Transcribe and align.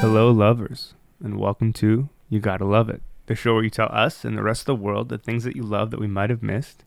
Hello, 0.00 0.30
lovers, 0.30 0.94
and 1.18 1.40
welcome 1.40 1.72
to 1.72 2.08
You 2.28 2.38
Gotta 2.38 2.64
Love 2.64 2.88
It, 2.88 3.02
the 3.26 3.34
show 3.34 3.54
where 3.54 3.64
you 3.64 3.68
tell 3.68 3.90
us 3.90 4.24
and 4.24 4.38
the 4.38 4.44
rest 4.44 4.62
of 4.62 4.66
the 4.66 4.74
world 4.76 5.08
the 5.08 5.18
things 5.18 5.42
that 5.42 5.56
you 5.56 5.64
love 5.64 5.90
that 5.90 5.98
we 5.98 6.06
might 6.06 6.30
have 6.30 6.40
missed, 6.40 6.84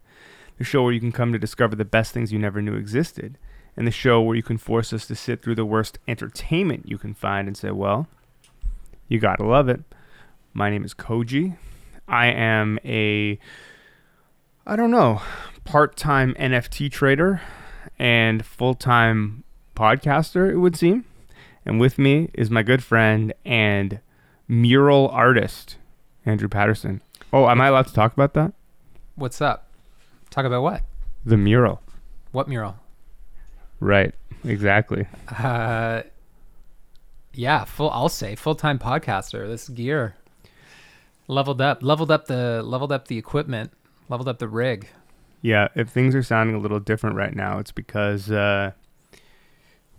the 0.58 0.64
show 0.64 0.82
where 0.82 0.94
you 0.94 1.02
can 1.02 1.12
come 1.12 1.34
to 1.34 1.38
discover 1.38 1.76
the 1.76 1.84
best 1.84 2.14
things 2.14 2.32
you 2.32 2.40
never 2.40 2.62
knew 2.62 2.76
existed, 2.76 3.38
and 3.76 3.86
the 3.86 3.92
show 3.92 4.22
where 4.22 4.38
you 4.38 4.42
can 4.42 4.58
force 4.58 4.94
us 4.94 5.06
to 5.08 5.16
sit 5.16 5.42
through 5.42 5.56
the 5.56 5.66
worst 5.66 6.00
entertainment 6.08 6.88
you 6.88 6.98
can 6.98 7.14
find 7.14 7.50
and 7.50 7.58
say, 7.58 7.70
well, 7.70 8.08
you 9.10 9.20
gotta 9.20 9.44
love 9.44 9.68
it. 9.68 9.82
My 10.54 10.70
name 10.70 10.86
is 10.86 10.94
Koji. 10.94 11.58
I 12.08 12.28
am 12.28 12.80
a, 12.86 13.38
I 14.66 14.78
don't 14.78 14.90
know, 14.90 15.22
part 15.66 15.98
time 15.98 16.34
NFT 16.40 16.90
trader 16.90 17.42
and 18.00 18.46
full 18.46 18.74
time 18.74 19.44
podcaster, 19.76 20.50
it 20.50 20.60
would 20.60 20.78
seem. 20.78 21.04
And 21.66 21.80
with 21.80 21.98
me 22.00 22.30
is 22.34 22.50
my 22.50 22.64
good 22.64 22.84
friend 22.84 23.34
and 23.46 24.00
mural 24.48 25.08
artist, 25.10 25.78
Andrew 26.26 26.48
Patterson. 26.48 27.02
Oh, 27.32 27.48
am 27.50 27.62
I 27.62 27.68
allowed 27.68 27.88
to 27.88 27.94
talk 27.94 28.14
about 28.14 28.34
that? 28.34 28.54
What's 29.16 29.42
up? 29.42 29.68
Talk 30.30 30.46
about 30.46 30.64
what? 30.64 30.82
The 31.26 31.38
mural. 31.38 31.82
What 32.32 32.48
mural? 32.48 32.78
Right. 33.80 34.14
Exactly. 34.44 35.08
Uh, 35.38 36.02
yeah, 37.34 37.66
full. 37.66 37.90
I'll 37.92 38.10
say 38.10 38.36
full 38.36 38.56
time 38.56 38.80
podcaster. 38.80 39.48
This 39.48 39.70
gear 39.70 40.16
leveled 41.28 41.62
up, 41.62 41.84
leveled 41.84 42.12
up 42.12 42.28
the 42.28 42.62
leveled 42.64 42.92
up 42.92 43.08
the 43.08 43.18
equipment, 43.18 43.72
leveled 44.10 44.28
up 44.28 44.40
the 44.40 44.48
rig. 44.48 44.90
Yeah, 45.42 45.70
if 45.76 45.90
things 45.90 46.14
are 46.14 46.24
sounding 46.24 46.56
a 46.56 46.60
little 46.60 46.80
different 46.80 47.16
right 47.16 47.36
now, 47.36 47.60
it's 47.60 47.72
because 47.72 48.30
uh, 48.32 48.72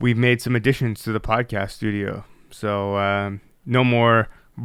we've 0.03 0.19
made 0.19 0.43
some 0.43 0.55
additions 0.55 1.03
to 1.05 1.13
the 1.13 1.21
podcast 1.21 1.71
studio. 1.71 2.25
So 2.51 2.97
um, 2.97 3.41
no 3.65 3.85
more 3.85 4.29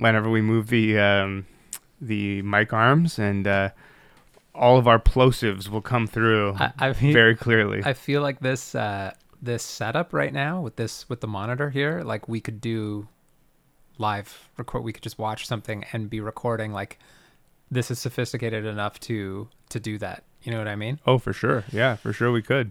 whenever 0.00 0.30
we 0.30 0.40
move 0.40 0.68
the 0.68 0.98
um, 0.98 1.46
the 2.00 2.40
mic 2.42 2.72
arms, 2.72 3.18
and 3.18 3.46
uh, 3.46 3.70
all 4.54 4.78
of 4.78 4.88
our 4.88 4.98
plosives 4.98 5.68
will 5.68 5.82
come 5.82 6.06
through 6.06 6.54
I, 6.58 6.72
I 6.78 6.92
mean, 7.02 7.12
very 7.12 7.36
clearly. 7.36 7.82
I 7.84 7.92
feel 7.92 8.22
like 8.22 8.40
this 8.40 8.74
uh, 8.74 9.12
this 9.42 9.62
setup 9.62 10.12
right 10.12 10.32
now 10.32 10.62
with 10.62 10.76
this 10.76 11.08
with 11.08 11.20
the 11.20 11.28
monitor 11.28 11.68
here, 11.68 12.02
like 12.02 12.28
we 12.28 12.40
could 12.40 12.60
do 12.60 13.08
live 13.98 14.48
record. 14.56 14.82
We 14.82 14.92
could 14.92 15.02
just 15.02 15.18
watch 15.18 15.46
something 15.46 15.84
and 15.92 16.08
be 16.08 16.20
recording. 16.20 16.72
Like 16.72 16.98
this 17.70 17.90
is 17.90 17.98
sophisticated 17.98 18.64
enough 18.64 18.98
to 19.00 19.48
to 19.70 19.80
do 19.80 19.98
that. 19.98 20.24
You 20.42 20.52
know 20.52 20.58
what 20.58 20.68
I 20.68 20.76
mean? 20.76 21.00
oh, 21.06 21.18
for 21.18 21.32
sure. 21.32 21.64
Yeah, 21.72 21.96
for 21.96 22.12
sure 22.12 22.30
we 22.30 22.40
could. 22.40 22.70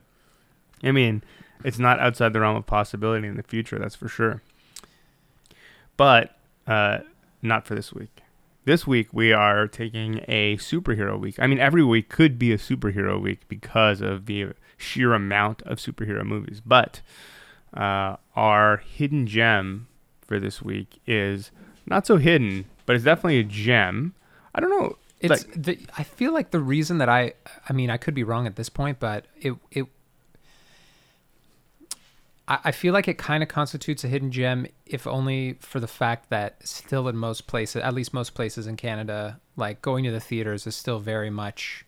I 0.85 0.91
mean, 0.91 1.23
it's 1.63 1.79
not 1.79 1.99
outside 1.99 2.33
the 2.33 2.41
realm 2.41 2.55
of 2.55 2.65
possibility 2.65 3.27
in 3.27 3.37
the 3.37 3.43
future. 3.43 3.79
That's 3.79 3.95
for 3.95 4.07
sure. 4.07 4.41
But 5.97 6.37
uh, 6.67 6.99
not 7.41 7.65
for 7.65 7.75
this 7.75 7.93
week. 7.93 8.21
This 8.65 8.87
week 8.87 9.13
we 9.13 9.31
are 9.31 9.67
taking 9.67 10.25
a 10.27 10.57
superhero 10.57 11.19
week. 11.19 11.35
I 11.39 11.47
mean, 11.47 11.59
every 11.59 11.83
week 11.83 12.09
could 12.09 12.39
be 12.39 12.51
a 12.51 12.57
superhero 12.57 13.21
week 13.21 13.47
because 13.47 14.01
of 14.01 14.25
the 14.25 14.53
sheer 14.77 15.13
amount 15.13 15.61
of 15.63 15.77
superhero 15.77 16.25
movies. 16.25 16.61
But 16.65 17.01
uh, 17.73 18.17
our 18.35 18.77
hidden 18.77 19.27
gem 19.27 19.87
for 20.21 20.39
this 20.39 20.61
week 20.61 20.99
is 21.05 21.51
not 21.85 22.07
so 22.07 22.17
hidden, 22.17 22.65
but 22.85 22.95
it's 22.95 23.05
definitely 23.05 23.39
a 23.39 23.43
gem. 23.43 24.15
I 24.55 24.61
don't 24.61 24.71
know. 24.71 24.97
It's 25.19 25.45
like, 25.45 25.63
the, 25.63 25.79
I 25.97 26.03
feel 26.03 26.33
like 26.33 26.51
the 26.51 26.59
reason 26.59 26.97
that 26.97 27.09
I 27.09 27.33
I 27.69 27.73
mean 27.73 27.89
I 27.89 27.97
could 27.97 28.13
be 28.13 28.23
wrong 28.23 28.47
at 28.47 28.55
this 28.55 28.69
point, 28.69 28.99
but 28.99 29.25
it 29.39 29.53
it 29.71 29.87
I, 32.47 32.71
feel 32.71 32.93
like 32.93 33.07
it 33.07 33.17
kind 33.17 33.41
of 33.41 33.49
constitutes 33.49 34.03
a 34.03 34.07
hidden 34.07 34.31
gem, 34.31 34.67
if 34.85 35.07
only 35.07 35.57
for 35.61 35.79
the 35.79 35.87
fact 35.87 36.29
that 36.29 36.65
still 36.67 37.07
in 37.07 37.17
most 37.17 37.47
places, 37.47 37.81
at 37.81 37.95
least 37.95 38.13
most 38.13 38.35
places 38.35 38.67
in 38.67 38.77
Canada, 38.77 39.39
like 39.55 39.81
going 39.81 40.03
to 40.03 40.11
the 40.11 40.19
theaters 40.19 40.67
is 40.67 40.75
still 40.75 40.99
very 40.99 41.31
much 41.31 41.85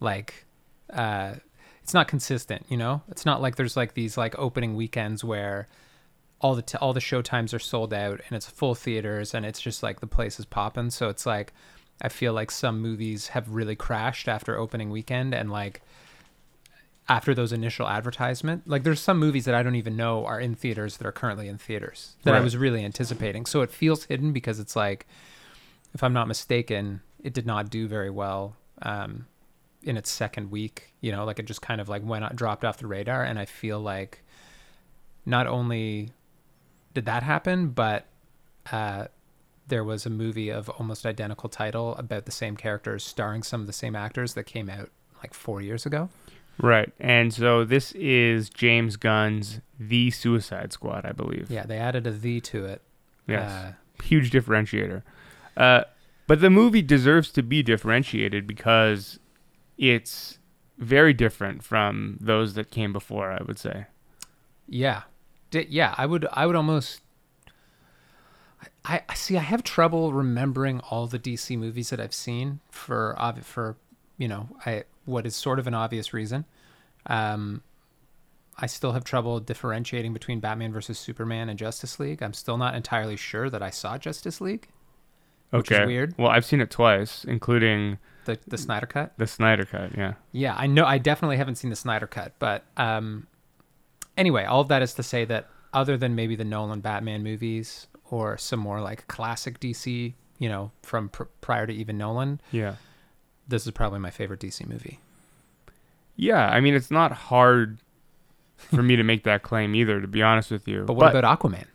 like 0.00 0.46
uh 0.92 1.34
it's 1.82 1.92
not 1.92 2.08
consistent, 2.08 2.64
you 2.70 2.78
know? 2.78 3.02
It's 3.08 3.26
not 3.26 3.42
like 3.42 3.56
there's 3.56 3.76
like 3.76 3.92
these 3.92 4.16
like 4.16 4.38
opening 4.38 4.74
weekends 4.74 5.22
where 5.22 5.68
all 6.40 6.54
the 6.54 6.62
t- 6.62 6.78
all 6.78 6.94
the 6.94 7.00
show 7.00 7.20
times 7.20 7.52
are 7.52 7.58
sold 7.58 7.92
out 7.92 8.22
and 8.26 8.36
it's 8.36 8.48
full 8.48 8.74
theaters 8.74 9.34
and 9.34 9.44
it's 9.44 9.60
just 9.60 9.82
like 9.82 10.00
the 10.00 10.06
place 10.06 10.38
is 10.38 10.46
popping. 10.46 10.88
So 10.88 11.10
it's 11.10 11.26
like 11.26 11.52
I 12.00 12.08
feel 12.08 12.32
like 12.32 12.50
some 12.50 12.80
movies 12.80 13.28
have 13.28 13.50
really 13.50 13.76
crashed 13.76 14.28
after 14.28 14.56
opening 14.56 14.88
weekend 14.88 15.34
and 15.34 15.50
like 15.50 15.82
after 17.08 17.34
those 17.34 17.52
initial 17.52 17.88
advertisement. 17.88 18.66
Like 18.66 18.82
there's 18.82 19.00
some 19.00 19.18
movies 19.18 19.44
that 19.44 19.54
I 19.54 19.62
don't 19.62 19.74
even 19.74 19.96
know 19.96 20.24
are 20.24 20.40
in 20.40 20.54
theaters 20.54 20.96
that 20.96 21.06
are 21.06 21.12
currently 21.12 21.48
in 21.48 21.58
theaters 21.58 22.16
that 22.22 22.34
I 22.34 22.40
was 22.40 22.56
really 22.56 22.84
anticipating. 22.84 23.44
So 23.46 23.60
it 23.60 23.70
feels 23.70 24.04
hidden 24.04 24.32
because 24.32 24.58
it's 24.58 24.74
like 24.74 25.06
if 25.92 26.02
I'm 26.02 26.14
not 26.14 26.28
mistaken, 26.28 27.02
it 27.22 27.34
did 27.34 27.46
not 27.46 27.70
do 27.70 27.86
very 27.88 28.10
well 28.10 28.56
um 28.82 29.26
in 29.82 29.98
its 29.98 30.10
second 30.10 30.50
week, 30.50 30.94
you 31.02 31.12
know, 31.12 31.26
like 31.26 31.38
it 31.38 31.44
just 31.44 31.60
kind 31.60 31.78
of 31.78 31.90
like 31.90 32.02
went 32.02 32.24
out, 32.24 32.34
dropped 32.36 32.64
off 32.64 32.78
the 32.78 32.86
radar 32.86 33.22
and 33.22 33.38
I 33.38 33.44
feel 33.44 33.78
like 33.80 34.22
not 35.26 35.46
only 35.46 36.10
did 36.94 37.04
that 37.04 37.22
happen, 37.22 37.68
but 37.68 38.06
uh 38.72 39.08
there 39.66 39.84
was 39.84 40.06
a 40.06 40.10
movie 40.10 40.50
of 40.50 40.68
almost 40.70 41.04
identical 41.06 41.48
title 41.48 41.94
about 41.96 42.24
the 42.24 42.32
same 42.32 42.56
characters 42.56 43.04
starring 43.04 43.42
some 43.42 43.60
of 43.60 43.66
the 43.66 43.72
same 43.72 43.96
actors 43.96 44.34
that 44.34 44.44
came 44.44 44.68
out 44.70 44.90
like 45.22 45.34
4 45.34 45.60
years 45.60 45.86
ago. 45.86 46.08
Right. 46.58 46.92
And 46.98 47.32
so 47.32 47.64
this 47.64 47.92
is 47.92 48.50
James 48.50 48.96
Gunn's 48.96 49.60
The 49.78 50.10
Suicide 50.10 50.72
Squad, 50.72 51.04
I 51.04 51.12
believe. 51.12 51.50
Yeah, 51.50 51.64
they 51.66 51.78
added 51.78 52.06
a 52.06 52.10
the 52.10 52.40
to 52.40 52.64
it. 52.64 52.82
Yes. 53.26 53.50
Uh, 53.50 53.72
huge 54.02 54.30
differentiator. 54.30 55.02
Uh, 55.56 55.84
but 56.26 56.40
the 56.40 56.50
movie 56.50 56.82
deserves 56.82 57.30
to 57.32 57.42
be 57.42 57.62
differentiated 57.62 58.46
because 58.46 59.18
it's 59.78 60.38
very 60.78 61.12
different 61.12 61.62
from 61.62 62.18
those 62.20 62.54
that 62.54 62.70
came 62.70 62.92
before. 62.92 63.30
I 63.30 63.42
would 63.42 63.58
say. 63.58 63.86
Yeah, 64.68 65.02
D- 65.50 65.66
yeah. 65.68 65.94
I 65.96 66.06
would. 66.06 66.26
I 66.32 66.46
would 66.46 66.56
almost. 66.56 67.00
I, 68.84 69.02
I 69.08 69.14
see. 69.14 69.36
I 69.36 69.42
have 69.42 69.62
trouble 69.62 70.12
remembering 70.12 70.80
all 70.80 71.06
the 71.06 71.18
DC 71.18 71.58
movies 71.58 71.90
that 71.90 72.00
I've 72.00 72.14
seen 72.14 72.60
for 72.70 73.16
for 73.42 73.76
you 74.16 74.28
know 74.28 74.48
I 74.64 74.84
what 75.04 75.26
is 75.26 75.34
sort 75.36 75.58
of 75.58 75.66
an 75.66 75.74
obvious 75.74 76.12
reason. 76.12 76.44
Um, 77.06 77.62
I 78.56 78.66
still 78.66 78.92
have 78.92 79.04
trouble 79.04 79.40
differentiating 79.40 80.12
between 80.12 80.40
Batman 80.40 80.72
versus 80.72 80.98
Superman 80.98 81.48
and 81.48 81.58
Justice 81.58 81.98
League. 81.98 82.22
I'm 82.22 82.32
still 82.32 82.56
not 82.56 82.74
entirely 82.74 83.16
sure 83.16 83.50
that 83.50 83.62
I 83.62 83.70
saw 83.70 83.98
Justice 83.98 84.40
League, 84.40 84.68
Which 85.50 85.70
is 85.70 85.76
Okay. 85.78 85.86
weird. 85.86 86.14
Well, 86.18 86.28
I've 86.30 86.44
seen 86.44 86.60
it 86.60 86.70
twice, 86.70 87.24
including 87.24 87.98
the 88.26 88.38
the 88.46 88.56
Snyder 88.56 88.86
cut. 88.86 89.12
the 89.18 89.26
Snyder 89.26 89.64
cut. 89.64 89.96
Yeah. 89.96 90.14
Yeah, 90.32 90.54
I 90.56 90.66
know. 90.66 90.84
I 90.84 90.98
definitely 90.98 91.36
haven't 91.36 91.56
seen 91.56 91.70
the 91.70 91.76
Snyder 91.76 92.06
cut, 92.06 92.32
but 92.38 92.64
um, 92.76 93.26
anyway, 94.16 94.44
all 94.44 94.60
of 94.60 94.68
that 94.68 94.82
is 94.82 94.94
to 94.94 95.02
say 95.02 95.24
that 95.26 95.48
other 95.72 95.96
than 95.96 96.14
maybe 96.14 96.36
the 96.36 96.44
Nolan 96.44 96.80
Batman 96.80 97.22
movies 97.24 97.88
or 98.10 98.38
some 98.38 98.60
more 98.60 98.80
like 98.80 99.06
classic 99.08 99.58
DC, 99.60 100.14
you 100.38 100.48
know, 100.48 100.70
from 100.82 101.08
pr- 101.08 101.24
prior 101.40 101.66
to 101.66 101.72
even 101.74 101.98
Nolan, 101.98 102.40
Yeah. 102.52 102.76
This 103.48 103.66
is 103.66 103.72
probably 103.72 103.98
my 104.00 104.10
favorite 104.10 104.40
DC 104.40 104.66
movie. 104.66 104.98
Yeah. 106.16 106.48
I 106.48 106.60
mean, 106.60 106.74
it's 106.74 106.90
not 106.90 107.12
hard 107.12 107.78
for 108.56 108.82
me 108.82 108.96
to 108.96 109.02
make 109.02 109.24
that 109.24 109.42
claim 109.42 109.74
either. 109.74 110.00
To 110.00 110.06
be 110.08 110.22
honest 110.22 110.50
with 110.50 110.66
you. 110.68 110.84
But 110.84 110.94
what 110.94 111.14
about 111.14 111.38
Aquaman? 111.40 111.66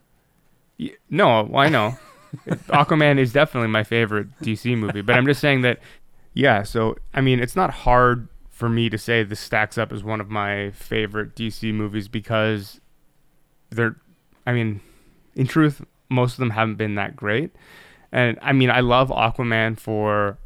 Y- 0.79 0.96
No, 1.09 1.44
well, 1.44 1.62
I 1.62 1.69
know. 1.69 1.97
Aquaman 2.68 3.18
is 3.18 3.34
definitely 3.34 3.69
my 3.69 3.84
favorite 3.84 4.28
DC 4.41 4.78
movie, 4.78 5.02
but 5.02 5.16
I'm 5.16 5.25
just 5.25 5.41
saying 5.41 5.62
that, 5.63 5.79
yeah. 6.35 6.62
So 6.63 6.96
I 7.13 7.22
mean, 7.22 7.40
it's 7.40 7.56
not 7.56 7.72
hard 7.72 8.28
for 8.52 8.69
me 8.69 8.88
to 8.90 8.97
say 9.00 9.24
this 9.24 9.40
stacks 9.40 9.78
up 9.79 9.91
as 9.91 10.03
one 10.03 10.22
of 10.22 10.29
my 10.29 10.70
favorite 10.72 11.35
DC 11.35 11.73
movies 11.73 12.08
because 12.08 12.79
they're, 13.72 13.96
I 14.46 14.53
mean, 14.53 14.82
in 15.35 15.47
truth, 15.47 15.84
most 16.09 16.34
of 16.34 16.38
them 16.38 16.52
haven't 16.52 16.76
been 16.76 16.96
that 16.96 17.16
great, 17.16 17.52
and 18.11 18.38
I 18.44 18.53
mean, 18.53 18.70
I 18.70 18.82
love 18.82 19.09
Aquaman 19.09 19.79
for 19.79 20.38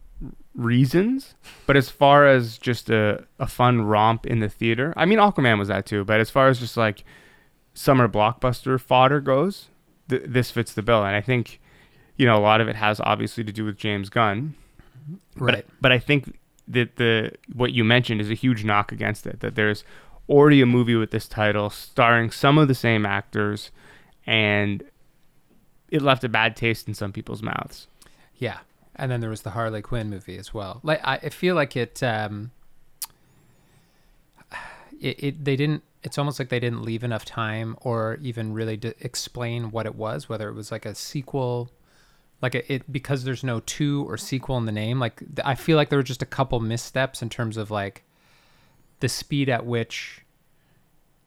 reasons, 0.55 1.35
but 1.65 1.75
as 1.75 1.89
far 1.89 2.27
as 2.27 2.57
just 2.57 2.89
a, 2.89 3.25
a 3.39 3.47
fun 3.47 3.81
romp 3.81 4.25
in 4.25 4.39
the 4.39 4.50
theater, 4.50 4.94
I 4.95 5.05
mean, 5.05 5.19
Aquaman 5.19 5.57
was 5.57 5.67
that 5.67 5.85
too, 5.85 6.03
but 6.03 6.19
as 6.19 6.29
far 6.29 6.47
as 6.47 6.59
just 6.59 6.77
like 6.77 7.03
summer 7.73 8.07
blockbuster 8.07 8.79
fodder 8.79 9.19
goes, 9.19 9.69
th- 10.09 10.23
this 10.25 10.51
fits 10.51 10.73
the 10.73 10.83
bill. 10.83 11.03
And 11.03 11.15
I 11.15 11.21
think, 11.21 11.59
you 12.17 12.25
know, 12.25 12.38
a 12.38 12.39
lot 12.39 12.61
of 12.61 12.67
it 12.67 12.75
has 12.75 13.00
obviously 13.00 13.44
to 13.44 13.51
do 13.51 13.65
with 13.65 13.77
James 13.77 14.09
Gunn. 14.09 14.55
Right. 15.35 15.65
But, 15.65 15.81
but 15.81 15.91
I 15.91 16.00
think 16.00 16.38
that 16.67 16.95
the 16.95 17.31
what 17.53 17.73
you 17.73 17.83
mentioned 17.83 18.21
is 18.21 18.29
a 18.29 18.35
huge 18.35 18.63
knock 18.63 18.91
against 18.91 19.27
it. 19.27 19.41
That 19.41 19.55
there's 19.55 19.83
already 20.29 20.61
a 20.61 20.65
movie 20.65 20.95
with 20.95 21.11
this 21.11 21.27
title 21.27 21.69
starring 21.69 22.31
some 22.31 22.57
of 22.57 22.67
the 22.67 22.75
same 22.75 23.05
actors, 23.05 23.71
and 24.25 24.83
it 25.89 26.01
left 26.01 26.23
a 26.23 26.29
bad 26.29 26.55
taste 26.55 26.88
in 26.88 26.94
some 26.94 27.11
people's 27.11 27.41
mouths. 27.41 27.88
Yeah. 28.38 28.59
And 28.95 29.12
then 29.12 29.22
there 29.22 29.30
was 29.30 29.42
the 29.42 29.51
Harley 29.51 29.81
Quinn 29.81 30.10
movie 30.10 30.38
as 30.38 30.54
well. 30.54 30.80
Like 30.84 31.01
I, 31.04 31.16
I 31.16 31.30
feel 31.30 31.56
like 31.56 31.75
it 31.75 32.01
um 32.04 32.51
it, 35.00 35.24
it 35.24 35.45
they 35.45 35.56
didn't 35.56 35.84
it's 36.04 36.18
almost 36.18 36.38
like 36.40 36.50
they 36.50 36.60
didn't 36.60 36.84
leave 36.84 37.04
enough 37.04 37.25
time 37.25 37.75
or 37.81 38.18
even 38.22 38.54
really 38.54 38.78
to 38.78 38.94
explain 39.00 39.72
what 39.72 39.86
it 39.86 39.95
was 39.95 40.30
whether 40.30 40.50
it 40.50 40.54
was 40.54 40.72
like 40.72 40.86
a 40.86 40.94
sequel 40.95 41.69
like 42.42 42.56
it, 42.56 42.66
it 42.68 42.92
because 42.92 43.24
there's 43.24 43.44
no 43.44 43.60
two 43.62 44.06
or 44.10 44.18
sequel 44.18 44.57
in 44.57 44.66
the 44.66 44.72
name 44.72 45.00
like 45.00 45.22
i 45.44 45.56
feel 45.56 45.75
like 45.78 45.89
there 45.89 46.00
were 46.00 46.04
just 46.04 46.22
a 46.22 46.25
couple 46.25 46.60
missteps 46.60 47.22
in 47.22 47.30
terms 47.30 47.57
of 47.57 47.72
like 47.72 48.04
the 49.00 49.10
speed 49.10 49.50
at 49.50 49.66
which 49.66 50.22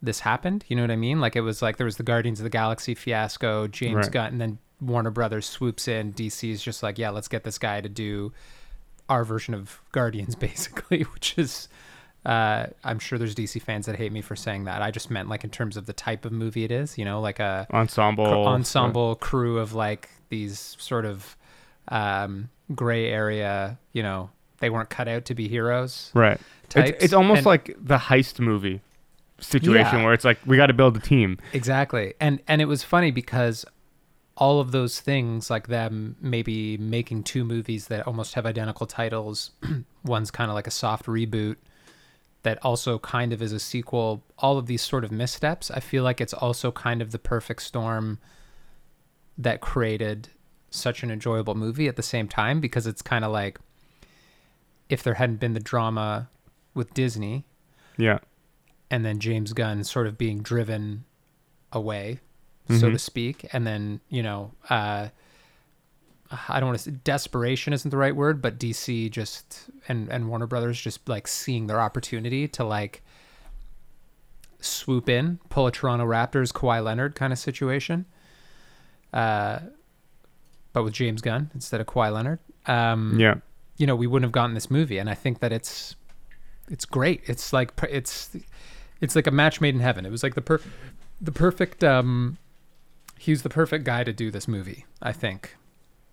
this 0.03 0.21
happened 0.21 0.65
you 0.69 0.77
know 0.77 0.83
what 0.83 0.91
i 0.91 0.97
mean 0.97 1.21
like 1.21 1.35
it 1.37 1.41
was 1.41 1.61
like 1.63 1.77
there 1.79 1.87
was 1.87 1.97
the 1.97 2.03
guardians 2.03 2.39
of 2.39 2.45
the 2.45 2.51
galaxy 2.51 2.95
fiasco 2.95 3.67
james 3.67 3.95
Right. 3.97 4.13
gunn 4.13 4.27
and 4.33 4.41
then 4.41 4.59
warner 4.81 5.11
brothers 5.11 5.47
swoops 5.47 5.89
in 5.89 6.13
dc 6.13 6.49
is 6.51 6.63
just 6.63 6.83
like 6.83 6.99
yeah 6.99 7.09
let's 7.11 7.29
get 7.29 7.45
this 7.45 7.57
guy 7.59 7.81
to 7.81 7.89
do 7.89 8.31
our 9.09 9.25
version 9.25 9.55
of 9.55 9.81
guardians 9.93 10.35
basically 10.49 11.03
which 11.03 11.35
is 11.39 11.69
uh, 12.25 12.67
I'm 12.83 12.99
sure 12.99 13.21
there's 13.21 13.37
DC 13.37 13.63
fans 13.63 13.87
that 13.87 13.95
hate 13.95 14.11
me 14.11 14.21
for 14.21 14.35
saying 14.35 14.65
that. 14.65 14.83
I 14.83 14.91
just 14.91 15.13
meant 15.13 15.29
like 15.29 15.45
in 15.45 15.51
terms 15.51 15.77
of 15.77 15.87
the 15.87 15.93
type 15.93 16.25
of 16.25 16.33
movie 16.33 16.65
it 16.65 16.73
is, 16.73 16.99
you 16.99 17.05
know, 17.05 17.21
like 17.21 17.39
a 17.39 17.69
Ensemble. 17.73 18.25
cr- 18.27 18.49
ensemble 18.49 19.15
crew 19.15 19.61
of 19.61 19.75
like 19.75 20.09
these 20.29 20.75
sort 20.81 21.05
of 21.05 21.37
um, 21.87 22.49
gray 22.75 23.07
area, 23.13 23.79
you 23.93 24.03
know, 24.03 24.29
they 24.59 24.71
weren't 24.71 24.91
cut 24.91 25.07
out 25.07 25.25
to 25.27 25.37
be 25.37 25.47
heroes. 25.47 26.11
Right. 26.15 26.41
It's, 26.75 27.05
it's 27.05 27.13
almost 27.13 27.39
And- 27.39 27.47
like 27.47 27.77
the 27.79 27.97
heist 27.99 28.41
movie 28.41 28.81
situation 29.39 29.99
Yeah. 29.99 30.05
where 30.05 30.13
it's 30.13 30.25
like 30.25 30.39
we 30.47 30.57
got 30.57 30.67
to 30.67 30.75
build 30.75 30.97
a 30.97 31.01
team. 31.01 31.39
Exactly. 31.53 32.15
And 32.21 32.41
and 32.49 32.61
it 32.61 32.67
was 32.67 32.83
funny 32.83 33.13
because 33.13 33.65
all 34.37 34.61
of 34.61 34.71
those 34.73 35.01
things 35.01 35.49
like 35.49 35.69
them 35.69 36.17
maybe 36.21 36.77
making 36.77 37.23
two 37.23 37.45
movies 37.45 37.87
that 37.89 38.07
almost 38.07 38.35
have 38.35 38.45
identical 38.47 38.87
titles. 38.87 39.51
One's 40.05 40.31
kind 40.31 40.51
of 40.51 40.55
like 40.55 40.67
a 40.67 40.71
soft 40.73 41.07
reboot 41.07 41.57
that 42.43 42.59
also 42.63 42.99
kind 42.99 43.33
of 43.33 43.41
is 43.41 43.53
a 43.53 43.59
sequel. 43.59 44.23
All 44.39 44.59
of 44.59 44.67
these 44.67 44.83
sort 44.83 45.05
of 45.05 45.11
missteps, 45.11 45.71
I 45.71 45.81
feel 45.81 46.05
like 46.05 46.21
it's 46.21 46.35
also 46.35 46.71
kind 46.71 47.01
of 47.01 47.13
the 47.13 47.19
perfect 47.19 47.63
storm 47.63 48.19
that 49.39 49.61
created 49.61 50.29
such 50.71 51.03
an 51.03 51.11
enjoyable 51.11 51.55
movie 51.55 51.89
at 51.89 51.97
the 51.97 52.03
same 52.03 52.29
time 52.29 52.61
because 52.61 52.87
it's 52.87 53.03
kind 53.03 53.25
of 53.25 53.33
like 53.33 53.59
if 54.89 55.03
there 55.03 55.15
hadn't 55.15 55.41
been 55.41 55.55
the 55.55 55.61
drama 55.61 56.29
with 56.75 56.93
Disney 56.95 57.45
Yeah. 57.97 58.19
and 58.91 59.05
then 59.05 59.19
James 59.19 59.53
Gunn 59.55 59.83
sort 59.85 60.07
of 60.07 60.19
being 60.19 60.43
driven 60.43 61.05
away, 61.73 62.21
so 62.69 62.89
Mhm. 62.89 62.93
to 62.93 62.99
speak, 62.99 63.47
and 63.53 63.67
then 63.67 64.01
you 64.09 64.23
know, 64.23 64.53
uh, 64.71 65.09
I 66.49 66.59
don't 66.61 66.69
want 66.71 66.79
to 66.81 66.91
say 66.91 66.97
desperation 67.05 67.73
isn't 67.73 67.91
the 67.91 67.97
right 67.97 68.15
word, 68.17 68.43
but 68.43 68.59
DC 68.59 69.09
just 69.11 69.71
and 69.89 70.09
and 70.09 70.29
Warner 70.29 70.47
Brothers 70.47 70.81
just 70.81 71.09
like 71.09 71.29
seeing 71.29 71.67
their 71.69 71.81
opportunity 71.81 72.49
to 72.49 72.65
like 72.65 73.03
swoop 74.61 75.09
in, 75.09 75.39
pull 75.49 75.67
a 75.67 75.73
Toronto 75.73 76.05
Raptors 76.07 76.53
Kawhi 76.53 76.83
Leonard 76.83 77.15
kind 77.15 77.33
of 77.33 77.39
situation, 77.39 78.07
uh, 79.13 79.61
but 80.73 80.83
with 80.83 80.93
James 80.95 81.21
Gunn 81.23 81.51
instead 81.55 81.81
of 81.81 81.87
Kawhi 81.87 82.13
Leonard. 82.13 82.39
Um, 82.67 83.19
Yeah. 83.21 83.35
you 83.77 83.87
know, 83.87 83.95
we 83.95 84.07
wouldn't 84.07 84.25
have 84.27 84.33
gotten 84.33 84.55
this 84.55 84.71
movie. 84.71 84.99
And 84.99 85.09
I 85.09 85.15
think 85.15 85.39
that 85.41 85.53
it's 85.53 85.95
it's 86.69 86.85
great. 86.85 87.21
It's 87.27 87.53
like 87.53 87.71
it's 87.89 88.37
it's 89.01 89.15
like 89.15 89.29
a 89.29 89.31
match 89.31 89.61
made 89.61 89.75
in 89.75 89.81
heaven. 89.81 90.05
It 90.05 90.11
was 90.11 90.23
like 90.25 90.35
the 90.35 90.43
per 90.43 90.61
the 91.21 91.31
perfect 91.31 91.85
um 91.85 92.39
he 93.27 93.33
was 93.33 93.43
the 93.43 93.51
perfect 93.51 93.85
guy 93.85 94.05
to 94.05 94.13
do 94.13 94.31
this 94.31 94.47
movie, 94.47 94.87
I 95.03 95.13
think. 95.13 95.57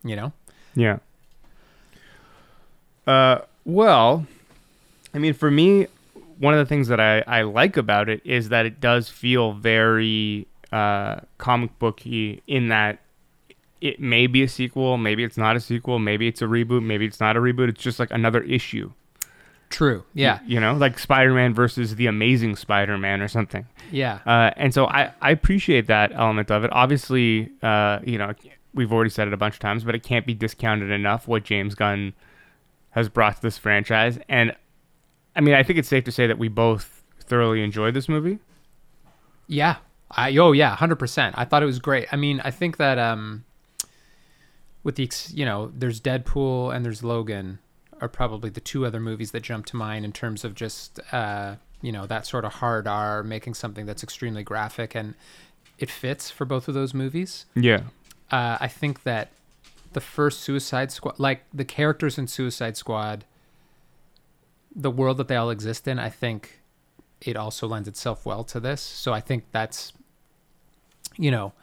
You 0.04 0.15
know? 0.15 0.33
Yeah. 0.74 0.98
Uh, 3.06 3.42
well, 3.65 4.25
I 5.13 5.19
mean, 5.19 5.36
for 5.36 5.51
me, 5.51 5.86
one 6.39 6.56
of 6.56 6.60
the 6.60 6.65
things 6.65 6.88
that 6.88 7.00
I, 7.00 7.24
I 7.27 7.44
like 7.44 7.77
about 7.77 8.10
it 8.10 8.21
is 8.25 8.50
that 8.50 8.65
it 8.65 8.81
does 8.81 9.10
feel 9.10 9.54
very 9.54 10.48
uh, 10.71 11.19
comic 11.38 11.77
booky 11.77 12.42
in 12.48 12.69
that 12.69 12.98
it 13.80 14.00
may 14.00 14.25
be 14.25 14.42
a 14.42 14.48
sequel, 14.48 14.98
maybe 14.98 15.24
it's 15.24 15.38
not 15.38 15.56
a 15.56 15.60
sequel, 15.60 16.00
maybe 16.00 16.27
it's 16.27 16.42
a 16.42 16.45
reboot, 16.45 16.83
maybe 16.83 17.06
it's 17.06 17.19
not 17.19 17.38
a 17.38 17.39
reboot. 17.39 17.69
It's 17.69 17.83
just 17.83 18.00
like 18.00 18.10
another 18.10 18.42
issue. 18.42 18.92
True. 19.74 20.04
Yeah. 20.14 20.38
You 20.46 20.60
know, 20.60 20.75
like 20.75 21.00
Spider 21.00 21.34
Man 21.34 21.56
versus 21.56 21.96
the 21.96 22.06
Amazing 22.06 22.58
Spider 22.58 22.96
Man 22.96 23.22
or 23.22 23.28
something. 23.28 23.66
Yeah. 23.92 24.20
Uh, 24.24 24.52
and 24.56 24.72
so 24.72 24.86
I, 24.86 25.12
I 25.20 25.31
appreciate 25.31 25.88
that 25.88 26.12
element 26.14 26.52
of 26.52 26.64
it. 26.64 26.70
Obviously, 26.72 27.50
uh, 27.64 27.98
you 28.04 28.20
know, 28.20 28.34
we've 28.75 28.94
already 28.94 29.10
said 29.10 29.28
it 29.28 29.34
a 29.34 29.38
bunch 29.38 29.56
of 29.56 29.60
times, 29.60 29.84
but 29.84 29.96
it 29.96 30.04
can't 30.04 30.28
be 30.28 30.36
discounted 30.36 30.92
enough 30.92 31.28
what 31.28 31.44
James 31.44 31.74
Gunn 31.74 32.14
has 32.92 33.10
brought 33.10 33.38
to 33.38 33.42
this 33.42 33.58
franchise. 33.58 34.20
And 34.30 34.56
I 35.36 35.42
mean, 35.42 35.56
I 35.56 35.64
think 35.64 35.80
it's 35.80 35.90
safe 35.90 36.04
to 36.04 36.12
say 36.12 36.28
that 36.28 36.38
we 36.38 36.50
both 36.50 37.04
thoroughly 37.20 37.64
enjoyed 37.64 37.96
this 37.96 38.08
movie. 38.08 38.38
Yeah. 39.48 39.78
I 40.12 40.38
oh 40.38 40.52
yeah, 40.52 40.75
100%. 40.75 41.31
I 41.34 41.46
thought 41.46 41.64
it 41.64 41.66
was 41.66 41.80
great. 41.80 42.08
I 42.12 42.16
mean, 42.16 42.42
I 42.46 42.52
think 42.52 42.78
that 42.78 43.00
um 43.00 43.44
with 44.84 44.98
the 44.98 45.10
you 45.34 45.46
know, 45.46 45.72
there's 45.75 46.00
Deadpool 46.00 46.75
and 46.75 46.86
there's 46.86 47.02
Logan 47.02 47.58
are 48.04 48.10
probably 48.10 48.50
the 48.50 48.60
two 48.60 48.86
other 48.86 49.00
movies 49.00 49.32
that 49.32 49.42
jump 49.42 49.66
to 49.66 49.78
mind 49.78 50.04
in 50.04 50.12
terms 50.12 50.44
of 50.44 50.54
just 50.54 51.00
uh 51.14 51.56
you 51.82 51.92
know, 51.92 52.06
that 52.06 52.26
sort 52.26 52.46
of 52.46 52.54
hard 52.54 52.88
R 52.88 53.24
making 53.24 53.54
something 53.56 53.86
that's 53.86 54.04
extremely 54.04 54.44
graphic 54.44 54.94
and 54.96 55.16
it 55.78 55.90
fits 55.90 56.30
for 56.30 56.46
both 56.46 56.68
of 56.68 56.74
those 56.74 56.94
movies. 56.94 57.46
Yeah. 57.56 57.84
Uh 58.30 58.58
I 58.60 58.68
think 58.68 59.04
that 59.04 59.30
the 59.94 60.02
first 60.02 60.42
Suicide 60.42 60.92
Squad 60.92 61.18
like 61.18 61.44
the 61.54 61.66
characters 61.66 62.18
in 62.18 62.28
Suicide 62.28 62.76
Squad 62.76 63.24
the 64.76 64.92
world 64.92 65.18
that 65.18 65.28
they 65.28 65.36
all 65.36 65.52
exist 65.52 65.88
in, 65.88 66.00
I 66.00 66.10
think 66.10 66.60
it 67.22 67.38
also 67.38 67.68
lends 67.68 67.88
itself 67.88 68.26
well 68.26 68.44
to 68.46 68.60
this. 68.60 68.82
So 68.82 69.14
I 69.14 69.22
think 69.22 69.46
that's 69.52 69.94
you 71.18 71.32
know, 71.32 71.54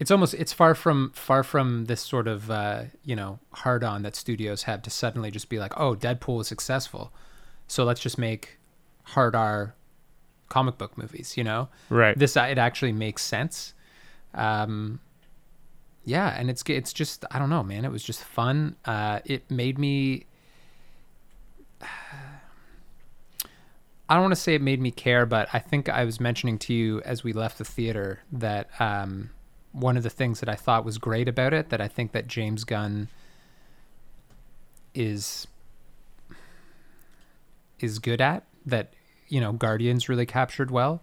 it's 0.00 0.10
almost 0.10 0.34
it's 0.34 0.52
far 0.52 0.74
from 0.74 1.10
far 1.14 1.42
from 1.42 1.86
this 1.86 2.00
sort 2.00 2.28
of 2.28 2.50
uh, 2.50 2.82
you 3.04 3.16
know 3.16 3.38
hard 3.52 3.82
on 3.82 4.02
that 4.02 4.14
studios 4.14 4.62
have 4.64 4.82
to 4.82 4.90
suddenly 4.90 5.30
just 5.30 5.48
be 5.48 5.58
like, 5.58 5.72
oh, 5.78 5.94
Deadpool 5.94 6.38
was 6.38 6.48
successful, 6.48 7.12
so 7.66 7.84
let's 7.84 8.00
just 8.00 8.18
make 8.18 8.58
hard 9.04 9.34
R 9.34 9.74
comic 10.48 10.78
book 10.78 10.96
movies. 10.96 11.36
You 11.36 11.44
know, 11.44 11.68
Right. 11.90 12.16
this 12.18 12.36
it 12.36 12.58
actually 12.58 12.92
makes 12.92 13.22
sense. 13.24 13.74
Um, 14.34 15.00
yeah, 16.04 16.28
and 16.38 16.48
it's 16.48 16.62
it's 16.68 16.92
just 16.92 17.24
I 17.30 17.38
don't 17.38 17.50
know, 17.50 17.62
man. 17.64 17.84
It 17.84 17.90
was 17.90 18.04
just 18.04 18.22
fun. 18.22 18.76
Uh, 18.84 19.20
it 19.24 19.50
made 19.50 19.78
me. 19.78 20.26
I 24.10 24.14
don't 24.14 24.22
want 24.22 24.32
to 24.32 24.40
say 24.40 24.54
it 24.54 24.62
made 24.62 24.80
me 24.80 24.90
care, 24.90 25.26
but 25.26 25.48
I 25.52 25.58
think 25.58 25.90
I 25.90 26.04
was 26.04 26.18
mentioning 26.18 26.58
to 26.60 26.72
you 26.72 27.02
as 27.02 27.22
we 27.24 27.34
left 27.34 27.58
the 27.58 27.64
theater 27.64 28.20
that 28.32 28.70
um, 28.80 29.28
one 29.72 29.96
of 29.96 30.02
the 30.02 30.10
things 30.10 30.40
that 30.40 30.48
I 30.48 30.54
thought 30.54 30.84
was 30.84 30.98
great 30.98 31.28
about 31.28 31.52
it, 31.52 31.70
that 31.70 31.80
I 31.80 31.88
think 31.88 32.12
that 32.12 32.26
James 32.26 32.64
Gunn 32.64 33.08
is 34.94 35.46
is 37.80 37.98
good 37.98 38.20
at, 38.20 38.44
that 38.66 38.92
you 39.28 39.40
know 39.40 39.52
Guardians 39.52 40.08
really 40.08 40.26
captured 40.26 40.70
well, 40.70 41.02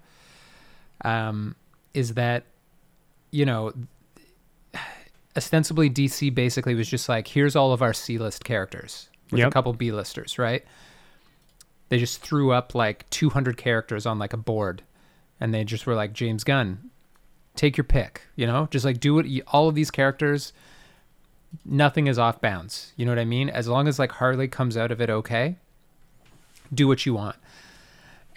um, 1.04 1.56
is 1.94 2.16
that 2.16 2.46
you 3.32 3.46
know 3.46 3.74
ostensibly 5.38 5.90
DC 5.90 6.34
basically 6.34 6.76
was 6.76 6.88
just 6.88 7.10
like 7.10 7.28
here's 7.28 7.56
all 7.56 7.74
of 7.74 7.82
our 7.82 7.94
C-list 7.94 8.44
characters 8.44 9.10
with 9.32 9.42
a 9.44 9.50
couple 9.50 9.74
B-listers, 9.74 10.38
right? 10.40 10.64
They 11.90 12.00
just 12.00 12.22
threw 12.22 12.52
up 12.52 12.74
like 12.74 13.10
200 13.10 13.58
characters 13.58 14.06
on 14.06 14.18
like 14.18 14.34
a 14.34 14.38
board 14.38 14.82
and 15.40 15.54
they 15.54 15.64
just 15.64 15.86
were 15.86 15.96
like 15.96 16.14
James 16.14 16.44
Gunn, 16.44 16.90
take 17.56 17.78
your 17.78 17.84
pick, 17.84 18.22
you 18.36 18.46
know? 18.48 18.68
Just 18.72 18.86
like 18.86 19.00
do 19.00 19.20
it 19.20 19.44
all 19.48 19.68
of 19.68 19.76
these 19.76 19.92
characters 19.92 20.54
nothing 21.64 22.08
is 22.08 22.20
off 22.20 22.42
bounds. 22.42 22.92
You 22.98 23.06
know 23.06 23.12
what 23.14 23.20
I 23.20 23.24
mean? 23.26 23.50
As 23.50 23.68
long 23.68 23.88
as 23.88 23.98
like 23.98 24.12
Harley 24.12 24.48
comes 24.50 24.76
out 24.76 24.92
of 24.92 25.00
it 25.00 25.10
okay, 25.10 25.56
do 26.74 26.86
what 26.88 27.06
you 27.06 27.14
want. 27.14 27.38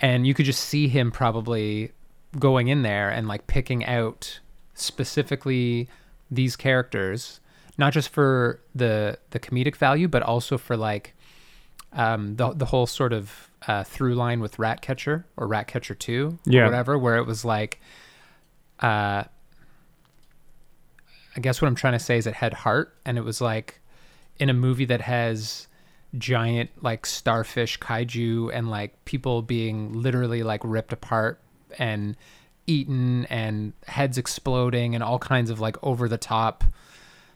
And 0.00 0.25
you 0.26 0.34
could 0.34 0.46
just 0.46 0.60
see 0.62 0.87
him 0.87 1.10
probably 1.10 1.90
going 2.38 2.68
in 2.68 2.82
there 2.82 3.10
and 3.10 3.26
like 3.26 3.48
picking 3.48 3.84
out 3.84 4.38
specifically 4.75 5.88
these 6.30 6.54
characters, 6.54 7.40
not 7.76 7.92
just 7.92 8.08
for 8.10 8.60
the 8.75 9.18
the 9.30 9.40
comedic 9.40 9.75
value, 9.76 10.06
but 10.06 10.22
also 10.22 10.56
for 10.56 10.76
like 10.76 11.14
um, 11.92 12.37
the 12.37 12.52
the 12.52 12.66
whole 12.66 12.87
sort 12.87 13.12
of 13.12 13.48
uh, 13.66 13.82
through 13.82 14.14
line 14.14 14.38
with 14.40 14.58
Ratcatcher 14.60 15.26
or 15.37 15.48
Ratcatcher 15.48 15.94
Two, 15.96 16.38
Yeah. 16.44 16.60
or 16.62 16.64
whatever, 16.66 16.96
where 16.98 17.16
it 17.16 17.26
was 17.26 17.44
like, 17.44 17.80
uh, 18.80 19.25
I 21.37 21.40
guess 21.40 21.62
what 21.62 21.68
I'm 21.68 21.75
trying 21.75 21.92
to 21.92 21.99
say 21.99 22.18
is 22.18 22.26
it 22.26 22.35
had 22.35 22.52
heart, 22.52 22.94
and 23.04 23.16
it 23.18 23.25
was 23.25 23.40
like 23.40 23.80
in 24.38 24.50
a 24.50 24.54
movie 24.54 24.85
that 24.87 25.00
has 25.00 25.66
giant 26.16 26.70
like 26.82 27.04
starfish 27.04 27.78
kaiju 27.78 28.50
and 28.54 28.70
like 28.70 29.04
people 29.04 29.42
being 29.42 29.92
literally 29.92 30.42
like 30.42 30.61
ripped 30.64 30.92
apart 30.92 31.40
and 31.78 32.16
eaten 32.66 33.26
and 33.26 33.73
heads 33.87 34.16
exploding 34.16 34.94
and 34.94 35.04
all 35.04 35.18
kinds 35.18 35.50
of 35.50 35.61
like 35.61 35.76
over 35.82 36.08
the 36.08 36.16
top 36.18 36.64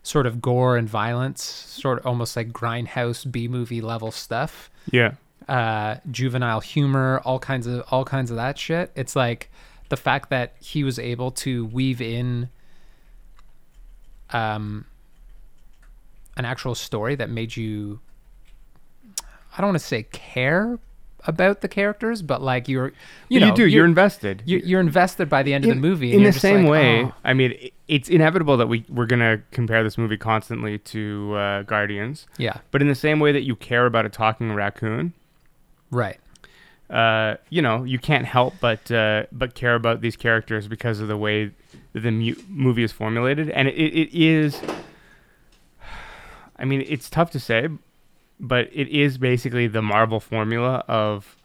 sort 0.03 0.27
of 0.27 0.41
gore 0.41 0.77
and 0.77 0.89
violence, 0.89 1.43
sort 1.43 1.99
of 1.99 2.07
almost 2.07 2.35
like 2.35 2.51
grindhouse 2.51 3.31
B 3.31 3.47
movie 3.47 3.81
level 3.81 4.11
stuff. 4.11 4.71
Yeah. 4.91 5.13
uh, 5.49 5.97
juvenile 6.11 6.61
humor, 6.61 7.21
all 7.25 7.39
kinds 7.39 7.67
of 7.67 7.85
all 7.91 8.05
kinds 8.05 8.31
of 8.31 8.37
that 8.37 8.59
shit. 8.59 8.91
It's 8.95 9.15
like 9.17 9.51
the 9.93 9.97
fact 9.99 10.31
that 10.31 10.55
he 10.59 10.83
was 10.83 10.99
able 10.99 11.31
to 11.31 11.67
weave 11.67 12.01
in 12.01 12.49
um, 14.31 14.87
an 16.35 16.47
actual 16.47 16.75
story 16.75 17.15
that 17.15 17.29
made 17.29 17.55
you 17.55 18.01
I 19.55 19.59
don't 19.61 19.67
want 19.69 19.79
to 19.81 19.85
say 19.87 20.05
care 20.05 20.79
about 21.27 21.61
the 21.61 21.69
characters, 21.69 22.23
but 22.23 22.41
like 22.41 22.69
you're 22.69 22.95
you 23.29 23.39
You, 23.41 23.55
do. 23.55 23.67
You're, 23.67 23.85
invested. 23.85 24.43
you're, 24.47 24.61
you're 24.61 24.81
invested 24.81 25.29
by 25.29 25.43
the 25.43 25.53
end 25.53 25.65
of 25.65 25.69
the 25.69 25.77
movie. 25.77 26.15
in 26.15 26.23
the 26.23 26.33
same 26.33 26.63
like, 26.65 26.71
way, 26.71 27.03
"Oh." 27.05 27.13
I 27.23 27.35
mean, 27.35 27.53
i- 27.63 27.71
it's 27.87 28.09
inevitable 28.09 28.57
that 28.57 28.69
we 28.69 28.87
we're 28.89 29.05
gonna 29.05 29.43
compare 29.51 29.85
this 29.85 29.99
movie 29.99 30.17
constantly 30.17 30.79
to 30.79 31.35
uh, 31.37 31.63
Guardians, 31.65 32.27
yeah, 32.39 32.57
but 32.71 32.81
in 32.81 32.89
the 32.89 32.95
same 32.95 33.21
way 33.21 33.31
that 33.33 33.43
you 33.43 33.55
care 33.57 33.85
about 33.85 34.07
a 34.07 34.09
talking 34.09 34.55
raccoon, 34.55 35.13
right. 35.91 36.19
Uh, 36.93 37.37
you 37.49 37.63
know, 37.63 37.85
you 37.85 37.99
can't 37.99 38.27
help 38.27 38.55
but 38.61 38.91
uh, 38.93 39.25
but 39.33 39.55
care 39.55 39.75
about 39.75 40.03
these 40.03 40.15
characters 40.15 40.69
because 40.69 41.01
of 41.01 41.09
the 41.09 41.17
way 41.17 41.51
the 41.95 42.11
mu- 42.11 42.37
movie 42.49 42.83
is 42.83 42.93
formulated, 42.93 43.49
and 43.51 43.67
it, 43.67 43.73
it 43.73 44.15
is. 44.15 44.61
I 46.59 46.65
mean, 46.67 46.85
it's 46.87 47.09
tough 47.09 47.31
to 47.31 47.41
say, 47.41 47.69
but 48.39 48.69
it 48.73 48.89
is 48.89 49.17
basically 49.17 49.67
the 49.67 49.83
Marvel 49.83 50.21
formula 50.21 50.85
of 50.87 51.37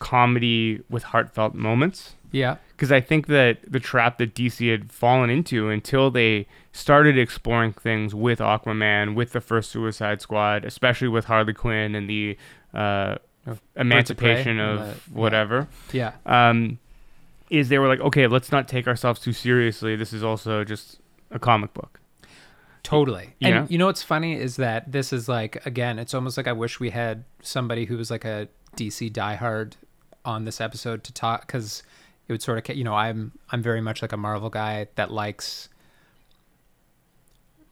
comedy 0.00 0.82
with 0.90 1.04
heartfelt 1.04 1.54
moments 1.54 2.16
Yeah, 2.32 2.56
because 2.72 2.90
I 2.92 3.00
think 3.00 3.28
that 3.28 3.58
the 3.66 3.80
trap 3.80 4.18
that 4.18 4.34
DC 4.34 4.70
had 4.70 4.92
fallen 4.92 5.30
into 5.30 5.70
until 5.70 6.10
they 6.10 6.46
started 6.72 7.16
exploring 7.16 7.72
things 7.72 8.14
with 8.14 8.40
Aquaman, 8.40 9.14
with 9.14 9.32
the 9.32 9.40
first 9.40 9.70
Suicide 9.70 10.20
Squad, 10.20 10.64
especially 10.64 11.08
with 11.08 11.26
Harley 11.26 11.54
Quinn 11.54 11.94
and 11.94 12.10
the 12.10 12.36
uh, 12.74 13.16
Of 13.46 13.62
emancipation 13.76 14.58
of 14.58 14.78
the- 14.80 14.86
yeah. 14.86 14.94
whatever, 15.12 15.68
yeah, 15.92 16.12
um, 16.26 16.78
is 17.48 17.68
they 17.68 17.78
were 17.78 17.86
like, 17.88 18.00
okay, 18.00 18.26
let's 18.26 18.50
not 18.50 18.66
take 18.66 18.88
ourselves 18.88 19.20
too 19.20 19.32
seriously. 19.32 19.94
This 19.94 20.12
is 20.12 20.24
also 20.24 20.64
just 20.64 20.98
a 21.30 21.38
comic 21.38 21.72
book. 21.72 22.00
totally. 22.82 23.34
You 23.40 23.48
and 23.48 23.54
know? 23.54 23.66
you 23.68 23.78
know 23.78 23.86
what's 23.86 24.02
funny 24.02 24.34
is 24.34 24.56
that 24.56 24.90
this 24.90 25.12
is 25.12 25.28
like 25.28 25.64
again, 25.66 25.98
it's 25.98 26.14
almost 26.14 26.36
like 26.36 26.46
I 26.48 26.52
wish 26.52 26.80
we 26.80 26.90
had 26.90 27.24
somebody 27.42 27.84
who 27.84 27.96
was 27.96 28.10
like 28.10 28.24
a 28.24 28.48
DC 28.76 29.10
diehard 29.12 29.74
on 30.24 30.44
this 30.44 30.60
episode 30.60 31.04
to 31.04 31.12
talk 31.12 31.46
because 31.46 31.82
it 32.28 32.32
would 32.32 32.42
sort 32.42 32.68
of 32.68 32.76
you 32.76 32.84
know 32.84 32.94
I'm 32.94 33.32
I'm 33.50 33.62
very 33.62 33.80
much 33.80 34.02
like 34.02 34.12
a 34.12 34.16
Marvel 34.16 34.50
guy 34.50 34.88
that 34.96 35.10
likes. 35.12 35.68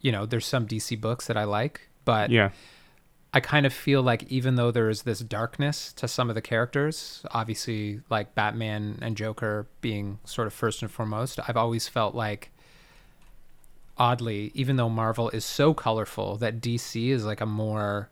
You 0.00 0.12
know, 0.12 0.26
there's 0.26 0.47
some 0.47 0.66
DC 0.66 1.00
books 1.00 1.26
that 1.28 1.37
I 1.37 1.45
like, 1.45 1.88
but 2.04 2.31
Yeah, 2.31 2.50
I 3.35 3.41
kind 3.41 3.67
of 3.67 3.73
feel 3.73 4.00
like 4.00 4.23
even 4.31 4.55
though 4.55 4.71
there 4.71 4.88
is 4.88 5.03
this 5.03 5.19
darkness 5.19 5.93
to 5.95 6.07
some 6.07 6.29
of 6.29 6.37
the 6.37 6.41
characters, 6.41 7.25
obviously 7.33 8.00
like 8.09 8.37
Batman 8.37 9.00
and 9.03 9.17
Joker 9.17 9.67
being 9.81 10.21
sort 10.25 10.47
of 10.47 10.55
first 10.55 10.83
and 10.83 10.91
foremost, 10.91 11.41
I've 11.49 11.57
always 11.57 11.88
felt 11.88 12.14
like 12.14 12.53
oddly, 13.99 14.53
even 14.55 14.76
though 14.76 14.88
Marvel 14.88 15.31
is 15.31 15.45
so 15.45 15.75
colorful, 15.75 16.37
that 16.37 16.61
DC 16.61 17.09
is 17.09 17.25
like 17.25 17.41
a 17.41 17.47
more 17.47 18.09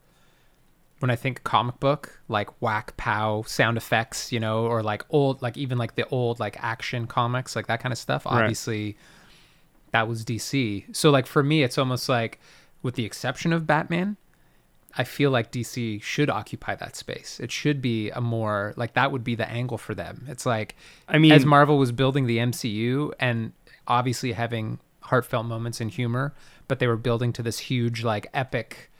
when 0.99 1.11
I 1.11 1.14
think 1.14 1.45
comic 1.45 1.79
book, 1.79 2.21
like 2.29 2.61
whack 2.61 2.97
pow 2.97 3.43
sound 3.47 3.76
effects, 3.76 4.33
you 4.33 4.41
know, 4.41 4.67
or 4.67 4.83
like 4.83 5.05
old 5.11 5.41
like 5.41 5.57
even 5.57 5.79
like 5.79 5.95
the 5.95 6.09
old 6.09 6.41
like 6.41 6.57
action 6.61 7.07
comics, 7.07 7.55
like 7.55 7.69
that 7.69 7.81
kind 7.81 7.93
of 7.93 7.99
stuff. 7.99 8.26
Right. 8.26 8.43
Obviously 8.43 8.97
that 9.93 10.09
was 10.09 10.25
DC. 10.25 10.85
So 10.97 11.11
like 11.11 11.26
for 11.26 11.45
me 11.45 11.62
it's 11.62 11.79
almost 11.79 12.09
like 12.09 12.41
with 12.83 12.97
the 12.97 13.05
exception 13.05 13.52
of 13.52 13.69
Batman, 13.69 14.17
I 14.96 15.04
feel 15.04 15.30
like 15.30 15.50
DC 15.50 16.02
should 16.02 16.28
occupy 16.28 16.75
that 16.75 16.96
space. 16.96 17.40
It 17.40 17.50
should 17.50 17.80
be 17.80 18.11
a 18.11 18.20
more 18.20 18.75
like 18.76 18.94
that 18.94 19.11
would 19.12 19.25
be 19.25 19.34
the 19.34 19.49
angle 19.49 19.78
for 19.78 19.94
them. 19.94 20.26
It's 20.28 20.46
like 20.46 20.76
I 21.08 21.18
mean, 21.18 21.32
as 21.32 21.44
Marvel 21.44 21.78
was 21.78 21.92
building 21.92 22.26
the 22.26 22.38
MCU 22.38 23.12
and 23.18 23.52
obviously 23.87 24.32
having 24.32 24.78
heartfelt 25.00 25.46
moments 25.46 25.80
and 25.80 25.90
humor, 25.90 26.34
but 26.68 26.78
they 26.78 26.87
were 26.87 26.96
building 26.96 27.32
to 27.34 27.42
this 27.42 27.58
huge 27.58 28.04
like 28.04 28.28
epic 28.34 28.90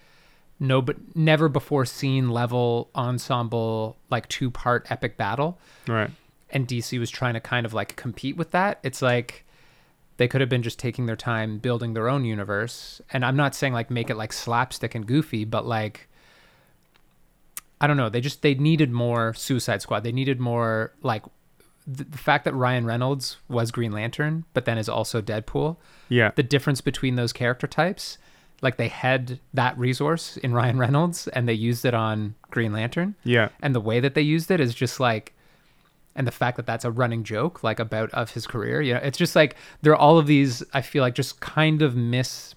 no 0.63 0.81
but 0.81 0.97
never 1.17 1.49
before 1.49 1.85
seen 1.85 2.31
level 2.31 2.89
ensemble 2.95 3.97
like 4.11 4.29
two 4.29 4.51
part 4.51 4.87
epic 4.91 5.17
battle 5.17 5.59
right. 5.89 6.11
and 6.51 6.69
DC 6.69 6.99
was 7.01 7.11
trying 7.11 7.35
to 7.35 7.41
kind 7.41 7.67
of 7.67 7.75
like 7.75 7.97
compete 7.97 8.37
with 8.37 8.53
that. 8.53 8.79
It's 8.83 9.03
like 9.03 9.42
they 10.23 10.29
could 10.29 10.41
have 10.41 10.49
been 10.49 10.63
just 10.63 10.79
taking 10.79 11.07
their 11.07 11.17
time 11.17 11.59
building 11.59 11.95
their 11.95 12.09
own 12.09 12.25
universe. 12.25 13.03
And 13.13 13.25
I'm 13.25 13.35
not 13.35 13.57
saying 13.57 13.73
like 13.73 13.91
make 13.91 14.09
it 14.09 14.17
like 14.17 14.33
slapstick 14.33 14.95
and 14.95 15.05
goofy, 15.05 15.45
but 15.45 15.67
like 15.67 16.09
I 17.81 17.89
don't 17.89 17.97
know, 17.97 18.09
they 18.09 18.21
just 18.21 18.41
they 18.41 18.55
needed 18.55 18.93
more 18.93 19.35
Suicide 19.35 19.83
Squad. 19.83 20.05
They 20.05 20.13
needed 20.13 20.39
more 20.39 20.93
like 21.03 21.25
the, 21.89 22.05
the 22.05 22.19
fact 22.19 22.45
that 22.45 22.55
Ryan 22.55 22.87
Reynolds 22.87 23.39
was 23.49 23.73
Green 23.73 23.91
Lantern, 23.91 24.45
but 24.55 24.65
then 24.65 24.79
is 24.79 24.89
also 24.89 25.21
Deadpool. 25.21 25.77
Yeah, 26.09 26.31
The 26.37 26.45
difference 26.45 26.81
between 26.81 27.17
those 27.17 27.33
character 27.33 27.67
types, 27.67 28.17
like 28.61 28.77
they 28.77 28.87
had 28.87 29.41
that 29.53 29.77
resource 29.77 30.37
in 30.37 30.55
Ryan 30.61 30.79
Reynolds 30.79 31.27
and 31.27 31.49
they 31.49 31.55
used 31.55 31.85
it 31.85 31.95
on 31.95 32.37
Green 32.53 32.73
Lantern 32.73 33.17
yeah, 33.25 33.49
and 33.61 33.75
the 33.75 33.81
way 33.81 33.99
that 33.99 34.15
they 34.15 34.23
used 34.23 34.53
it 34.53 34.61
is 34.61 34.73
just 34.73 35.01
like 35.01 35.35
and 36.15 36.27
the 36.27 36.31
fact 36.33 36.57
that 36.57 36.67
that's 36.67 36.85
a 36.85 36.91
running 36.91 37.25
joke 37.25 37.63
like 37.63 37.79
about 37.79 38.11
of 38.11 38.31
his 38.33 38.47
career 38.47 38.81
you 38.83 38.93
know 38.95 39.01
it's 39.03 39.19
just 39.19 39.35
like 39.37 39.57
there 39.83 39.93
are 39.93 39.97
all 39.97 40.19
of 40.19 40.27
these 40.27 40.63
i 40.75 40.81
feel 40.81 41.03
like 41.03 41.15
just 41.15 41.41
kind 41.41 41.83
of 41.83 41.97
miss 41.97 42.55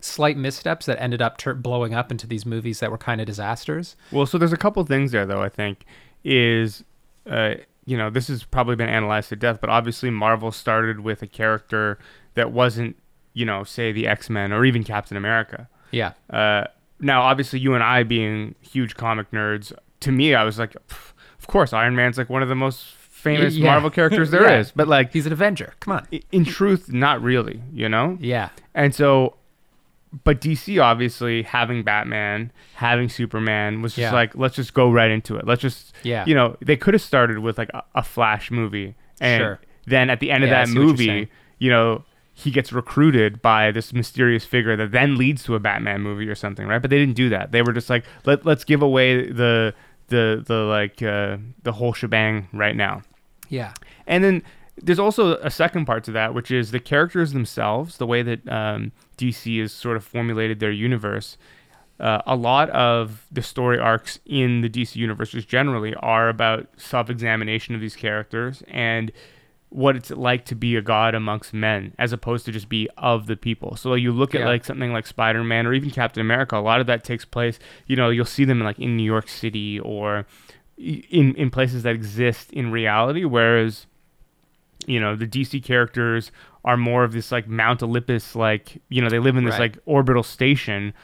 slight 0.00 0.36
missteps 0.36 0.86
that 0.86 1.00
ended 1.00 1.20
up 1.20 1.36
tur 1.38 1.54
blowing 1.54 1.94
up 1.94 2.10
into 2.10 2.26
these 2.26 2.46
movies 2.46 2.80
that 2.80 2.90
were 2.90 2.98
kind 2.98 3.20
of 3.20 3.26
disasters 3.26 3.96
Well, 4.12 4.26
so 4.26 4.38
there's 4.38 4.52
a 4.52 4.56
couple 4.56 4.84
things 4.84 5.10
there, 5.12 5.26
though. 5.26 5.42
I 5.42 5.48
think 5.48 5.84
is, 6.22 6.84
uh, 7.28 7.54
you 7.86 7.96
know, 7.96 8.10
this 8.10 8.28
has 8.28 8.44
probably 8.44 8.76
been 8.76 8.88
analyzed 8.88 9.30
to 9.30 9.36
death, 9.36 9.60
but 9.60 9.70
obviously 9.70 10.10
Marvel 10.10 10.52
started 10.52 11.00
with 11.00 11.22
a 11.22 11.26
character 11.26 11.98
that 12.34 12.52
wasn't, 12.52 12.96
you 13.32 13.44
know, 13.44 13.64
say 13.64 13.90
the 13.92 14.06
X 14.06 14.30
Men 14.30 14.52
or 14.52 14.64
even 14.64 14.84
Captain 14.84 15.16
America. 15.16 15.68
yeah 15.90 16.12
Uh, 16.30 16.64
now, 17.00 17.22
obviously, 17.22 17.58
you 17.58 17.74
and 17.74 17.82
I 17.82 18.02
being 18.02 18.54
huge 18.60 18.94
comic 18.96 19.30
nerds, 19.30 19.72
to 20.00 20.12
me, 20.12 20.34
I 20.34 20.44
was 20.44 20.58
like, 20.58 20.74
"Pff, 20.88 21.12
of 21.46 21.52
course, 21.52 21.72
Iron 21.72 21.94
Man's 21.94 22.18
like 22.18 22.28
one 22.28 22.42
of 22.42 22.48
the 22.48 22.56
most 22.56 22.84
famous 22.94 23.54
Yeah. 23.54 23.70
Marvel 23.70 23.90
characters 23.90 24.30
there 24.32 24.48
is. 24.58 24.68
Yeah. 24.68 24.72
But 24.74 24.88
like, 24.88 25.12
he's 25.12 25.26
an 25.26 25.32
avenger 25.32 25.74
come 25.80 25.94
on 25.94 26.06
in 26.32 26.44
truth, 26.44 26.92
not 26.92 27.22
really. 27.22 27.62
You 27.72 27.88
know. 27.88 28.18
yeah 28.20 28.48
And 28.74 28.92
so, 28.94 29.36
but 30.24 30.40
DC 30.40 30.82
obviously 30.82 31.42
having 31.42 31.82
Batman, 31.82 32.50
having 32.74 33.08
Superman 33.08 33.82
was 33.82 33.92
just 33.94 34.00
Yeah. 34.02 34.12
like, 34.12 34.34
let's 34.36 34.56
just 34.56 34.74
go 34.74 34.90
right 34.90 35.10
into 35.10 35.36
it. 35.36 35.46
Let's 35.46 35.62
just, 35.62 35.92
Yeah. 36.02 36.24
you 36.26 36.34
know, 36.34 36.56
they 36.60 36.76
could 36.76 36.94
have 36.94 37.02
started 37.02 37.38
with 37.38 37.58
like 37.58 37.70
a, 37.74 37.82
a 37.94 38.02
Flash 38.02 38.50
movie, 38.50 38.94
and 39.20 39.40
Sure. 39.40 39.60
then 39.86 40.10
at 40.10 40.20
the 40.20 40.30
end 40.30 40.42
of 40.44 40.50
that 40.50 40.68
see 40.68 40.74
what 40.74 40.80
you're 40.82 40.86
movie, 41.14 41.28
you 41.58 41.70
know, 41.70 42.04
he 42.38 42.50
gets 42.50 42.70
recruited 42.72 43.40
by 43.40 43.70
this 43.70 43.92
mysterious 43.94 44.44
figure 44.44 44.76
that 44.76 44.92
then 44.92 45.16
leads 45.16 45.42
to 45.44 45.54
a 45.54 45.58
Batman 45.58 46.02
movie 46.02 46.28
or 46.28 46.34
something, 46.34 46.66
right? 46.66 46.82
But 46.82 46.90
they 46.90 46.98
didn't 46.98 47.16
do 47.16 47.30
that. 47.30 47.50
They 47.50 47.62
were 47.62 47.72
just 47.72 47.88
like, 47.88 48.04
let 48.26 48.44
let's 48.44 48.62
give 48.62 48.82
away 48.82 49.30
the 49.30 49.72
the 50.08 50.42
the 50.46 50.54
like 50.54 51.02
uh, 51.02 51.36
the 51.62 51.72
whole 51.72 51.92
shebang 51.92 52.48
right 52.52 52.76
now. 52.76 53.02
yeah 53.48 53.72
And 54.06 54.22
then 54.22 54.42
there's 54.82 54.98
also 54.98 55.36
a 55.36 55.50
second 55.50 55.86
part 55.86 56.04
to 56.04 56.12
that, 56.12 56.34
which 56.34 56.50
is 56.50 56.70
the 56.70 56.80
characters 56.80 57.32
themselves, 57.32 57.96
the 57.96 58.06
way 58.06 58.22
that 58.22 58.46
um, 58.48 58.92
DC 59.16 59.60
has 59.60 59.72
sort 59.72 59.96
of 59.96 60.04
formulated 60.04 60.60
their 60.60 60.70
universe. 60.70 61.38
Uh, 61.98 62.20
a 62.26 62.36
lot 62.36 62.68
of 62.70 63.24
the 63.32 63.40
story 63.40 63.78
arcs 63.78 64.18
in 64.26 64.60
the 64.60 64.68
DC 64.68 64.96
universe, 64.96 65.30
just 65.30 65.48
generally, 65.48 65.94
are 65.94 66.28
about 66.28 66.68
self-examination 66.76 67.74
of 67.74 67.80
these 67.80 67.96
characters 67.96 68.62
and 68.68 69.12
what 69.76 69.94
it's 69.94 70.10
like 70.10 70.46
to 70.46 70.54
be 70.54 70.74
a 70.74 70.80
god 70.80 71.14
amongst 71.14 71.52
men, 71.52 71.92
as 71.98 72.10
opposed 72.10 72.46
to 72.46 72.50
just 72.52 72.68
be 72.70 72.88
of 72.96 73.26
the 73.26 73.36
people. 73.36 73.76
So 73.76 73.92
you 73.92 74.10
look 74.10 74.34
at 74.34 74.40
Yeah. 74.40 74.48
like 74.48 74.64
something 74.64 74.90
like 74.90 75.06
Spider-Man 75.06 75.66
or 75.66 75.74
even 75.74 75.90
Captain 75.90 76.22
America. 76.22 76.56
A 76.56 76.60
lot 76.60 76.80
of 76.80 76.86
that 76.86 77.04
takes 77.04 77.26
place. 77.26 77.58
You 77.86 77.94
know, 77.94 78.08
you'll 78.08 78.24
see 78.24 78.46
them 78.46 78.60
like 78.60 78.78
in 78.78 78.96
New 78.96 79.02
York 79.04 79.28
City 79.28 79.78
or 79.78 80.24
in 80.78 81.34
in 81.34 81.50
places 81.50 81.82
that 81.82 81.94
exist 81.94 82.50
in 82.52 82.70
reality, 82.70 83.24
whereas 83.24 83.86
you 84.86 84.98
know 84.98 85.14
the 85.14 85.26
DC 85.26 85.62
characters 85.62 86.32
are 86.64 86.76
more 86.78 87.04
of 87.04 87.12
this 87.12 87.30
like 87.30 87.46
Mount 87.46 87.82
Olympus, 87.82 88.34
like 88.34 88.80
you 88.88 89.02
know 89.02 89.10
they 89.10 89.18
live 89.18 89.36
in 89.36 89.44
this 89.44 89.52
Right. 89.58 89.74
like 89.74 89.78
orbital 89.84 90.22
station, 90.22 90.94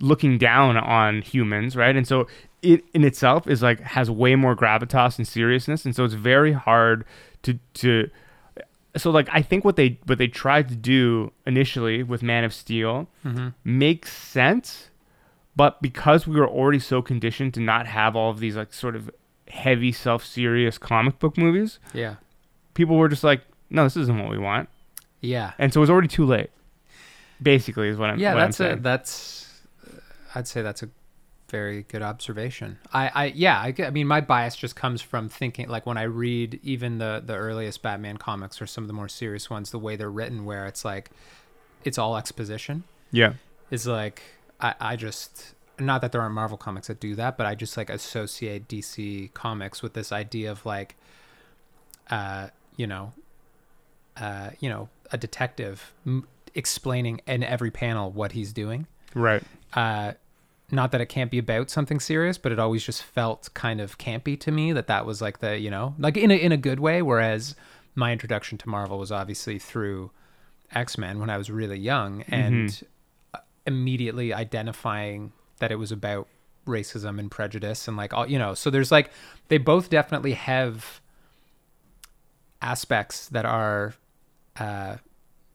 looking 0.00 0.38
down 0.38 0.76
on 0.78 1.20
humans, 1.20 1.76
right? 1.76 1.94
And 1.94 2.06
so 2.08 2.26
it 2.62 2.82
in 2.94 3.04
itself 3.04 3.46
is 3.46 3.62
like 3.62 3.80
has 3.80 4.10
way 4.10 4.36
more 4.36 4.56
gravitas 4.56 5.18
and 5.18 5.28
seriousness, 5.28 5.84
and 5.84 5.94
so 5.94 6.04
it's 6.06 6.14
very 6.14 6.52
hard 6.52 7.04
to 7.42 7.58
to. 7.74 8.08
So 8.96 9.10
like 9.10 9.28
I 9.32 9.42
think 9.42 9.64
what 9.64 9.76
they 9.76 9.98
what 10.06 10.18
they 10.18 10.28
tried 10.28 10.68
to 10.68 10.76
do 10.76 11.32
initially 11.46 12.02
with 12.02 12.22
Man 12.22 12.44
of 12.44 12.52
Steel 12.52 13.08
mm-hmm. 13.24 13.48
makes 13.64 14.12
sense, 14.12 14.90
but 15.56 15.80
because 15.80 16.26
we 16.26 16.38
were 16.38 16.48
already 16.48 16.78
so 16.78 17.00
conditioned 17.00 17.54
to 17.54 17.60
not 17.60 17.86
have 17.86 18.14
all 18.14 18.30
of 18.30 18.38
these 18.38 18.56
like 18.56 18.72
sort 18.72 18.94
of 18.94 19.10
heavy 19.48 19.92
self-serious 19.92 20.78
comic 20.78 21.18
book 21.18 21.38
movies, 21.38 21.78
yeah 21.94 22.16
people 22.74 22.96
were 22.96 23.08
just 23.08 23.24
like, 23.24 23.42
no, 23.70 23.84
this 23.84 23.96
isn't 23.96 24.18
what 24.18 24.30
we 24.30 24.38
want, 24.38 24.68
yeah 25.20 25.52
and 25.58 25.72
so 25.72 25.80
it 25.80 25.82
was 25.82 25.90
already 25.90 26.08
too 26.08 26.26
late. 26.26 26.50
Basically, 27.40 27.88
is 27.88 27.96
what 27.96 28.10
I'm. 28.10 28.18
yeah 28.18 28.34
what 28.34 28.42
I'm 28.42 28.48
that's 28.48 28.60
a 28.60 28.64
saying. 28.64 28.82
that's 28.82 29.60
i'd 30.34 30.46
say 30.46 30.62
that's 30.62 30.82
a 30.82 30.88
very 31.52 31.84
good 31.84 32.02
observation. 32.02 32.78
I, 32.92 33.08
I 33.14 33.24
yeah, 33.26 33.58
I, 33.60 33.72
I 33.84 33.90
mean, 33.90 34.08
my 34.08 34.20
bias 34.20 34.56
just 34.56 34.74
comes 34.74 35.00
from 35.00 35.28
thinking 35.28 35.68
like 35.68 35.86
when 35.86 35.96
I 35.96 36.02
read 36.02 36.58
even 36.64 36.98
the 36.98 37.22
the 37.24 37.34
earliest 37.36 37.82
Batman 37.82 38.16
comics 38.16 38.60
or 38.60 38.66
some 38.66 38.82
of 38.82 38.88
the 38.88 38.94
more 38.94 39.08
serious 39.08 39.48
ones, 39.48 39.70
the 39.70 39.78
way 39.78 39.94
they're 39.94 40.10
written, 40.10 40.44
where 40.44 40.66
it's 40.66 40.84
like 40.84 41.10
it's 41.84 41.98
all 41.98 42.16
exposition. 42.16 42.82
Yeah. 43.12 43.34
Is 43.70 43.86
like 43.86 44.22
I, 44.60 44.74
I 44.80 44.96
just 44.96 45.54
not 45.78 46.00
that 46.00 46.10
there 46.12 46.20
aren't 46.20 46.34
Marvel 46.34 46.56
comics 46.58 46.88
that 46.88 46.98
do 46.98 47.14
that, 47.14 47.36
but 47.36 47.46
I 47.46 47.54
just 47.54 47.76
like 47.76 47.90
associate 47.90 48.66
DC 48.68 49.32
comics 49.34 49.82
with 49.82 49.92
this 49.94 50.10
idea 50.12 50.50
of 50.50 50.64
like, 50.66 50.96
uh, 52.10 52.48
you 52.76 52.86
know, 52.86 53.12
uh, 54.16 54.50
you 54.60 54.68
know, 54.68 54.88
a 55.10 55.18
detective 55.18 55.92
m- 56.06 56.26
explaining 56.54 57.20
in 57.26 57.42
every 57.42 57.70
panel 57.70 58.10
what 58.10 58.32
he's 58.32 58.52
doing 58.52 58.86
Right. 59.14 59.42
uh, 59.74 60.12
not 60.72 60.90
that 60.92 61.00
it 61.02 61.06
can't 61.06 61.30
be 61.30 61.38
about 61.38 61.68
something 61.70 62.00
serious, 62.00 62.38
but 62.38 62.50
it 62.50 62.58
always 62.58 62.82
just 62.82 63.02
felt 63.02 63.50
kind 63.54 63.80
of 63.80 63.98
campy 63.98 64.40
to 64.40 64.50
me 64.50 64.72
that 64.72 64.86
that 64.88 65.04
was 65.06 65.20
like 65.22 65.38
the 65.40 65.58
you 65.58 65.70
know 65.70 65.94
like 65.98 66.16
in 66.16 66.30
a 66.30 66.34
in 66.34 66.50
a 66.50 66.56
good 66.56 66.80
way. 66.80 67.02
Whereas 67.02 67.54
my 67.94 68.10
introduction 68.12 68.56
to 68.58 68.68
Marvel 68.68 68.98
was 68.98 69.12
obviously 69.12 69.58
through 69.58 70.10
X 70.74 70.96
Men 70.98 71.20
when 71.20 71.28
I 71.30 71.36
was 71.36 71.50
really 71.50 71.78
young, 71.78 72.22
and 72.22 72.82
uh 73.34 73.38
immediately 73.66 74.32
identifying 74.34 75.32
that 75.60 75.70
it 75.70 75.76
was 75.76 75.92
about 75.92 76.26
racism 76.66 77.18
and 77.20 77.30
prejudice 77.30 77.86
and 77.86 77.96
like 77.96 78.12
all 78.14 78.26
you 78.26 78.38
know. 78.38 78.54
So 78.54 78.70
there's 78.70 78.90
like 78.90 79.10
they 79.48 79.58
both 79.58 79.90
definitely 79.90 80.32
have 80.32 81.00
aspects 82.60 83.28
that 83.28 83.44
are. 83.44 83.94
Uh, 84.56 84.96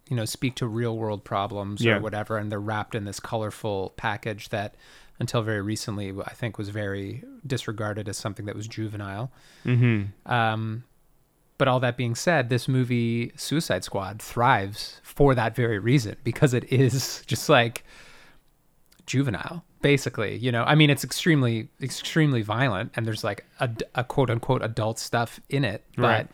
you 0.10 0.16
know, 0.16 0.24
speak 0.24 0.56
to 0.56 0.66
real 0.66 0.98
world 0.98 1.26
problems 1.26 1.82
Yeah. 1.84 1.98
or 1.98 2.00
whatever, 2.00 2.38
and 2.38 2.50
they're 2.50 2.62
wrapped 2.62 2.96
in 2.96 3.04
this 3.04 3.20
colorful 3.20 3.94
package 3.98 4.48
that, 4.50 4.74
until 5.20 5.42
very 5.42 5.62
recently, 5.62 6.14
I 6.26 6.34
think 6.34 6.58
was 6.58 6.70
very 6.70 7.24
disregarded 7.46 8.08
as 8.08 8.18
something 8.18 8.46
that 8.46 8.56
was 8.56 8.68
juvenile. 8.68 9.32
Mm-hmm. 9.66 10.32
Um, 10.32 10.84
but 11.58 11.68
all 11.68 11.80
that 11.80 11.98
being 11.98 12.14
said, 12.14 12.50
this 12.50 12.68
movie, 12.68 13.32
Suicide 13.36 13.84
Squad, 13.84 14.22
thrives 14.22 15.02
for 15.04 15.34
that 15.34 15.56
very 15.56 15.80
reason 15.80 16.16
because 16.24 16.54
it 16.54 16.72
is 16.72 17.24
just 17.28 17.50
like 17.50 17.84
juvenile, 19.08 19.64
basically. 19.82 20.36
You 20.38 20.52
know, 20.52 20.64
I 20.64 20.76
mean, 20.76 20.90
it's 20.90 21.04
extremely, 21.04 21.70
extremely 21.82 22.42
violent, 22.42 22.92
and 22.96 23.08
there's 23.08 23.24
like 23.24 23.46
a, 23.60 23.70
a 23.96 24.04
quote 24.04 24.30
unquote 24.30 24.62
adult 24.62 25.00
stuff 25.00 25.40
in 25.50 25.66
it, 25.66 25.84
Right. 25.98 26.28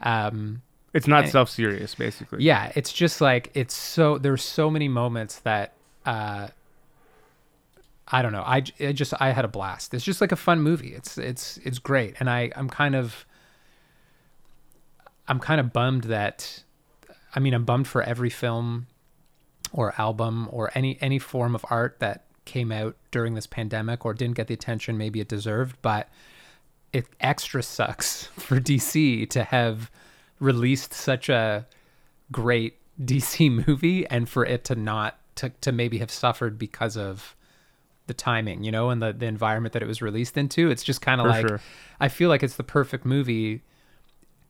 Um, 0.00 0.62
It's 0.94 1.08
not 1.08 1.28
self 1.28 1.50
serious, 1.50 1.96
basically. 1.96 2.44
yeah 2.44 2.70
it's 2.76 2.92
just 2.92 3.20
like 3.20 3.50
it's 3.54 3.74
so 3.74 4.16
there's 4.16 4.44
so 4.44 4.70
many 4.70 4.86
moments 4.86 5.40
that 5.40 5.72
uh 6.06 6.46
i 8.10 8.22
don't 8.22 8.32
know. 8.32 8.44
I 8.44 8.60
just 8.60 9.14
i 9.20 9.30
had 9.30 9.44
a 9.44 9.48
blast. 9.48 9.94
It's 9.94 10.04
just 10.04 10.20
like 10.20 10.32
a 10.32 10.36
fun 10.36 10.60
movie. 10.60 10.94
It's 10.94 11.18
it's 11.18 11.58
it's 11.58 11.78
great. 11.78 12.16
And 12.20 12.28
i 12.30 12.50
i'm 12.56 12.68
kind 12.68 12.94
of 12.94 13.26
i'm 15.26 15.38
kind 15.38 15.60
of 15.60 15.72
bummed 15.72 16.04
that 16.04 16.62
i 17.34 17.40
mean 17.40 17.52
i'm 17.52 17.64
bummed 17.64 17.86
for 17.86 18.02
every 18.02 18.30
film 18.30 18.86
or 19.72 19.94
album 19.98 20.48
or 20.50 20.70
any 20.74 20.96
any 21.00 21.18
form 21.18 21.54
of 21.54 21.64
art 21.68 21.96
that 22.00 22.24
came 22.46 22.72
out 22.72 22.96
during 23.10 23.34
this 23.34 23.46
pandemic 23.46 24.06
or 24.06 24.14
didn't 24.14 24.36
get 24.36 24.46
the 24.46 24.54
attention 24.54 24.96
maybe 24.96 25.20
it 25.20 25.28
deserved 25.28 25.76
but 25.82 26.08
it 26.94 27.06
extra 27.20 27.62
sucks 27.62 28.24
for 28.38 28.58
dc 28.58 29.28
to 29.28 29.44
have 29.44 29.90
released 30.40 30.94
such 30.94 31.28
a 31.28 31.66
great 32.32 32.76
DC 33.02 33.50
movie 33.66 34.06
and 34.06 34.28
for 34.28 34.44
it 34.44 34.64
to 34.64 34.74
not 34.74 35.18
to, 35.36 35.50
to 35.60 35.72
maybe 35.72 35.98
have 35.98 36.10
suffered 36.10 36.58
because 36.58 36.96
of 36.96 37.36
the 38.08 38.14
timing, 38.14 38.64
you 38.64 38.72
know, 38.72 38.90
and 38.90 39.00
the, 39.00 39.12
the 39.12 39.26
environment 39.26 39.72
that 39.74 39.82
it 39.82 39.86
was 39.86 40.02
released 40.02 40.36
into. 40.36 40.70
It's 40.70 40.82
just 40.82 41.00
kind 41.00 41.20
of 41.20 41.28
like 41.28 41.46
sure. 41.46 41.60
I 42.00 42.08
feel 42.08 42.28
like 42.28 42.42
it's 42.42 42.56
the 42.56 42.64
perfect 42.64 43.04
movie. 43.06 43.62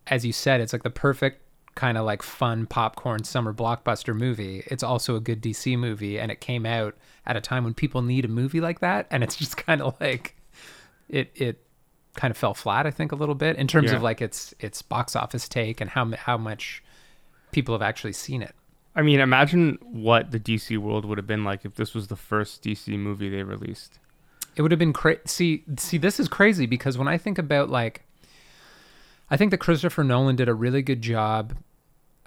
As 0.07 0.25
you 0.25 0.33
said, 0.33 0.61
it's 0.63 0.73
like 0.73 0.83
the 0.85 0.91
perfect 0.91 1.43
kind 1.75 1.97
of 1.99 2.05
like 2.07 2.23
fun 2.23 2.67
popcorn 2.67 3.23
summer 3.25 3.53
blockbuster 3.53 4.17
movie. 4.17 4.63
It's 4.67 4.83
also 4.83 5.15
a 5.15 5.21
good 5.21 5.41
DC 5.43 5.79
movie 5.79 6.19
and 6.19 6.33
it 6.33 6.41
came 6.41 6.65
out 6.67 6.97
at 7.27 7.37
a 7.37 7.41
time 7.41 7.63
when 7.65 7.75
people 7.75 8.03
need 8.03 8.25
a 8.25 8.29
movie 8.29 8.61
like 8.61 8.81
that 8.81 9.07
and 9.11 9.23
it's 9.23 9.37
just 9.45 9.57
kind 9.57 9.81
of 9.83 9.95
like 10.01 10.35
it 11.09 11.31
it 11.37 11.63
kind 12.17 12.31
of 12.33 12.37
fell 12.37 12.55
flat 12.55 12.85
I 12.85 12.91
think 12.91 13.13
a 13.13 13.15
little 13.15 13.37
bit 13.37 13.57
in 13.57 13.69
terms 13.69 13.91
Yeah. 13.91 13.97
of 13.99 14.03
like 14.03 14.21
its 14.21 14.55
its 14.59 14.83
box 14.83 15.15
office 15.15 15.49
take 15.49 15.81
and 15.81 15.89
how 15.91 16.11
how 16.17 16.37
much 16.37 16.83
people 17.53 17.75
have 17.75 17.83
actually 17.83 18.13
seen 18.15 18.43
it. 18.43 18.55
I 18.99 19.03
mean, 19.03 19.21
imagine 19.21 19.79
what 19.81 20.33
the 20.33 20.41
DC 20.41 20.77
world 20.77 21.05
would 21.05 21.19
have 21.19 21.27
been 21.27 21.45
like 21.45 21.65
if 21.65 21.77
this 21.77 21.95
was 21.95 22.09
the 22.09 22.17
first 22.17 22.65
DC 22.65 22.99
movie 22.99 23.29
they 23.29 23.45
released. 23.45 24.01
It 24.57 24.63
would 24.63 24.73
have 24.73 24.79
been 24.81 24.93
crazy. 24.93 25.21
See, 25.27 25.65
see, 25.77 25.99
this 25.99 26.19
is 26.19 26.27
crazy 26.27 26.67
because 26.67 26.99
when 26.99 27.07
I 27.07 27.17
think 27.17 27.39
about 27.39 27.71
like, 27.71 28.03
I 29.31 29.37
think 29.37 29.53
that 29.53 29.59
Christopher 29.59 30.03
Nolan 30.03 30.35
did 30.35 30.49
a 30.49 30.55
really 30.55 30.83
good 30.83 31.01
job. 31.01 31.55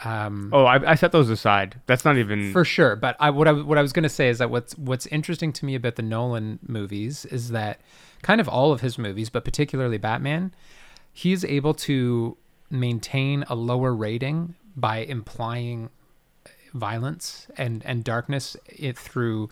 Um, 0.05 0.49
Oh, 0.53 0.63
I, 0.63 0.91
I 0.91 0.95
set 0.95 1.11
those 1.11 1.29
aside. 1.29 1.81
That's 1.87 2.05
not 2.05 2.15
even. 2.17 2.53
for 2.53 2.63
sure. 2.63 2.95
But 2.95 3.17
I 3.19 3.31
what 3.31 3.49
I 3.49 3.51
what 3.51 3.77
I 3.77 3.81
was 3.81 3.91
gonna 3.91 4.07
say 4.07 4.29
is 4.29 4.37
that 4.37 4.49
what's 4.49 4.77
what's 4.77 5.07
interesting 5.07 5.51
to 5.51 5.65
me 5.65 5.75
about 5.75 5.97
the 5.97 6.03
Nolan 6.03 6.57
movies 6.65 7.25
is 7.25 7.49
that 7.49 7.81
kind 8.21 8.39
of 8.39 8.47
all 8.47 8.71
of 8.71 8.79
his 8.79 8.97
movies, 8.97 9.29
but 9.29 9.43
particularly 9.43 9.97
Batman, 9.97 10.53
he's 11.11 11.43
able 11.43 11.73
to 11.73 12.37
maintain 12.69 13.43
a 13.49 13.55
lower 13.55 13.93
rating 13.93 14.55
by 14.77 14.99
implying 14.99 15.89
violence 16.73 17.47
and 17.57 17.83
and 17.85 18.03
darkness 18.03 18.55
it 18.67 18.97
through 18.97 19.49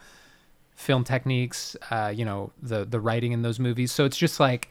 film 0.76 1.04
techniques, 1.04 1.76
uh, 1.92 2.12
you 2.16 2.24
know, 2.26 2.52
the 2.62 2.86
the 2.86 3.00
writing 3.00 3.32
in 3.32 3.42
those 3.42 3.60
movies. 3.60 3.92
So 3.92 4.06
it's 4.06 4.18
just 4.18 4.40
like 4.40 4.70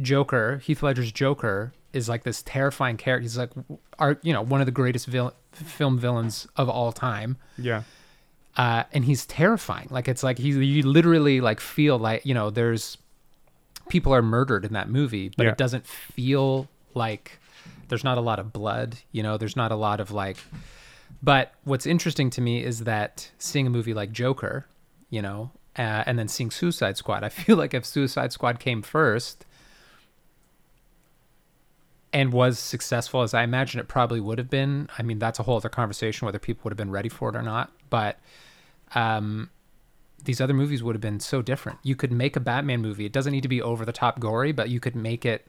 Joker, 0.00 0.58
Heath 0.64 0.82
Ledger's 0.82 1.10
Joker 1.12 1.72
is 1.92 2.08
like 2.08 2.22
this 2.22 2.42
terrifying 2.42 2.96
character. 2.96 3.22
He's 3.22 3.38
like 3.38 3.50
our, 3.98 4.18
you 4.22 4.32
know, 4.32 4.42
one 4.42 4.60
of 4.60 4.66
the 4.66 4.72
greatest 4.72 5.08
film 5.52 5.98
villains 5.98 6.46
of 6.56 6.68
all 6.68 6.92
time. 6.92 7.36
yeah. 7.56 7.82
Uh, 8.56 8.82
and 8.92 9.04
he's 9.04 9.24
terrifying. 9.24 9.86
Like 9.88 10.08
it's 10.08 10.24
like 10.24 10.36
he 10.38 10.48
you 10.48 10.82
literally 10.82 11.40
like 11.40 11.60
feel 11.60 11.96
like, 11.96 12.26
you 12.26 12.34
know, 12.34 12.50
there's 12.50 12.98
people 13.88 14.12
are 14.12 14.20
murdered 14.22 14.64
in 14.64 14.72
that 14.72 14.88
movie, 14.88 15.30
but 15.36 15.44
Yeah. 15.46 15.52
it 15.52 15.58
doesn't 15.58 15.86
feel 15.86 16.68
like 16.92 17.38
there's 17.88 18.02
not 18.02 18.18
a 18.18 18.20
lot 18.20 18.38
of 18.40 18.52
blood, 18.52 18.96
you 19.12 19.22
know, 19.22 19.36
there's 19.38 19.54
not 19.54 19.70
a 19.70 19.76
lot 19.76 20.00
of 20.00 20.10
like 20.10 20.38
but 21.22 21.52
what's 21.64 21.86
interesting 21.86 22.30
to 22.30 22.40
me 22.40 22.62
is 22.62 22.80
that 22.80 23.30
seeing 23.38 23.66
a 23.66 23.70
movie 23.70 23.94
like 23.94 24.12
Joker, 24.12 24.66
you 25.10 25.22
know, 25.22 25.50
uh, 25.76 26.04
and 26.06 26.18
then 26.18 26.28
seeing 26.28 26.50
Suicide 26.50 26.96
Squad, 26.96 27.24
I 27.24 27.28
feel 27.30 27.56
like 27.56 27.74
if 27.74 27.84
Suicide 27.84 28.32
Squad 28.32 28.60
came 28.60 28.82
first 28.82 29.44
and 32.12 32.32
was 32.32 32.58
successful 32.58 33.22
as 33.22 33.34
I 33.34 33.42
imagine 33.42 33.80
it 33.80 33.88
probably 33.88 34.20
would 34.20 34.38
have 34.38 34.48
been, 34.48 34.88
I 34.98 35.02
mean, 35.02 35.18
that's 35.18 35.38
a 35.38 35.42
whole 35.42 35.56
other 35.56 35.68
conversation 35.68 36.26
whether 36.26 36.38
people 36.38 36.62
would 36.64 36.72
have 36.72 36.78
been 36.78 36.90
ready 36.90 37.08
for 37.08 37.28
it 37.28 37.36
or 37.36 37.42
not. 37.42 37.70
But 37.90 38.18
um, 38.94 39.50
these 40.24 40.40
other 40.40 40.54
movies 40.54 40.82
would 40.82 40.94
have 40.94 41.00
been 41.00 41.20
so 41.20 41.42
different. 41.42 41.78
You 41.82 41.96
could 41.96 42.12
make 42.12 42.36
a 42.36 42.40
Batman 42.40 42.80
movie. 42.80 43.04
It 43.04 43.12
doesn't 43.12 43.32
need 43.32 43.42
to 43.42 43.48
be 43.48 43.60
over 43.60 43.84
the 43.84 43.92
top 43.92 44.20
gory, 44.20 44.52
but 44.52 44.68
you 44.70 44.80
could 44.80 44.96
make 44.96 45.24
it. 45.26 45.46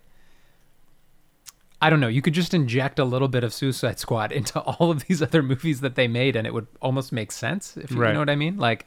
I 1.82 1.90
don't 1.90 2.00
know. 2.02 2.08
You 2.10 2.22
could 2.22 2.34
just 2.34 2.54
inject 2.54 3.00
a 3.00 3.06
little 3.06 3.28
bit 3.30 3.44
of 3.44 3.54
Suicide 3.54 4.00
Squad 4.00 4.32
into 4.40 4.60
all 4.60 4.92
of 4.92 5.06
these 5.08 5.22
other 5.22 5.42
movies 5.42 5.82
that 5.82 5.96
they 5.96 6.08
made, 6.08 6.36
and 6.36 6.46
it 6.46 6.54
would 6.54 6.68
almost 6.82 7.12
make 7.12 7.32
sense. 7.32 7.78
If 7.78 7.92
you 7.92 7.98
Right. 8.02 8.14
know 8.14 8.20
what 8.20 8.30
I 8.30 8.36
mean, 8.36 8.58
like, 8.58 8.86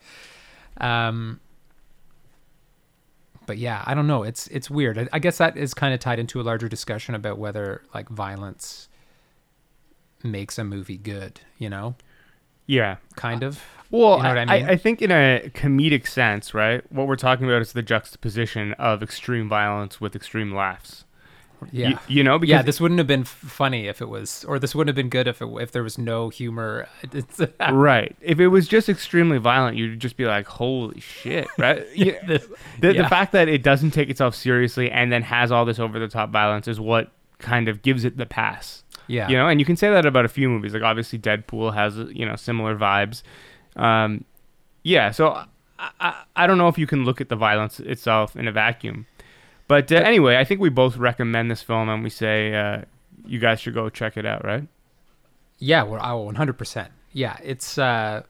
um, 0.78 1.40
but 3.46 3.58
yeah, 3.58 3.82
I 3.86 3.94
don't 3.94 4.06
know. 4.06 4.22
It's 4.22 4.46
it's 4.48 4.70
weird. 4.70 4.98
I, 4.98 5.08
I 5.12 5.18
guess 5.18 5.38
that 5.38 5.56
is 5.56 5.74
kind 5.74 5.92
of 5.92 6.00
tied 6.00 6.18
into 6.18 6.40
a 6.40 6.42
larger 6.42 6.68
discussion 6.68 7.14
about 7.14 7.38
whether 7.38 7.82
like 7.94 8.08
violence 8.08 8.88
makes 10.22 10.58
a 10.58 10.64
movie 10.64 10.96
good. 10.98 11.40
You 11.58 11.68
know, 11.70 11.94
Yeah. 12.66 12.96
kind 13.16 13.42
of. 13.42 13.60
Well, 13.90 14.16
You 14.18 14.22
know 14.22 14.28
what 14.30 14.38
I, 14.38 14.42
I 14.42 14.44
mean? 14.60 14.68
I, 14.70 14.76
think 14.76 15.02
in 15.02 15.10
a 15.10 15.50
comedic 15.54 16.06
sense, 16.06 16.54
right? 16.54 16.82
What 16.90 17.06
we're 17.06 17.16
talking 17.16 17.44
about 17.44 17.60
is 17.60 17.72
the 17.74 17.82
juxtaposition 17.82 18.72
of 18.74 19.02
extreme 19.02 19.50
violence 19.50 20.00
with 20.00 20.16
extreme 20.16 20.54
laughs. 20.54 21.04
Yeah. 21.70 21.88
You, 21.90 21.98
you 22.08 22.24
know, 22.24 22.38
because 22.38 22.50
yeah, 22.50 22.62
this 22.62 22.80
wouldn't 22.80 22.98
have 22.98 23.06
been 23.06 23.24
funny 23.24 23.86
if 23.86 24.00
it 24.02 24.08
was, 24.08 24.44
or 24.48 24.58
this 24.58 24.74
wouldn't 24.74 24.88
have 24.88 24.96
been 24.96 25.08
good 25.10 25.28
if 25.28 25.40
it, 25.42 25.48
if 25.60 25.72
there 25.72 25.82
was 25.82 25.98
no 25.98 26.28
humor. 26.30 26.88
Right. 27.70 28.16
If 28.20 28.40
it 28.40 28.48
was 28.48 28.66
just 28.68 28.88
extremely 28.88 29.38
violent, 29.38 29.76
you'd 29.76 30.00
just 30.00 30.16
be 30.16 30.24
like, 30.24 30.46
"Holy 30.46 31.00
shit!" 31.00 31.46
Right? 31.58 31.86
Yeah. 31.94 32.24
This- 32.26 32.46
The, 32.80 32.94
yeah. 32.94 33.02
the 33.02 33.08
fact 33.08 33.32
that 33.32 33.48
it 33.48 33.62
doesn't 33.62 33.92
take 33.92 34.08
itself 34.10 34.34
seriously 34.34 34.90
and 34.90 35.12
then 35.12 35.22
has 35.22 35.52
all 35.52 35.64
this 35.64 35.78
over 35.78 35.98
the 35.98 36.08
top 36.08 36.30
violence 36.30 36.66
is 36.68 36.80
what 36.80 37.10
kind 37.38 37.68
of 37.68 37.82
gives 37.82 38.04
it 38.04 38.16
the 38.16 38.26
pass. 38.26 38.82
yeah, 39.08 39.28
You 39.28 39.36
know, 39.36 39.48
and 39.48 39.58
you 39.60 39.66
can 39.66 39.76
say 39.76 39.90
that 39.90 40.06
about 40.06 40.24
a 40.24 40.28
few 40.28 40.48
movies. 40.48 40.74
Like 40.74 40.82
obviously, 40.82 41.18
Deadpool 41.18 41.74
has 41.74 41.96
you 42.14 42.24
know 42.26 42.36
similar 42.36 42.76
vibes. 42.76 43.22
Um, 43.76 44.24
yeah. 44.84 45.10
So 45.10 45.28
I, 45.78 45.90
I, 46.00 46.22
I 46.36 46.46
don't 46.46 46.58
know 46.58 46.68
if 46.68 46.78
you 46.78 46.86
can 46.86 47.04
look 47.04 47.20
at 47.20 47.28
the 47.28 47.36
violence 47.36 47.80
itself 47.80 48.36
in 48.36 48.46
a 48.48 48.52
vacuum. 48.52 49.06
But 49.72 49.90
uh, 49.90 49.94
anyway, 49.94 50.36
I 50.36 50.44
think 50.44 50.60
we 50.60 50.68
both 50.68 50.98
recommend 50.98 51.50
this 51.50 51.62
film, 51.62 51.88
and 51.88 52.04
we 52.04 52.10
say 52.10 52.54
uh, 52.54 52.82
you 53.24 53.38
guys 53.38 53.58
should 53.58 53.72
go 53.72 53.88
check 53.88 54.18
it 54.18 54.26
out, 54.26 54.44
right? 54.44 54.68
yeah, 55.60 55.82
I 55.82 56.12
will 56.12 56.26
100. 56.26 56.58
percent 56.58 56.92
Yeah, 57.14 57.38
it's, 57.42 57.78
uh, 57.78 58.24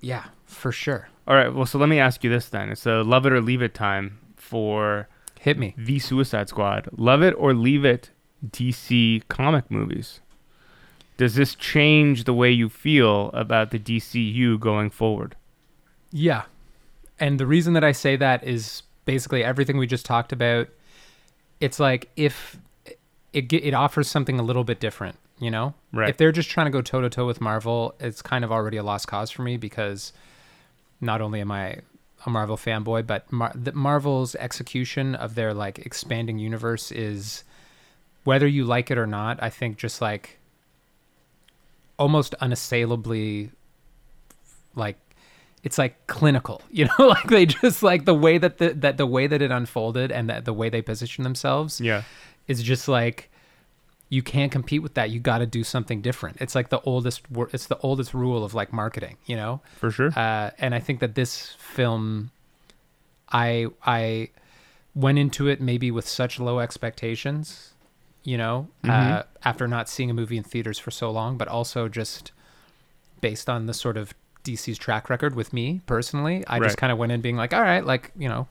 yeah, 0.00 0.24
for 0.44 0.72
sure. 0.72 1.08
All 1.28 1.36
right. 1.36 1.54
Well, 1.54 1.66
so 1.66 1.78
let 1.78 1.88
me 1.88 2.00
ask 2.00 2.24
you 2.24 2.30
this 2.30 2.48
then. 2.48 2.70
It's 2.70 2.84
a 2.84 3.04
love 3.04 3.26
it 3.26 3.32
or 3.32 3.40
leave 3.40 3.62
it 3.62 3.74
time 3.74 4.18
for 4.34 5.06
Hit 5.38 5.56
me. 5.56 5.72
the 5.78 6.00
Suicide 6.00 6.48
Squad. 6.48 6.88
Love 6.96 7.22
it 7.22 7.34
or 7.38 7.54
leave 7.54 7.84
it 7.84 8.10
DC 8.44 9.22
comic 9.28 9.70
movies. 9.70 10.18
Does 11.16 11.36
this 11.36 11.54
change 11.54 12.24
the 12.24 12.34
way 12.34 12.50
you 12.50 12.68
feel 12.68 13.30
about 13.34 13.70
the 13.70 13.78
DCU 13.78 14.58
going 14.58 14.90
forward? 14.90 15.36
Yeah. 16.10 16.42
And 17.20 17.38
the 17.38 17.46
reason 17.46 17.72
that 17.74 17.84
I 17.84 17.92
say 17.92 18.16
that 18.16 18.42
is 18.42 18.82
basically 19.04 19.44
everything 19.44 19.76
we 19.76 19.86
just 19.86 20.06
talked 20.06 20.32
about. 20.32 20.68
It's 21.60 21.78
like 21.78 22.10
if 22.16 22.56
it 23.32 23.52
it 23.52 23.74
offers 23.74 24.08
something 24.08 24.38
a 24.38 24.42
little 24.42 24.64
bit 24.64 24.80
different, 24.80 25.16
you 25.38 25.50
know? 25.50 25.74
Right. 25.92 26.10
If 26.10 26.16
they're 26.16 26.32
just 26.32 26.50
trying 26.50 26.66
to 26.66 26.70
go 26.70 26.82
toe 26.82 27.00
to 27.00 27.10
toe 27.10 27.26
with 27.26 27.40
Marvel, 27.40 27.94
it's 28.00 28.22
kind 28.22 28.44
of 28.44 28.52
already 28.52 28.76
a 28.76 28.82
lost 28.82 29.08
cause 29.08 29.30
for 29.30 29.42
me 29.42 29.56
because 29.56 30.12
not 31.00 31.20
only 31.20 31.40
am 31.40 31.50
I 31.50 31.78
a 32.24 32.30
Marvel 32.30 32.56
fanboy, 32.56 33.06
but 33.06 33.30
Mar- 33.32 33.52
the 33.54 33.72
Marvel's 33.72 34.34
execution 34.36 35.14
of 35.14 35.34
their 35.34 35.52
like 35.52 35.80
expanding 35.80 36.38
universe 36.38 36.92
is 36.92 37.44
whether 38.24 38.46
you 38.46 38.64
like 38.64 38.90
it 38.90 38.98
or 38.98 39.06
not, 39.06 39.42
I 39.42 39.50
think 39.50 39.76
just 39.76 40.00
like 40.00 40.38
almost 41.98 42.34
unassailably 42.34 43.50
like 44.74 44.96
it's 45.64 45.78
like 45.78 46.06
clinical 46.06 46.60
you 46.70 46.84
know 46.86 47.06
like 47.06 47.28
they 47.28 47.46
just 47.46 47.82
like 47.82 48.04
the 48.04 48.14
way 48.14 48.38
that 48.38 48.58
the 48.58 48.70
that 48.74 48.96
the 48.96 49.06
way 49.06 49.26
that 49.26 49.40
it 49.42 49.50
unfolded 49.50 50.10
and 50.12 50.28
that 50.30 50.44
the 50.44 50.52
way 50.52 50.68
they 50.68 50.82
position 50.82 51.24
themselves 51.24 51.80
Yeah. 51.80 52.02
is 52.48 52.62
just 52.62 52.88
like 52.88 53.28
you 54.08 54.22
can't 54.22 54.52
compete 54.52 54.82
with 54.82 54.94
that 54.94 55.08
you 55.10 55.20
got 55.20 55.38
to 55.38 55.46
do 55.46 55.64
something 55.64 56.02
different 56.02 56.36
it's 56.40 56.54
like 56.54 56.68
the 56.68 56.80
oldest 56.82 57.22
it's 57.52 57.66
the 57.66 57.78
oldest 57.78 58.12
rule 58.12 58.44
of 58.44 58.52
like 58.54 58.72
marketing 58.72 59.16
you 59.26 59.36
know 59.36 59.60
For 59.78 59.90
sure. 59.90 60.10
uh, 60.16 60.50
and 60.58 60.74
I 60.74 60.80
think 60.80 61.00
that 61.00 61.14
this 61.14 61.54
film, 61.58 62.30
I 63.30 63.66
I 63.84 64.28
went 64.94 65.18
into 65.18 65.48
it 65.48 65.60
maybe 65.60 65.90
with 65.90 66.06
such 66.06 66.38
low 66.38 66.58
expectations, 66.58 67.72
you 68.24 68.36
know, 68.36 68.68
uh, 68.84 68.88
Mhm. 68.88 69.24
after 69.42 69.66
not 69.66 69.88
seeing 69.88 70.10
a 70.10 70.14
movie 70.14 70.36
in 70.36 70.42
theaters 70.44 70.78
for 70.78 70.90
so 70.90 71.10
long, 71.10 71.38
but 71.38 71.48
also 71.48 71.88
just 71.88 72.32
based 73.22 73.48
on 73.48 73.64
the 73.66 73.72
sort 73.72 73.96
of 73.96 74.12
DC's 74.44 74.78
track 74.78 75.08
record 75.10 75.34
with 75.34 75.52
me 75.52 75.80
personally, 75.86 76.44
I 76.46 76.58
Right. 76.58 76.66
just 76.66 76.76
kind 76.78 76.92
of 76.92 76.98
went 76.98 77.12
in 77.12 77.20
being 77.20 77.36
like, 77.36 77.52
all 77.54 77.62
right, 77.62 77.84
like 77.84 78.10
you 78.16 78.28
know, 78.28 78.48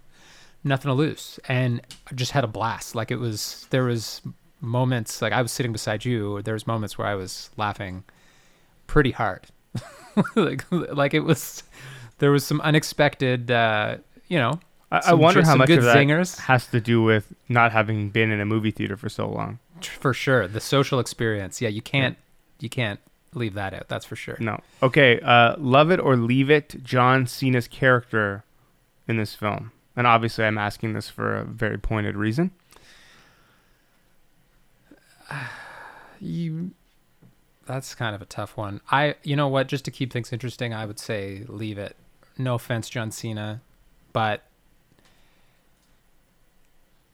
nothing 0.64 0.90
to 0.90 0.94
lose, 0.94 1.40
and 1.48 1.82
I 2.10 2.14
just 2.16 2.32
had 2.32 2.44
a 2.44 2.48
blast. 2.48 2.96
Like 2.96 3.12
it 3.12 3.18
was 3.18 3.68
there 3.72 3.84
was 3.84 4.22
moments 4.62 5.22
like 5.22 5.34
I 5.34 5.42
was 5.42 5.52
sitting 5.52 5.72
beside 5.72 6.06
you. 6.06 6.42
There 6.44 6.54
was 6.54 6.66
moments 6.68 6.98
where 6.98 7.08
I 7.08 7.16
was 7.16 7.50
laughing 7.58 8.04
pretty 8.88 9.12
hard 9.12 9.48
like 10.36 10.66
like 10.72 11.14
it 11.14 11.22
was 11.22 11.64
there 12.18 12.30
was 12.30 12.46
some 12.46 12.60
unexpected 12.60 13.50
uh 13.50 13.96
you 14.28 14.38
know 14.38 14.60
I, 14.92 15.02
I 15.08 15.14
wonder 15.14 15.42
how 15.46 15.56
much 15.56 15.68
good 15.68 15.78
of 15.78 15.86
that 15.86 15.96
zingers. 15.96 16.38
has 16.40 16.68
to 16.68 16.82
do 16.82 17.02
with 17.02 17.34
not 17.48 17.72
having 17.72 18.10
been 18.10 18.32
in 18.32 18.42
a 18.42 18.46
movie 18.46 18.72
theater 18.72 18.98
for 18.98 19.08
so 19.08 19.30
long. 19.30 19.60
for 19.82 20.14
sure 20.14 20.46
the 20.46 20.60
social 20.60 21.00
experience 21.00 21.62
yeah 21.62 21.70
you 21.70 21.82
can't 21.82 22.18
you 22.60 22.68
can't 22.68 23.00
leave 23.34 23.54
that 23.54 23.74
out 23.74 23.88
that's 23.88 24.06
for 24.06 24.16
sure 24.16 24.38
No. 24.40 24.60
Okay. 24.84 25.20
Uh, 25.22 25.56
love 25.58 25.92
it 25.92 26.00
or 26.00 26.16
leave 26.18 26.50
it. 26.50 26.76
John 26.84 27.26
Cena's 27.28 27.68
character 27.68 28.44
in 29.08 29.18
this 29.18 29.36
film, 29.36 29.72
and 29.96 30.06
obviously, 30.08 30.46
I'm 30.46 30.58
asking 30.58 30.94
this 30.94 31.10
for 31.10 31.36
a 31.36 31.44
very 31.44 31.78
pointed 31.78 32.16
reason. 32.16 32.52
you 36.20 36.72
that's 37.66 37.96
kind 37.96 38.16
of 38.16 38.22
a 38.22 38.26
tough 38.26 38.58
one 38.58 38.82
i 38.92 39.16
you 39.24 39.36
know 39.36 39.48
what 39.48 39.68
just 39.68 39.86
to 39.86 39.92
keep 39.92 40.12
things 40.12 40.34
interesting 40.34 40.74
i 40.74 40.86
would 40.86 41.00
say 41.00 41.44
leave 41.48 41.78
it 41.78 41.96
no 42.38 42.56
offense 42.56 42.90
john 42.90 43.12
cena 43.12 43.62
but 44.14 44.44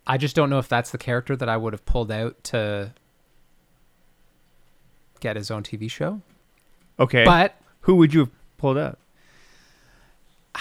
i 0.07 0.17
just 0.17 0.35
don't 0.35 0.49
know 0.49 0.57
if 0.57 0.67
that's 0.67 0.91
the 0.91 0.97
character 0.97 1.35
that 1.35 1.47
i 1.49 1.55
would 1.55 1.73
have 1.73 1.85
pulled 1.85 2.11
out 2.11 2.41
to 2.43 2.91
get 5.19 5.35
his 5.35 5.49
own 5.51 5.63
tv 5.63 5.89
show 5.89 6.21
Okay. 6.99 7.23
but 7.25 7.55
who 7.81 7.95
would 7.95 8.13
you 8.13 8.21
have 8.21 8.31
pulled 8.57 8.77
up? 8.77 8.97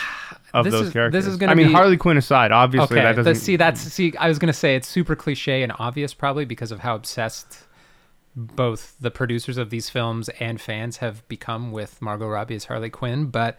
of 0.54 0.64
This 0.64 0.72
those 0.72 0.80
is- 0.80 0.86
this 0.88 0.92
characters? 0.92 1.26
is 1.26 1.36
gonna 1.36 1.52
I 1.52 1.54
mean, 1.54 1.68
be- 1.68 1.72
Harley 1.72 1.96
Quinn 1.96 2.16
aside, 2.16 2.52
obviously 2.52 2.96
okay, 2.98 3.04
that 3.04 3.16
doesn't. 3.16 3.34
see. 3.36 3.56
That's 3.56 3.84
mm. 3.84 3.90
see. 3.90 4.14
I 4.18 4.28
was 4.28 4.38
gonna 4.38 4.52
say 4.52 4.76
it's 4.76 4.88
super 4.88 5.16
cliche 5.16 5.62
and 5.62 5.72
obvious, 5.78 6.14
probably 6.14 6.44
because 6.44 6.70
of 6.72 6.80
how 6.80 6.94
obsessed 6.94 7.64
both 8.34 8.96
the 9.00 9.10
producers 9.10 9.56
of 9.56 9.70
these 9.70 9.88
films 9.88 10.28
and 10.40 10.60
fans 10.60 10.98
have 10.98 11.26
become 11.28 11.72
with 11.72 12.00
Margot 12.02 12.28
Robbie 12.28 12.54
as 12.54 12.64
Harley 12.66 12.90
Quinn. 12.90 13.26
But 13.26 13.58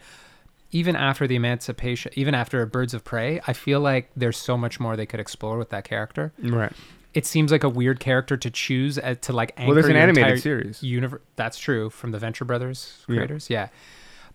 even 0.72 0.96
after 0.96 1.26
the 1.28 1.36
Emancipation, 1.36 2.12
even 2.16 2.36
after 2.36 2.64
Birds 2.68 2.94
of 2.94 3.04
Prey, 3.04 3.42
I 3.48 3.54
feel 3.54 3.80
like 3.80 4.12
there's 4.16 4.38
so 4.38 4.56
much 4.58 4.80
more 4.80 4.96
they 4.96 5.06
could 5.08 5.20
explore 5.20 5.58
with 5.58 5.70
that 5.70 5.84
character. 5.84 6.32
right. 6.44 6.74
It 7.18 7.26
seems 7.26 7.52
like 7.52 7.64
a 7.64 7.70
weird 7.70 8.00
character 8.00 8.38
to 8.38 8.50
choose 8.52 9.00
uh, 9.00 9.16
to 9.22 9.34
like 9.34 9.54
anchor 9.58 9.68
Well, 9.68 9.76
there's 9.76 9.88
an 9.88 9.96
animated 9.96 10.40
series. 10.42 10.84
universe. 10.84 11.22
That's 11.36 11.58
true 11.58 11.90
from 11.90 12.12
the 12.12 12.20
Venture 12.20 12.46
Brothers 12.46 13.04
Yeah. 13.08 13.16
creators. 13.16 13.50
Yeah. 13.50 13.70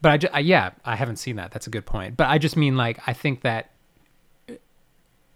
But 0.00 0.10
I, 0.12 0.16
ju- 0.16 0.28
I, 0.32 0.40
yeah, 0.40 0.70
I 0.84 0.96
haven't 0.96 1.16
seen 1.16 1.36
that. 1.36 1.52
That's 1.52 1.68
a 1.68 1.70
good 1.70 1.86
point. 1.86 2.16
But 2.16 2.26
I 2.28 2.38
just 2.38 2.56
mean 2.56 2.76
like 2.76 2.98
I 3.06 3.12
think 3.12 3.42
that 3.42 3.70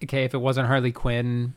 okay, 0.02 0.24
if 0.24 0.35
it 0.35 0.38
wasn't 0.38 0.66
Harley 0.66 0.90
Quinn, 0.92 1.54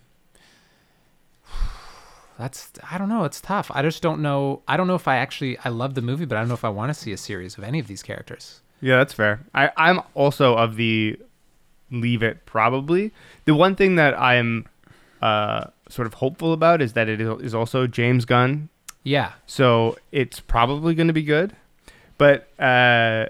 that's 2.37 2.71
I 2.89 2.97
don't 2.97 3.09
know. 3.09 3.25
It's 3.25 3.41
tough. 3.41 3.69
I 3.73 3.81
just 3.81 4.01
don't 4.01 4.21
know. 4.21 4.61
I 4.67 4.77
don't 4.77 4.87
know 4.87 4.95
if 4.95 5.07
I 5.07 5.17
actually 5.17 5.57
I 5.65 5.69
love 5.69 5.95
the 5.95 6.01
movie, 6.01 6.25
but 6.25 6.37
I 6.37 6.41
don't 6.41 6.47
know 6.47 6.53
if 6.53 6.63
I 6.63 6.69
want 6.69 6.89
to 6.89 6.93
see 6.93 7.11
a 7.11 7.17
series 7.17 7.57
of 7.57 7.63
any 7.63 7.79
of 7.79 7.87
these 7.87 8.01
characters. 8.03 8.61
Yeah, 8.81 8.97
that's 8.97 9.13
fair. 9.13 9.41
I, 9.53 9.71
I'm 9.75 10.01
also 10.13 10.55
of 10.55 10.75
the 10.77 11.19
leave 11.91 12.23
it 12.23 12.45
probably. 12.45 13.11
The 13.45 13.55
one 13.55 13.75
thing 13.75 13.95
that 13.95 14.17
I'm 14.17 14.67
uh, 15.21 15.65
sort 15.89 16.05
of 16.05 16.13
hopeful 16.15 16.53
about 16.53 16.81
is 16.81 16.93
that 16.93 17.09
it 17.09 17.19
is 17.19 17.53
also 17.53 17.85
James 17.87 18.23
Gunn, 18.25 18.69
Yeah. 19.03 19.33
so 19.45 19.97
it's 20.11 20.39
probably 20.39 20.95
going 20.95 21.07
to 21.07 21.13
be 21.13 21.23
good. 21.23 21.55
But 22.17 22.47
uh, 22.61 23.25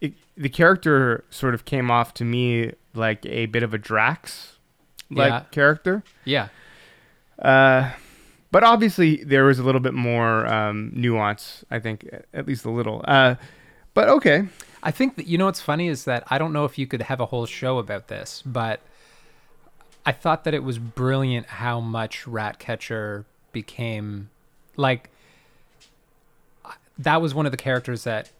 it, 0.00 0.12
the 0.36 0.48
character 0.48 1.24
sort 1.30 1.54
of 1.54 1.64
came 1.64 1.90
off 1.90 2.14
to 2.14 2.24
me 2.24 2.72
like 2.94 3.24
a 3.26 3.46
bit 3.46 3.62
of 3.62 3.72
a 3.74 3.78
Drax 3.78 4.56
like 5.10 5.30
Yeah. 5.30 5.40
character. 5.50 6.02
Yeah. 6.24 6.48
Uh, 7.38 7.90
but 8.50 8.64
obviously 8.64 9.22
there 9.24 9.44
was 9.44 9.58
a 9.58 9.62
little 9.62 9.80
bit 9.80 9.94
more 9.94 10.46
um, 10.46 10.90
nuance, 10.94 11.64
I 11.70 11.78
think, 11.78 12.08
at 12.32 12.46
least 12.46 12.64
a 12.64 12.70
little. 12.70 13.04
Uh, 13.06 13.36
but 13.94 14.08
okay. 14.08 14.48
I 14.82 14.90
think 14.90 15.16
that 15.16 15.26
you 15.26 15.38
know 15.38 15.46
what's 15.46 15.60
funny 15.60 15.88
is 15.88 16.04
that 16.04 16.24
I 16.28 16.38
don't 16.38 16.52
know 16.52 16.64
if 16.64 16.78
you 16.78 16.86
could 16.86 17.02
have 17.02 17.20
a 17.20 17.26
whole 17.26 17.46
show 17.46 17.78
about 17.78 18.08
this, 18.08 18.42
but 18.46 18.80
I 20.08 20.12
thought 20.12 20.44
that 20.44 20.54
it 20.54 20.62
was 20.62 20.78
brilliant 20.78 21.46
how 21.46 21.80
much 21.80 22.26
Ratcatcher 22.26 23.26
became 23.52 24.30
like 24.76 25.10
that 26.98 27.20
was 27.20 27.34
one 27.34 27.46
of 27.46 27.52
the 27.52 27.58
characters 27.58 28.04
that 28.04 28.30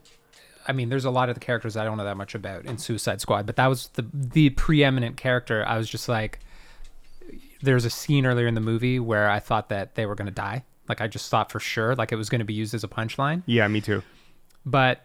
I 0.66 0.72
mean, 0.72 0.90
there's 0.90 1.06
a 1.06 1.10
lot 1.10 1.28
of 1.30 1.34
the 1.34 1.40
characters 1.40 1.76
I 1.76 1.84
don't 1.84 1.96
know 1.96 2.04
that 2.04 2.16
much 2.16 2.34
about 2.34 2.66
in 2.66 2.76
Suicide 2.76 3.20
Squad, 3.22 3.46
but 3.46 3.56
that 3.56 3.66
was 3.68 3.88
the 3.94 4.06
the 4.12 4.50
preeminent 4.50 5.16
character. 5.16 5.64
I 5.66 5.78
was 5.78 5.88
just 5.88 6.08
like 6.08 6.40
there's 7.62 7.84
a 7.84 7.90
scene 7.90 8.24
earlier 8.26 8.46
in 8.46 8.54
the 8.54 8.60
movie 8.60 8.98
where 9.00 9.28
I 9.28 9.38
thought 9.40 9.68
that 9.70 9.94
they 9.94 10.06
were 10.06 10.14
going 10.14 10.26
to 10.26 10.32
die. 10.34 10.64
Like 10.88 11.00
I 11.00 11.06
just 11.06 11.30
thought 11.30 11.50
for 11.52 11.60
sure 11.60 11.94
like 11.96 12.12
it 12.12 12.16
was 12.16 12.28
going 12.30 12.38
to 12.40 12.44
be 12.44 12.54
used 12.54 12.72
as 12.74 12.82
a 12.84 12.88
punchline 12.88 13.42
Yeah, 13.46 13.68
me 13.68 13.80
too. 13.82 14.02
but 14.64 15.04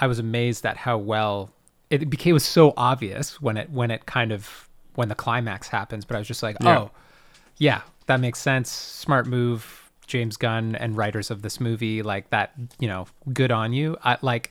I 0.00 0.06
was 0.08 0.18
amazed 0.18 0.66
at 0.66 0.76
how 0.76 0.98
well 0.98 1.50
it 1.90 2.10
became 2.10 2.30
it 2.30 2.34
was 2.34 2.44
so 2.44 2.74
obvious 2.76 3.40
when 3.40 3.56
it 3.56 3.70
when 3.70 3.90
it 3.92 4.06
kind 4.06 4.32
of 4.32 4.67
when 4.98 5.08
the 5.08 5.14
climax 5.14 5.68
happens. 5.68 6.04
But 6.04 6.16
I 6.16 6.18
was 6.18 6.26
just 6.26 6.42
like, 6.42 6.56
Yeah. 6.60 6.76
oh, 6.76 6.90
yeah, 7.58 7.82
that 8.06 8.18
makes 8.18 8.40
sense. 8.40 8.68
Smart 8.68 9.28
move, 9.28 9.88
James 10.08 10.36
Gunn 10.36 10.74
and 10.74 10.96
writers 10.96 11.30
of 11.30 11.42
this 11.42 11.60
movie 11.60 12.02
like 12.02 12.30
that. 12.30 12.52
You 12.80 12.88
know, 12.88 13.06
good 13.32 13.52
on 13.52 13.72
you. 13.72 13.96
I 14.02 14.18
like 14.22 14.50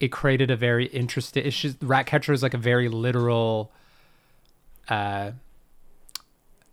it 0.00 0.08
created 0.08 0.50
a 0.50 0.56
very 0.56 0.84
interesting. 0.88 1.46
It's 1.46 1.58
just 1.58 1.78
Ratcatcher 1.80 2.34
is 2.34 2.42
like 2.42 2.52
a 2.52 2.58
very 2.58 2.90
literal 2.90 3.72
uh, 4.90 5.30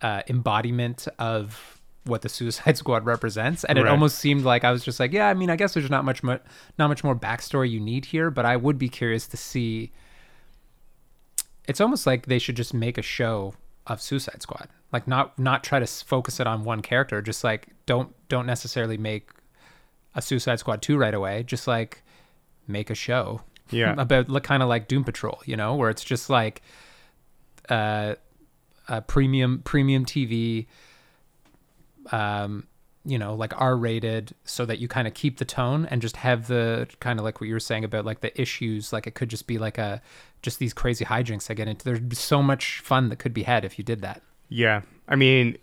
uh, 0.01 0.21
embodiment 0.27 1.07
of 1.17 1.79
what 2.03 2.23
the 2.23 2.29
Suicide 2.29 2.75
Squad 2.81 3.05
represents, 3.05 3.63
and 3.63 3.77
it 3.79 3.87
almost 3.87 4.19
seemed 4.19 4.43
like 4.43 4.65
I 4.65 4.71
was 4.73 4.83
just 4.83 4.99
like, 4.99 5.13
yeah, 5.13 5.29
I 5.29 5.33
mean, 5.33 5.49
I 5.49 5.55
guess 5.55 5.73
there's 5.75 5.89
not 5.89 6.03
much, 6.03 6.23
mu- 6.23 6.39
not 6.77 6.89
much 6.89 7.05
more 7.05 7.15
backstory 7.15 7.69
you 7.71 7.79
need 7.79 8.03
here, 8.05 8.29
but 8.29 8.45
I 8.45 8.57
would 8.57 8.77
be 8.77 8.89
curious 8.89 9.27
to 9.27 9.37
see. 9.37 9.91
It's 11.67 11.81
almost 11.81 12.05
like 12.05 12.27
they 12.27 12.39
should 12.39 12.55
just 12.55 12.73
make 12.73 12.97
a 12.97 13.01
show 13.01 13.53
of 13.87 14.01
Suicide 14.01 14.41
Squad, 14.41 14.69
like 14.91 15.07
not 15.07 15.37
not 15.37 15.63
try 15.63 15.79
to 15.79 15.85
focus 15.85 16.39
it 16.39 16.47
on 16.47 16.63
one 16.63 16.81
character, 16.81 17.21
just 17.21 17.43
like 17.43 17.67
don't 17.85 18.13
don't 18.29 18.45
necessarily 18.45 18.97
make 18.97 19.29
a 20.15 20.21
Suicide 20.21 20.59
Squad 20.59 20.81
two 20.81 20.97
right 20.97 21.13
away, 21.13 21.43
just 21.43 21.67
like 21.67 22.03
make 22.67 22.89
a 22.89 22.95
show 22.95 23.41
Yeah. 23.69 23.93
about 23.97 24.29
like 24.29 24.43
kind 24.43 24.63
of 24.63 24.69
like 24.69 24.87
Doom 24.87 25.03
Patrol, 25.03 25.41
you 25.45 25.55
know, 25.55 25.75
where 25.75 25.89
it's 25.89 26.03
just 26.03 26.29
like 26.29 26.61
uh, 27.69 28.15
a 28.87 29.01
premium 29.01 29.61
premium 29.63 30.05
TV, 30.05 30.67
um, 32.11 32.67
you 33.03 33.19
know, 33.19 33.35
like 33.35 33.59
R 33.59 33.75
rated 33.77 34.33
so 34.45 34.65
that 34.65 34.79
you 34.79 34.87
kind 34.87 35.07
of 35.07 35.13
keep 35.13 35.37
the 35.37 35.45
tone 35.45 35.85
and 35.87 36.01
just 36.01 36.17
have 36.17 36.47
the 36.47 36.87
kind 36.99 37.19
of 37.19 37.25
like 37.25 37.39
what 37.39 37.47
you 37.47 37.53
were 37.53 37.59
saying 37.59 37.83
about 37.83 38.05
like 38.05 38.21
the 38.21 38.39
issues. 38.39 38.91
Like 38.91 39.05
it 39.05 39.13
could 39.13 39.29
just 39.29 39.45
be 39.47 39.57
like 39.59 39.77
a, 39.77 40.01
just 40.45 40.59
these 40.59 40.73
crazy 40.73 41.03
hijinks 41.03 41.51
I 41.51 41.53
get 41.55 41.67
into. 41.67 41.83
There's 41.83 42.17
so 42.19 42.41
much 42.41 42.79
fun 42.79 43.09
that 43.09 43.17
could 43.17 43.33
be 43.33 43.43
had 43.43 43.65
if 43.65 43.77
you 43.77 43.83
did 43.83 44.01
that. 44.01 44.21
Yeah. 44.47 44.81
I 45.09 45.15
mean, 45.17 45.57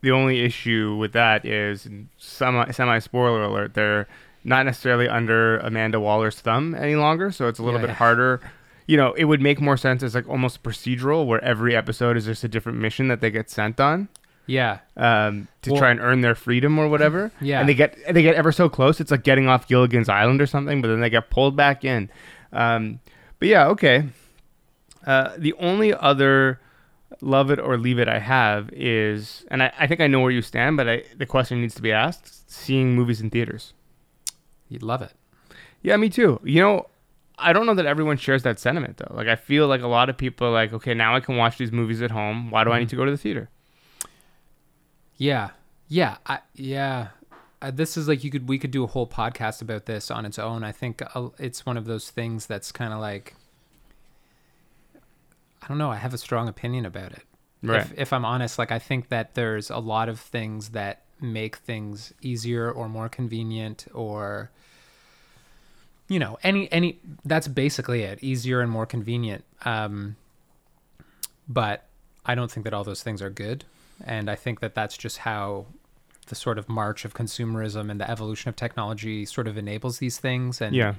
the 0.00 0.12
only 0.12 0.40
issue 0.42 0.96
with 0.96 1.12
that 1.12 1.44
is 1.44 1.86
semi 2.16 2.70
semi 2.70 2.98
spoiler 3.00 3.42
alert. 3.42 3.74
They're 3.74 4.06
not 4.44 4.64
necessarily 4.66 5.08
under 5.08 5.58
Amanda 5.58 5.98
Waller's 6.00 6.40
thumb 6.40 6.74
any 6.74 6.96
longer, 6.96 7.30
so 7.30 7.48
it's 7.48 7.58
a 7.58 7.62
little 7.62 7.80
Yeah, 7.80 7.86
bit 7.86 7.90
yeah. 7.92 7.96
harder. 7.96 8.40
You 8.86 8.96
know, 8.98 9.12
it 9.14 9.24
would 9.24 9.40
make 9.40 9.60
more 9.60 9.76
sense 9.78 10.02
as 10.02 10.14
like 10.14 10.28
almost 10.28 10.62
procedural, 10.62 11.26
where 11.26 11.42
every 11.42 11.74
episode 11.74 12.16
is 12.16 12.26
just 12.26 12.44
a 12.44 12.48
different 12.48 12.78
mission 12.78 13.08
that 13.08 13.20
they 13.20 13.30
get 13.30 13.48
sent 13.48 13.80
on 13.80 14.08
Yeah. 14.46 14.78
um, 14.98 15.48
to 15.62 15.70
Well- 15.72 15.80
try 15.80 15.90
and 15.90 16.00
earn 16.00 16.20
their 16.20 16.34
freedom 16.34 16.78
or 16.78 16.88
whatever. 16.88 17.32
Yeah. 17.40 17.60
and 17.60 17.68
they 17.68 17.74
get 17.74 17.96
they 18.12 18.20
get 18.22 18.34
ever 18.34 18.52
so 18.52 18.68
close. 18.68 19.00
It's 19.00 19.10
like 19.10 19.24
getting 19.24 19.48
off 19.48 19.66
Gilligan's 19.66 20.10
Island 20.10 20.42
or 20.42 20.46
something, 20.46 20.82
but 20.82 20.88
then 20.88 21.00
they 21.00 21.08
get 21.10 21.30
pulled 21.30 21.56
back 21.56 21.82
in. 21.84 22.10
Um, 22.52 23.00
but 23.38 23.48
yeah, 23.48 23.66
okay. 23.68 24.08
Uh, 25.06 25.32
the 25.36 25.52
only 25.54 25.92
other 25.92 26.60
love 27.20 27.50
it 27.50 27.58
or 27.58 27.76
leave 27.76 27.98
it 27.98 28.08
I 28.08 28.18
have 28.18 28.70
is, 28.72 29.44
and 29.50 29.62
I, 29.62 29.72
I 29.78 29.86
think 29.86 30.00
I 30.00 30.06
know 30.06 30.20
where 30.20 30.30
you 30.30 30.42
stand, 30.42 30.76
but 30.76 30.88
I, 30.88 31.04
the 31.16 31.26
question 31.26 31.60
needs 31.60 31.74
to 31.74 31.82
be 31.82 31.92
asked: 31.92 32.50
seeing 32.50 32.94
movies 32.94 33.20
in 33.20 33.30
theaters. 33.30 33.72
You'd 34.68 34.82
love 34.82 35.02
it. 35.02 35.12
Yeah, 35.82 35.96
me 35.96 36.08
too. 36.08 36.40
You 36.42 36.60
know, 36.60 36.86
I 37.38 37.52
don't 37.52 37.66
know 37.66 37.74
that 37.74 37.86
everyone 37.86 38.16
shares 38.16 38.42
that 38.44 38.58
sentiment 38.58 38.96
though. 38.96 39.14
Like, 39.14 39.28
I 39.28 39.36
feel 39.36 39.66
like 39.66 39.82
a 39.82 39.86
lot 39.86 40.08
of 40.08 40.16
people 40.16 40.46
are 40.46 40.52
like, 40.52 40.72
okay, 40.72 40.94
now 40.94 41.14
I 41.14 41.20
can 41.20 41.36
watch 41.36 41.58
these 41.58 41.72
movies 41.72 42.00
at 42.00 42.10
home. 42.10 42.50
Why 42.50 42.64
do 42.64 42.70
I 42.70 42.78
need 42.78 42.88
to 42.88 42.96
go 42.96 43.04
to 43.04 43.10
the 43.10 43.18
theater? 43.18 43.50
Yeah, 45.16 45.50
yeah, 45.88 46.16
I, 46.26 46.40
yeah. 46.54 47.08
Uh, 47.64 47.70
this 47.70 47.96
is 47.96 48.06
like 48.06 48.22
you 48.22 48.30
could 48.30 48.46
we 48.46 48.58
could 48.58 48.70
do 48.70 48.84
a 48.84 48.86
whole 48.86 49.06
podcast 49.06 49.62
about 49.62 49.86
this 49.86 50.10
on 50.10 50.26
its 50.26 50.38
own. 50.38 50.62
I 50.62 50.70
think 50.70 51.02
uh, 51.14 51.28
it's 51.38 51.64
one 51.64 51.78
of 51.78 51.86
those 51.86 52.10
things 52.10 52.44
that's 52.44 52.70
kind 52.70 52.92
of 52.92 53.00
like 53.00 53.34
I 55.62 55.68
don't 55.68 55.78
know. 55.78 55.90
I 55.90 55.96
have 55.96 56.12
a 56.12 56.18
strong 56.18 56.46
opinion 56.46 56.84
about 56.84 57.12
it. 57.12 57.22
Right. 57.62 57.80
If, 57.80 57.98
if 57.98 58.12
I'm 58.12 58.26
honest, 58.26 58.58
like 58.58 58.70
I 58.70 58.78
think 58.78 59.08
that 59.08 59.34
there's 59.34 59.70
a 59.70 59.78
lot 59.78 60.10
of 60.10 60.20
things 60.20 60.70
that 60.70 61.04
make 61.22 61.56
things 61.56 62.12
easier 62.20 62.70
or 62.70 62.86
more 62.86 63.08
convenient 63.08 63.86
or 63.94 64.50
you 66.08 66.18
know 66.18 66.38
any 66.42 66.70
any 66.70 66.98
that's 67.24 67.48
basically 67.48 68.02
it 68.02 68.22
easier 68.22 68.60
and 68.60 68.70
more 68.70 68.84
convenient 68.84 69.42
um 69.64 70.16
but 71.48 71.86
i 72.26 72.34
don't 72.34 72.50
think 72.50 72.64
that 72.64 72.74
all 72.74 72.84
those 72.84 73.02
things 73.02 73.22
are 73.22 73.30
good 73.30 73.64
and 74.04 74.28
i 74.28 74.34
think 74.34 74.60
that 74.60 74.74
that's 74.74 74.98
just 74.98 75.18
how 75.18 75.64
the 76.26 76.34
sort 76.34 76.58
of 76.58 76.68
march 76.68 77.04
of 77.04 77.14
consumerism 77.14 77.90
and 77.90 78.00
the 78.00 78.10
evolution 78.10 78.48
of 78.48 78.56
technology 78.56 79.24
sort 79.24 79.46
of 79.46 79.56
enables 79.58 79.98
these 79.98 80.18
things 80.18 80.60
and 80.60 80.74
Yeah. 80.74 80.94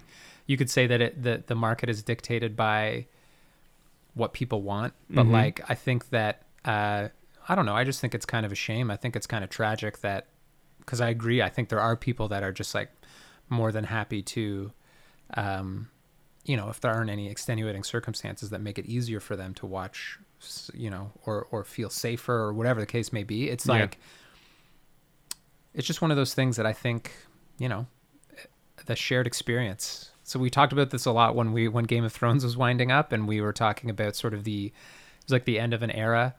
you 0.46 0.58
could 0.58 0.70
say 0.70 0.88
that 0.88 1.02
it 1.02 1.24
the, 1.24 1.44
the 1.48 1.56
market 1.56 1.90
is 1.90 2.04
dictated 2.04 2.56
by 2.56 3.08
what 4.14 4.34
people 4.34 4.62
want 4.62 4.94
but 5.10 5.26
Mhm. 5.26 5.32
like 5.32 5.62
i 5.70 5.76
think 5.76 6.10
that 6.10 6.44
uh 6.64 7.10
i 7.50 7.56
don't 7.56 7.66
know 7.66 7.76
i 7.76 7.84
just 7.84 8.00
think 8.00 8.16
it's 8.16 8.26
kind 8.26 8.46
of 8.46 8.52
a 8.52 8.56
shame 8.56 8.90
i 8.90 8.96
think 8.96 9.16
it's 9.16 9.28
kind 9.28 9.44
of 9.44 9.50
tragic 9.50 10.00
that 10.02 10.28
because 10.80 11.02
i 11.02 11.10
agree 11.10 11.42
i 11.42 11.50
think 11.50 11.70
there 11.70 11.82
are 11.82 11.96
people 11.98 12.28
that 12.30 12.44
are 12.44 12.52
just 12.54 12.74
like 12.74 12.92
more 13.50 13.72
than 13.72 13.84
happy 13.86 14.22
to 14.22 14.72
um 15.36 15.90
you 16.46 16.56
know 16.56 16.70
if 16.70 16.80
there 16.80 16.92
aren't 16.92 17.10
any 17.10 17.28
extenuating 17.30 17.84
circumstances 17.84 18.52
that 18.52 18.62
make 18.62 18.78
it 18.78 18.86
easier 18.86 19.20
for 19.20 19.36
them 19.36 19.54
to 19.54 19.66
watch 19.66 20.18
you 20.74 20.90
know 20.90 21.12
or 21.26 21.48
or 21.52 21.64
feel 21.64 21.90
safer 21.90 22.34
or 22.36 22.54
whatever 22.54 22.80
the 22.80 22.86
case 22.86 23.12
may 23.12 23.24
be 23.24 23.50
it's 23.50 23.66
Yeah. 23.66 23.74
It's 25.76 25.86
just 25.86 26.02
one 26.02 26.10
of 26.10 26.18
those 26.18 26.34
things 26.34 26.58
that 26.58 26.66
i 26.66 26.74
think 26.74 27.12
you 27.60 27.70
know 27.70 27.86
the 28.86 28.96
shared 28.96 29.28
experience. 29.28 30.12
So 30.24 30.40
we 30.40 30.50
talked 30.50 30.74
about 30.74 30.90
this 30.90 31.06
a 31.06 31.12
lot 31.12 31.36
when 31.36 31.54
we 31.54 31.68
when 31.68 31.86
Game 31.86 32.04
of 32.04 32.14
Thrones 32.14 32.44
was 32.44 32.58
winding 32.58 32.92
up, 32.92 33.12
and 33.12 33.28
we 33.28 33.42
were 33.42 33.54
talking 33.54 33.90
about 33.90 34.16
sort 34.16 34.34
of 34.34 34.44
the 34.44 34.68
it 34.68 35.24
was 35.26 35.32
like 35.32 35.46
the 35.46 35.60
end 35.60 35.74
of 35.74 35.84
an 35.84 35.92
era 35.92 36.36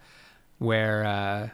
where 0.59 1.05
uh, 1.05 1.49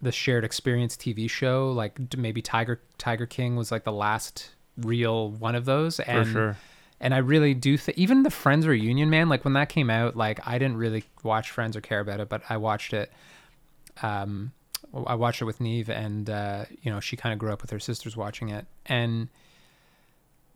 the 0.00 0.12
shared 0.12 0.44
experience 0.44 0.96
TV 0.96 1.28
show, 1.28 1.70
like 1.72 2.16
maybe 2.16 2.42
Tiger 2.42 2.80
Tiger 2.98 3.26
King, 3.26 3.56
was 3.56 3.70
like 3.70 3.84
the 3.84 3.92
last 3.92 4.50
real 4.76 5.30
one 5.30 5.54
of 5.54 5.64
those. 5.64 5.96
For 5.96 6.24
sure. 6.24 6.56
and 7.00 7.14
I 7.14 7.18
really 7.18 7.54
do 7.54 7.76
think 7.76 7.96
even 7.96 8.24
the 8.24 8.30
Friends 8.30 8.66
reunion, 8.66 9.10
man, 9.10 9.28
like 9.28 9.44
when 9.44 9.54
that 9.54 9.68
came 9.68 9.90
out, 9.90 10.16
like 10.16 10.46
I 10.46 10.58
didn't 10.58 10.76
really 10.76 11.04
watch 11.22 11.50
Friends 11.50 11.76
or 11.76 11.80
care 11.80 12.00
about 12.00 12.20
it, 12.20 12.28
but 12.28 12.42
I 12.48 12.56
watched 12.56 12.92
it. 12.92 13.12
Um, 14.02 14.52
I 15.06 15.14
watched 15.14 15.40
it 15.40 15.44
with 15.44 15.60
Neve, 15.60 15.88
and 15.88 16.28
uh, 16.28 16.64
you 16.82 16.90
know 16.90 17.00
she 17.00 17.16
kind 17.16 17.32
of 17.32 17.38
grew 17.38 17.52
up 17.52 17.62
with 17.62 17.70
her 17.70 17.80
sisters 17.80 18.16
watching 18.16 18.48
it, 18.48 18.66
and 18.86 19.28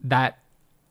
that 0.02 0.38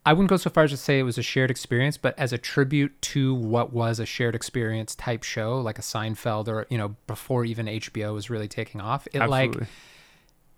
I 0.06 0.14
wouldn't 0.14 0.30
go 0.30 0.38
so 0.38 0.50
far 0.50 0.66
as 0.66 0.72
to 0.72 0.78
say 0.78 1.00
it 1.00 1.04
was 1.04 1.18
a 1.18 1.24
shared 1.24 1.50
experience, 1.50 1.98
but 1.98 2.18
as 2.20 2.34
a 2.34 2.38
tribute 2.38 3.02
to 3.02 3.34
what 3.34 3.72
was 3.72 4.00
a 4.00 4.06
shared 4.06 4.36
experience 4.36 4.96
type 4.96 5.24
show, 5.24 5.62
like 5.62 5.80
a 5.80 5.82
Seinfeld, 5.82 6.48
or 6.48 6.68
you 6.70 6.78
know 6.78 6.96
before 7.08 7.46
even 7.46 7.68
HBO 7.68 8.14
was 8.14 8.30
really 8.30 8.48
taking 8.48 8.82
off, 8.82 9.08
it 9.14 9.20
like 9.28 9.56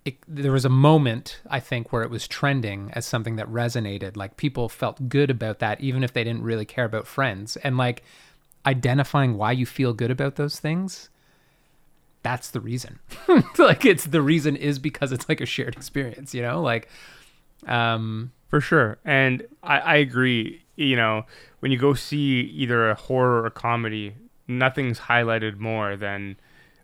it, 0.05 0.17
there 0.27 0.51
was 0.51 0.65
a 0.65 0.69
moment 0.69 1.41
I 1.49 1.59
think 1.59 1.91
where 1.91 2.03
it 2.03 2.09
was 2.09 2.27
trending 2.27 2.91
as 2.93 3.05
something 3.05 3.35
that 3.35 3.47
resonated. 3.47 4.17
Like 4.17 4.37
people 4.37 4.69
felt 4.69 5.09
good 5.09 5.29
about 5.29 5.59
that, 5.59 5.81
even 5.81 6.03
if 6.03 6.13
they 6.13 6.23
didn't 6.23 6.43
really 6.43 6.65
care 6.65 6.85
about 6.85 7.05
Friends, 7.05 7.55
and 7.57 7.77
like 7.77 8.03
identifying 8.65 9.37
why 9.37 9.51
you 9.51 9.65
feel 9.65 9.93
good 9.93 10.11
about 10.11 10.35
those 10.35 10.59
things. 10.59 11.09
That's 12.25 12.49
the 12.49 12.59
reason. 12.59 12.97
like 13.59 13.85
it's 13.85 14.05
the 14.05 14.21
reason 14.21 14.55
is 14.55 14.79
because 14.79 15.11
it's 15.11 15.29
like 15.29 15.41
a 15.41 15.45
shared 15.45 15.75
experience, 15.75 16.33
you 16.33 16.41
know. 16.41 16.59
Like, 16.59 16.89
um, 17.67 18.31
For 18.47 18.59
sure. 18.59 18.97
And 19.05 19.45
I, 19.61 19.77
I 19.77 19.95
agree. 19.97 20.63
You 20.75 20.95
know, 20.95 21.25
when 21.59 21.71
you 21.71 21.77
go 21.77 21.93
see 21.93 22.41
either 22.41 22.89
a 22.89 22.95
horror 22.95 23.43
or 23.43 23.45
a 23.45 23.51
comedy, 23.51 24.15
nothing's 24.47 25.01
highlighted 25.01 25.59
more 25.59 25.95
than 25.95 26.37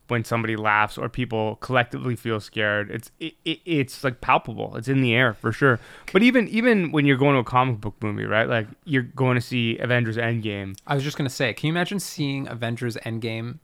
when 0.09 0.23
somebody 0.23 0.55
laughs 0.55 0.95
or 0.95 1.09
people 1.09 1.55
collectively 1.55 2.15
feel 2.15 2.39
scared. 2.39 2.91
It's 2.91 3.09
it, 3.19 3.33
it, 3.43 3.61
it's 3.65 4.03
like 4.03 4.21
palpable. 4.21 4.75
It's 4.75 4.87
in 4.87 5.01
the 5.01 5.15
air 5.15 5.33
for 5.33 5.51
sure. 5.51 5.79
But 6.13 6.21
even 6.21 6.47
even 6.49 6.91
when 6.91 7.07
you're 7.07 7.17
going 7.17 7.33
to 7.33 7.39
a 7.39 7.43
comic 7.43 7.81
book 7.81 7.95
movie, 7.99 8.25
right? 8.25 8.47
Like 8.47 8.67
you're 8.85 9.01
going 9.01 9.35
to 9.35 9.41
see 9.41 9.79
Avengers 9.79 10.17
Endgame. 10.17 10.77
I 10.85 10.93
was 10.93 11.03
just 11.03 11.17
gonna 11.17 11.31
say, 11.31 11.51
can 11.55 11.65
you 11.65 11.73
imagine 11.73 11.99
seeing 11.99 12.47
Avengers 12.47 12.95
Endgame 12.97 13.57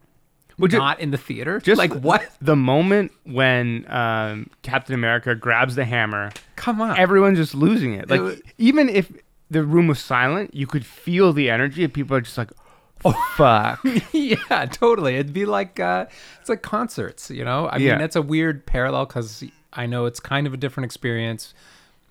Would 0.59 0.73
you- 0.73 0.79
not 0.79 0.99
in 0.99 1.11
the 1.11 1.17
theater? 1.17 1.59
Just 1.59 1.77
like 1.77 1.93
what? 1.93 2.27
The 2.41 2.55
moment 2.55 3.11
when 3.25 3.85
um, 3.91 4.49
Captain 4.63 4.95
America 4.95 5.35
grabs 5.35 5.75
the 5.75 5.85
hammer, 5.85 6.31
Come 6.55 6.81
on. 6.81 6.97
everyone's 6.97 7.37
just 7.37 7.53
losing 7.55 7.93
it. 7.93 8.09
Like 8.09 8.21
wa- 8.21 8.35
even 8.57 8.89
if 8.89 9.11
the 9.51 9.63
room 9.63 9.87
was 9.87 9.99
silent, 9.99 10.53
you 10.55 10.65
could 10.67 10.85
feel 10.85 11.31
the 11.33 11.49
energy 11.49 11.83
of 11.83 11.93
people 11.93 12.17
are 12.17 12.21
just 12.21 12.37
like, 12.37 12.51
"Oh 13.05 13.13
fuck." 13.37 13.79
yeah, 14.11 14.65
totally. 14.65 15.15
It'd 15.15 15.31
be 15.33 15.45
like 15.45 15.79
uh, 15.79 16.05
it's 16.41 16.49
like 16.49 16.63
concerts, 16.63 17.29
you 17.29 17.45
know. 17.45 17.67
I 17.67 17.77
Yeah. 17.77 17.91
mean, 17.91 17.99
that's 17.99 18.15
a 18.15 18.21
weird 18.21 18.65
parallel 18.65 19.05
because 19.05 19.43
I 19.73 19.85
know 19.85 20.05
it's 20.05 20.19
kind 20.19 20.47
of 20.47 20.53
a 20.53 20.57
different 20.57 20.85
experience, 20.85 21.53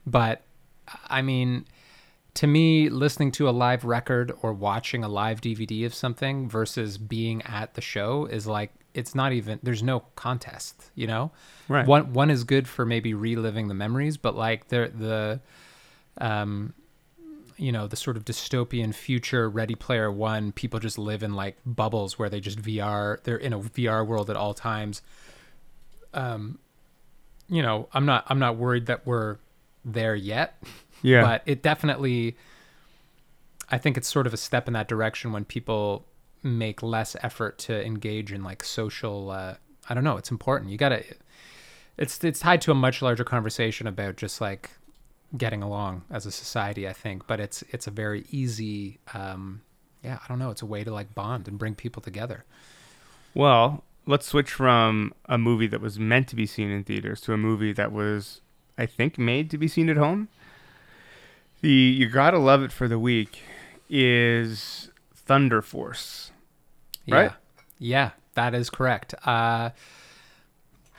but 0.07 0.43
I 1.09 1.21
mean, 1.21 1.65
to 2.37 2.47
me, 2.47 2.89
listening 2.89 3.33
to 3.33 3.49
a 3.49 3.51
live 3.51 3.85
record 3.85 4.33
or 4.43 4.53
watching 4.53 5.03
a 5.03 5.09
live 5.09 5.41
DVD 5.41 5.87
of 5.87 5.95
something 5.95 6.49
versus 6.49 6.99
being 6.99 7.43
at 7.43 7.75
the 7.75 7.81
show 7.81 8.27
is 8.27 8.47
like 8.47 8.73
it's 8.95 9.15
not 9.15 9.33
even. 9.33 9.59
There's 9.63 9.83
no 9.83 10.01
contest, 10.17 10.91
you 10.95 11.07
know. 11.07 11.33
Right. 11.69 11.87
One 11.87 12.13
one 12.13 12.31
is 12.31 12.45
good 12.45 12.69
for 12.69 12.87
maybe 12.87 13.15
reliving 13.15 13.69
the 13.69 13.75
memories, 13.75 14.17
but 14.17 14.37
like 14.37 14.69
the 14.69 14.93
the 14.95 15.41
um 16.25 16.73
you 17.59 17.73
know 17.73 17.87
the 17.87 17.97
sort 17.97 18.17
of 18.17 18.25
dystopian 18.25 18.95
future 18.95 19.49
ready 19.49 19.75
player 19.75 20.11
one 20.13 20.53
people 20.53 20.79
just 20.79 20.99
live 20.99 21.23
in 21.23 21.35
like 21.35 21.57
bubbles 21.65 22.19
where 22.19 22.29
they 22.29 22.41
just 22.41 22.61
vr 22.61 23.23
they're 23.23 23.37
in 23.37 23.53
a 23.53 23.59
vr 23.59 24.07
world 24.07 24.29
at 24.29 24.37
all 24.37 24.53
times 24.53 25.01
um 26.13 26.59
you 27.49 27.63
know 27.63 27.89
i'm 27.93 28.05
not 28.05 28.25
i'm 28.29 28.39
not 28.39 28.57
worried 28.57 28.87
that 28.87 29.07
we're 29.07 29.37
there 29.85 30.15
yet 30.15 30.63
Yeah. 31.03 31.23
but 31.23 31.43
it 31.47 31.63
definitely 31.63 32.37
i 33.71 33.79
think 33.79 33.97
it's 33.97 34.09
sort 34.09 34.27
of 34.27 34.35
a 34.35 34.37
step 34.37 34.67
in 34.67 34.75
that 34.75 34.89
direction 34.89 35.33
when 35.33 35.45
people 35.45 36.05
make 36.43 36.83
less 36.83 37.17
effort 37.23 37.59
to 37.59 37.85
engage 37.85 38.33
in 38.33 38.43
like 38.45 38.63
social 38.63 39.31
uh 39.31 39.55
i 39.89 39.95
don't 39.95 40.05
know 40.05 40.17
it's 40.17 40.31
important 40.31 40.71
you 40.71 40.79
gotta 40.79 41.03
it's 41.97 42.23
it's 42.25 42.41
tied 42.41 42.61
to 42.63 42.71
a 42.71 42.75
much 42.75 43.03
larger 43.03 43.25
conversation 43.25 43.87
about 43.87 44.17
just 44.17 44.41
like 44.41 44.71
getting 45.37 45.63
along 45.63 46.03
as 46.11 46.25
a 46.27 46.31
society 46.31 46.89
i 46.89 46.93
think 46.93 47.27
but 47.27 47.41
it's 47.41 47.63
it's 47.71 47.87
a 47.87 47.91
very 47.91 48.25
easy 48.31 48.99
um 49.15 49.61
yeah 50.05 50.19
i 50.23 50.29
don't 50.29 50.39
know 50.39 50.51
it's 50.51 50.63
a 50.63 50.67
way 50.67 50.85
to 50.85 50.93
like 50.93 51.15
bond 51.15 51.49
and 51.49 51.59
bring 51.59 51.75
people 51.75 52.01
together 52.01 52.45
Well, 53.35 53.83
let's 54.07 54.25
switch 54.27 54.51
from 54.53 55.13
a 55.27 55.37
movie 55.37 55.67
that 55.67 55.81
was 55.81 55.99
meant 55.99 56.29
to 56.29 56.37
be 56.37 56.47
seen 56.47 56.71
in 56.71 56.85
theaters 56.85 57.21
to 57.23 57.33
a 57.33 57.37
movie 57.37 57.73
that 57.75 57.93
was, 57.93 58.41
I 58.79 58.87
think, 58.87 59.19
made 59.19 59.51
to 59.51 59.59
be 59.59 59.69
seen 59.69 59.91
at 59.91 59.97
home. 59.99 60.29
The 61.67 61.73
you 61.73 62.09
gotta 62.09 62.39
love 62.39 62.63
it 62.63 62.71
for 62.71 62.87
the 62.87 62.97
week 62.97 63.41
is 63.91 64.89
Thunder 65.17 65.61
Force. 65.61 66.31
Right? 67.09 67.25
yeah 67.25 67.33
yeah 67.79 68.11
that 68.35 68.55
is 68.55 68.71
correct 68.71 69.15
uh 69.25 69.71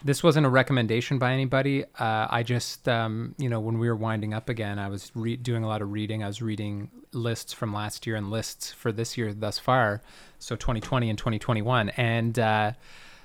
this 0.04 0.22
wasn't 0.22 0.46
a 0.46 0.50
recommendation 0.50 1.20
by 1.20 1.32
anybody. 1.32 1.84
Uh, 1.98 2.28
I 2.30 2.44
just, 2.44 2.88
um, 2.88 3.34
you 3.38 3.50
know, 3.50 3.60
when 3.60 3.80
we 3.80 3.90
were 3.90 3.96
winding 3.96 4.34
up 4.34 4.48
again, 4.48 4.78
I 4.78 4.90
was 4.90 5.12
re- 5.16 5.36
doing 5.36 5.64
a 5.64 5.68
lot 5.68 5.82
of 5.82 5.92
reading. 5.92 6.24
I 6.24 6.28
was 6.28 6.40
reading 6.40 6.92
lists 7.14 7.52
from 7.52 7.74
last 7.74 8.06
year 8.06 8.16
and 8.16 8.30
lists 8.30 8.72
for 8.72 8.92
this 8.92 9.18
year 9.18 9.34
thus 9.34 9.58
far, 9.58 10.04
so 10.38 10.56
2020 10.56 11.10
and 11.10 11.18
2021, 11.18 11.90
and 11.90 12.38
uh, 12.38 12.74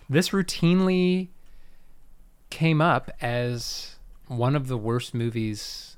this 0.09 0.31
routinely 0.31 1.29
came 2.49 2.81
up 2.81 3.11
as 3.21 3.97
one 4.29 4.57
of 4.57 4.69
the 4.69 4.79
worst 4.79 5.13
movies 5.13 5.92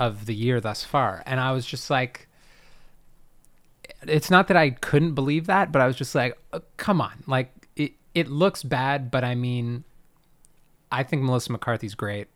of 0.00 0.26
the 0.26 0.34
year 0.34 0.60
thus 0.60 0.82
far, 0.82 1.22
and 1.26 1.38
I 1.38 1.52
was 1.52 1.64
just 1.64 1.88
like. 1.90 2.26
It's 4.06 4.30
not 4.30 4.48
that 4.48 4.56
I 4.56 4.70
couldn't 4.70 5.14
believe 5.14 5.46
that, 5.46 5.70
but 5.72 5.82
I 5.82 5.86
was 5.86 5.94
just 5.96 6.14
like, 6.14 6.38
uh, 6.52 6.60
"Come 6.78 7.00
on!" 7.02 7.22
Like 7.26 7.52
it, 7.76 7.92
it 8.14 8.28
looks 8.28 8.62
bad, 8.62 9.10
but 9.10 9.24
I 9.24 9.34
mean, 9.34 9.84
I 10.90 11.02
think 11.02 11.22
Melissa 11.22 11.52
McCarthy's 11.52 11.94
great. 11.94 12.28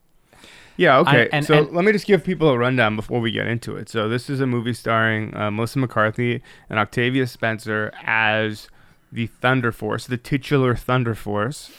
Yeah, 0.76 0.98
okay. 0.98 1.28
and- 1.32 1.46
so 1.46 1.58
and- 1.58 1.70
let 1.72 1.84
me 1.86 1.92
just 1.92 2.06
give 2.06 2.22
people 2.22 2.48
a 2.50 2.58
rundown 2.58 2.96
before 2.96 3.20
we 3.20 3.30
get 3.30 3.46
into 3.46 3.76
it. 3.76 3.88
So 3.88 4.08
this 4.10 4.28
is 4.28 4.40
a 4.40 4.46
movie 4.46 4.74
starring 4.74 5.34
uh, 5.34 5.50
Melissa 5.50 5.78
McCarthy 5.78 6.42
and 6.68 6.78
Octavia 6.78 7.26
Spencer 7.26 7.92
as 8.02 8.68
the 9.12 9.28
Thunder 9.28 9.72
Force, 9.72 10.06
the 10.06 10.18
titular 10.18 10.74
Thunder 10.74 11.14
Force. 11.14 11.70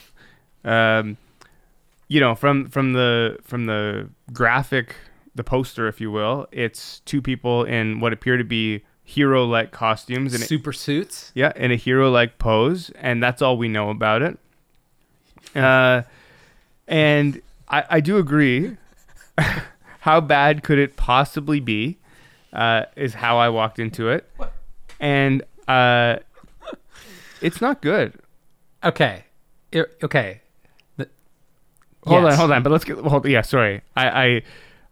Um, 0.64 1.16
you 2.08 2.18
know, 2.18 2.34
from 2.34 2.68
from 2.70 2.92
the 2.94 3.38
from 3.44 3.66
the 3.66 4.08
graphic, 4.32 4.96
the 5.36 5.44
poster, 5.44 5.86
if 5.86 6.00
you 6.00 6.10
will, 6.10 6.46
it's 6.52 7.00
two 7.00 7.22
people 7.22 7.64
in 7.64 8.00
what 8.00 8.12
appear 8.12 8.36
to 8.36 8.44
be 8.44 8.82
hero-like 9.04 9.70
costumes 9.70 10.34
and 10.34 10.42
Super 10.42 10.72
suits. 10.72 11.30
yeah, 11.34 11.52
in 11.54 11.70
a 11.70 11.76
hero-like 11.76 12.38
pose, 12.38 12.90
and 12.96 13.22
that's 13.22 13.40
all 13.40 13.56
we 13.56 13.68
know 13.68 13.90
about 13.90 14.22
it. 14.22 14.38
Uh, 15.54 16.02
and 16.88 17.40
I, 17.68 17.84
I 17.90 18.00
do 18.00 18.18
agree. 18.18 18.76
how 20.00 20.20
bad 20.20 20.62
could 20.64 20.78
it 20.78 20.96
possibly 20.96 21.60
be? 21.60 21.98
Uh, 22.52 22.84
is 22.96 23.14
how 23.14 23.36
I 23.38 23.48
walked 23.50 23.78
into 23.78 24.08
it, 24.08 24.28
and 24.98 25.42
uh, 25.68 26.16
it's 27.42 27.60
not 27.60 27.82
good. 27.82 28.14
Okay. 28.82 29.24
I- 29.74 29.84
okay. 30.02 30.40
The- 30.96 31.08
Hold 32.06 32.22
Yes. 32.24 32.32
on, 32.32 32.38
hold 32.38 32.50
on. 32.52 32.62
But 32.62 32.72
let's 32.72 32.84
get. 32.84 32.96
Hold. 32.98 33.26
Yeah, 33.28 33.42
sorry. 33.42 33.82
I, 33.96 34.08
I 34.08 34.42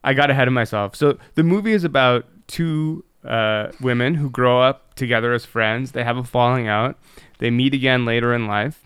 I 0.04 0.14
got 0.14 0.30
ahead 0.30 0.46
of 0.46 0.54
myself. 0.54 0.94
So 0.94 1.18
the 1.34 1.42
movie 1.42 1.72
is 1.72 1.82
about 1.82 2.26
two 2.46 3.04
uh, 3.24 3.72
women 3.80 4.14
who 4.14 4.30
grow 4.30 4.60
up 4.60 4.94
together 4.94 5.32
as 5.32 5.44
friends. 5.44 5.92
They 5.92 6.04
have 6.04 6.16
a 6.16 6.24
falling 6.24 6.68
out. 6.68 6.98
They 7.38 7.50
meet 7.50 7.74
again 7.74 8.04
later 8.04 8.34
in 8.34 8.46
life. 8.46 8.84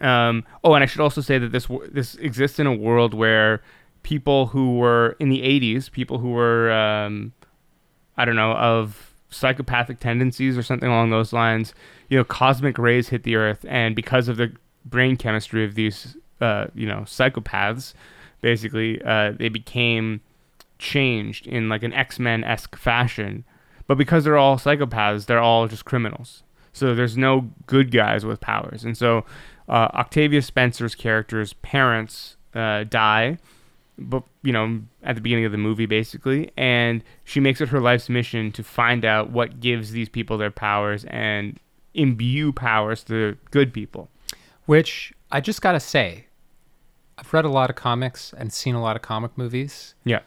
Um, 0.00 0.44
oh, 0.62 0.74
and 0.74 0.82
I 0.82 0.86
should 0.86 1.00
also 1.00 1.20
say 1.20 1.38
that 1.38 1.52
this 1.52 1.68
this 1.90 2.14
exists 2.16 2.58
in 2.58 2.66
a 2.66 2.74
world 2.74 3.12
where 3.12 3.62
people 4.02 4.46
who 4.46 4.76
were 4.76 5.16
in 5.18 5.28
the 5.28 5.42
'80s, 5.42 5.90
people 5.90 6.18
who 6.18 6.30
were 6.30 6.72
um, 6.72 7.32
I 8.16 8.24
don't 8.24 8.36
know 8.36 8.52
of 8.52 9.14
psychopathic 9.30 9.98
tendencies 9.98 10.56
or 10.56 10.62
something 10.62 10.88
along 10.88 11.10
those 11.10 11.32
lines, 11.32 11.74
you 12.08 12.16
know, 12.16 12.24
cosmic 12.24 12.78
rays 12.78 13.08
hit 13.08 13.24
the 13.24 13.34
Earth, 13.36 13.66
and 13.68 13.96
because 13.96 14.28
of 14.28 14.36
the 14.36 14.52
brain 14.84 15.16
chemistry 15.16 15.64
of 15.64 15.74
these, 15.74 16.16
uh, 16.40 16.66
you 16.74 16.86
know, 16.86 17.00
psychopaths, 17.00 17.94
basically, 18.44 19.00
uh, 19.02 19.32
they 19.32 19.48
became 19.48 20.20
changed 20.78 21.46
in 21.46 21.70
like 21.70 21.82
an 21.82 21.94
X-Men 21.94 22.44
esque 22.44 22.76
fashion. 22.76 23.42
But 23.86 23.96
because 23.96 24.24
they're 24.24 24.36
all 24.36 24.58
psychopaths, 24.58 25.24
they're 25.24 25.40
all 25.40 25.66
just 25.66 25.86
criminals. 25.86 26.42
So 26.74 26.94
there's 26.94 27.16
no 27.16 27.50
good 27.66 27.90
guys 27.90 28.26
with 28.26 28.40
powers, 28.40 28.84
and 28.84 28.96
so 28.96 29.24
uh, 29.68 29.88
Octavia 29.94 30.42
Spencer's 30.42 30.94
character's 30.94 31.52
parents 31.54 32.36
uh, 32.52 32.84
die, 32.84 33.38
but 33.96 34.24
you 34.42 34.52
know 34.52 34.82
at 35.04 35.14
the 35.14 35.20
beginning 35.20 35.44
of 35.44 35.52
the 35.52 35.58
movie 35.58 35.86
basically, 35.86 36.50
and 36.56 37.02
she 37.22 37.38
makes 37.38 37.60
it 37.60 37.68
her 37.68 37.80
life's 37.80 38.08
mission 38.08 38.50
to 38.52 38.64
find 38.64 39.04
out 39.04 39.30
what 39.30 39.60
gives 39.60 39.92
these 39.92 40.08
people 40.08 40.36
their 40.36 40.50
powers 40.50 41.04
and 41.04 41.60
imbue 41.94 42.52
powers 42.52 43.04
to 43.04 43.36
good 43.52 43.72
people. 43.72 44.10
Which 44.66 45.14
I 45.30 45.40
just 45.40 45.62
got 45.62 45.72
to 45.72 45.80
say, 45.80 46.26
I've 47.18 47.32
read 47.32 47.44
a 47.44 47.48
lot 47.48 47.70
of 47.70 47.76
comics 47.76 48.32
and 48.36 48.52
seen 48.52 48.74
a 48.74 48.82
lot 48.82 48.96
of 48.96 49.02
comic 49.02 49.36
movies. 49.36 49.94
Yeah. 50.04 50.20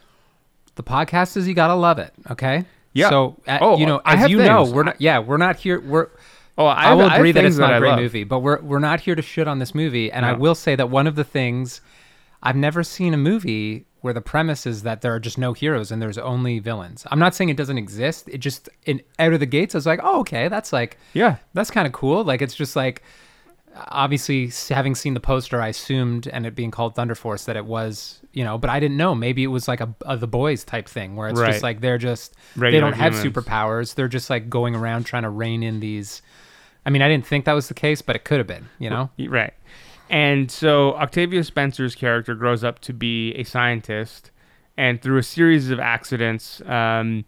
The 0.75 0.83
podcast 0.83 1.35
is 1.37 1.47
you 1.47 1.53
got 1.53 1.67
to 1.67 1.75
love 1.75 1.99
it, 1.99 2.13
okay? 2.31 2.65
Yeah. 2.93 3.09
So, 3.09 3.37
uh, 3.47 3.57
Oh, 3.61 3.77
you 3.77 3.85
know, 3.85 4.01
I 4.05 4.13
as 4.13 4.19
have 4.21 4.29
you 4.29 4.37
know, 4.37 4.63
we're 4.71 4.83
not 4.83 5.01
yeah, 5.01 5.19
we're 5.19 5.37
not 5.37 5.57
here 5.57 5.79
we're 5.81 6.07
Oh, 6.59 6.65
I, 6.65 6.95
will 6.95 7.07
agree 7.07 7.31
that 7.33 7.45
it's 7.45 7.57
not 7.57 7.75
a 7.75 7.79
great 7.79 7.89
love. 7.91 7.99
movie, 7.99 8.23
but 8.23 8.39
we're 8.39 8.59
we're 8.61 8.79
not 8.79 9.01
here 9.01 9.13
to 9.13 9.21
shit 9.21 9.47
on 9.47 9.59
this 9.59 9.75
movie. 9.75 10.11
And 10.11 10.25
I 10.25 10.33
will 10.33 10.55
say 10.55 10.75
that 10.75 10.89
one 10.89 11.05
of 11.05 11.15
the 11.15 11.23
things 11.23 11.81
I've 12.41 12.55
never 12.55 12.83
seen 12.83 13.13
a 13.13 13.17
movie 13.17 13.85
where 14.01 14.13
the 14.13 14.21
premise 14.21 14.65
is 14.65 14.81
that 14.83 15.01
there 15.01 15.13
are 15.13 15.19
just 15.19 15.37
no 15.37 15.53
heroes 15.53 15.91
and 15.91 16.01
there's 16.01 16.17
only 16.17 16.57
villains. 16.59 17.05
I'm 17.11 17.19
not 17.19 17.35
saying 17.35 17.49
it 17.49 17.57
doesn't 17.57 17.77
exist. 17.77 18.27
It 18.29 18.39
just 18.39 18.69
in 18.85 19.01
out 19.19 19.33
of 19.33 19.39
the 19.39 19.45
gates, 19.45 19.75
I 19.75 19.77
was 19.77 19.85
like, 19.85 19.99
oh, 20.01 20.19
okay, 20.21 20.47
that's 20.47 20.73
like 20.73 20.97
Yeah. 21.13 21.35
that's 21.53 21.69
kind 21.69 21.85
of 21.85 21.93
cool. 21.93 22.23
Like 22.23 22.41
it's 22.41 22.55
just 22.55 22.75
like 22.75 23.03
obviously 23.89 24.51
having 24.69 24.95
seen 24.95 25.13
the 25.13 25.19
poster, 25.19 25.61
I 25.61 25.69
assumed 25.69 26.27
and 26.27 26.45
it 26.45 26.55
being 26.55 26.71
called 26.71 26.95
Thunder 26.95 27.15
Force 27.15 27.45
that 27.45 27.55
it 27.55 27.65
was 27.65 28.19
you 28.33 28.43
know, 28.43 28.57
but 28.57 28.69
I 28.69 28.79
didn't 28.79 28.97
know. 28.97 29.15
Maybe 29.15 29.43
it 29.43 29.47
was 29.47 29.67
like 29.67 29.81
a, 29.81 29.93
a 30.05 30.15
the 30.15 30.27
boys 30.27 30.63
type 30.63 30.87
thing 30.87 31.15
where 31.15 31.29
it's 31.29 31.39
Right. 31.39 31.51
just 31.51 31.63
like 31.63 31.81
they're 31.81 31.97
just 31.97 32.35
they 32.55 32.79
don't 32.79 32.93
have 32.93 33.13
humans. 33.13 33.33
superpowers. 33.35 33.95
They're 33.95 34.07
just 34.07 34.29
like 34.29 34.49
going 34.49 34.75
around 34.75 35.05
trying 35.05 35.23
to 35.23 35.29
rein 35.29 35.63
in 35.63 35.79
these. 35.79 36.21
I 36.85 36.89
mean, 36.91 37.01
I 37.01 37.07
didn't 37.09 37.25
think 37.25 37.45
that 37.45 37.53
was 37.53 37.67
the 37.67 37.73
case, 37.73 38.01
but 38.01 38.15
it 38.15 38.23
could 38.25 38.37
have 38.37 38.47
been. 38.47 38.69
You 38.79 38.89
know, 38.89 39.09
Right. 39.27 39.53
And 40.09 40.49
so 40.51 40.93
Octavia 40.93 41.43
Spencer's 41.43 41.95
character 41.95 42.33
grows 42.35 42.63
up 42.63 42.79
to 42.81 42.93
be 42.93 43.33
a 43.33 43.43
scientist, 43.43 44.31
and 44.77 45.01
through 45.01 45.17
a 45.17 45.23
series 45.23 45.69
of 45.69 45.79
accidents, 45.81 46.61
um, 46.65 47.25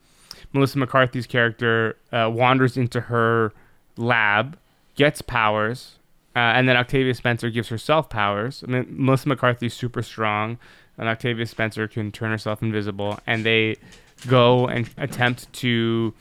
Melissa 0.54 0.78
McCarthy's 0.78 1.28
character 1.28 1.98
uh, 2.14 2.30
wanders 2.34 2.78
into 2.78 3.02
her 3.02 3.52
lab, 3.98 4.58
gets 4.96 5.22
powers, 5.22 5.98
uh, 6.36 6.40
and 6.40 6.70
then 6.70 6.78
Octavia 6.78 7.14
Spencer 7.14 7.50
gives 7.50 7.70
herself 7.70 8.10
powers. 8.10 8.64
I 8.68 8.72
mean, 8.72 8.86
Melissa 8.90 9.28
McCarthy's 9.30 9.74
super 9.74 10.04
strong, 10.04 10.58
and 10.98 11.10
Octavia 11.10 11.46
Spencer 11.46 11.88
can 11.88 12.12
turn 12.12 12.32
herself 12.32 12.62
invisible, 12.62 13.20
and 13.26 13.46
they 13.46 13.78
go 14.28 14.68
and 14.68 14.90
attempt 14.98 15.52
to 15.54 16.14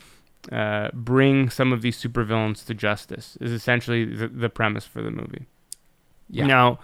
uh, 0.51 0.89
bring 0.95 1.51
some 1.51 1.73
of 1.73 1.83
these 1.83 2.01
supervillains 2.01 2.65
to 2.67 2.75
justice. 2.75 3.37
Is 3.41 3.53
essentially 3.53 4.05
the, 4.05 4.29
the 4.29 4.49
premise 4.49 4.87
for 4.87 5.03
the 5.03 5.11
movie. 5.11 5.47
yeah. 6.31 6.47
Now, 6.47 6.79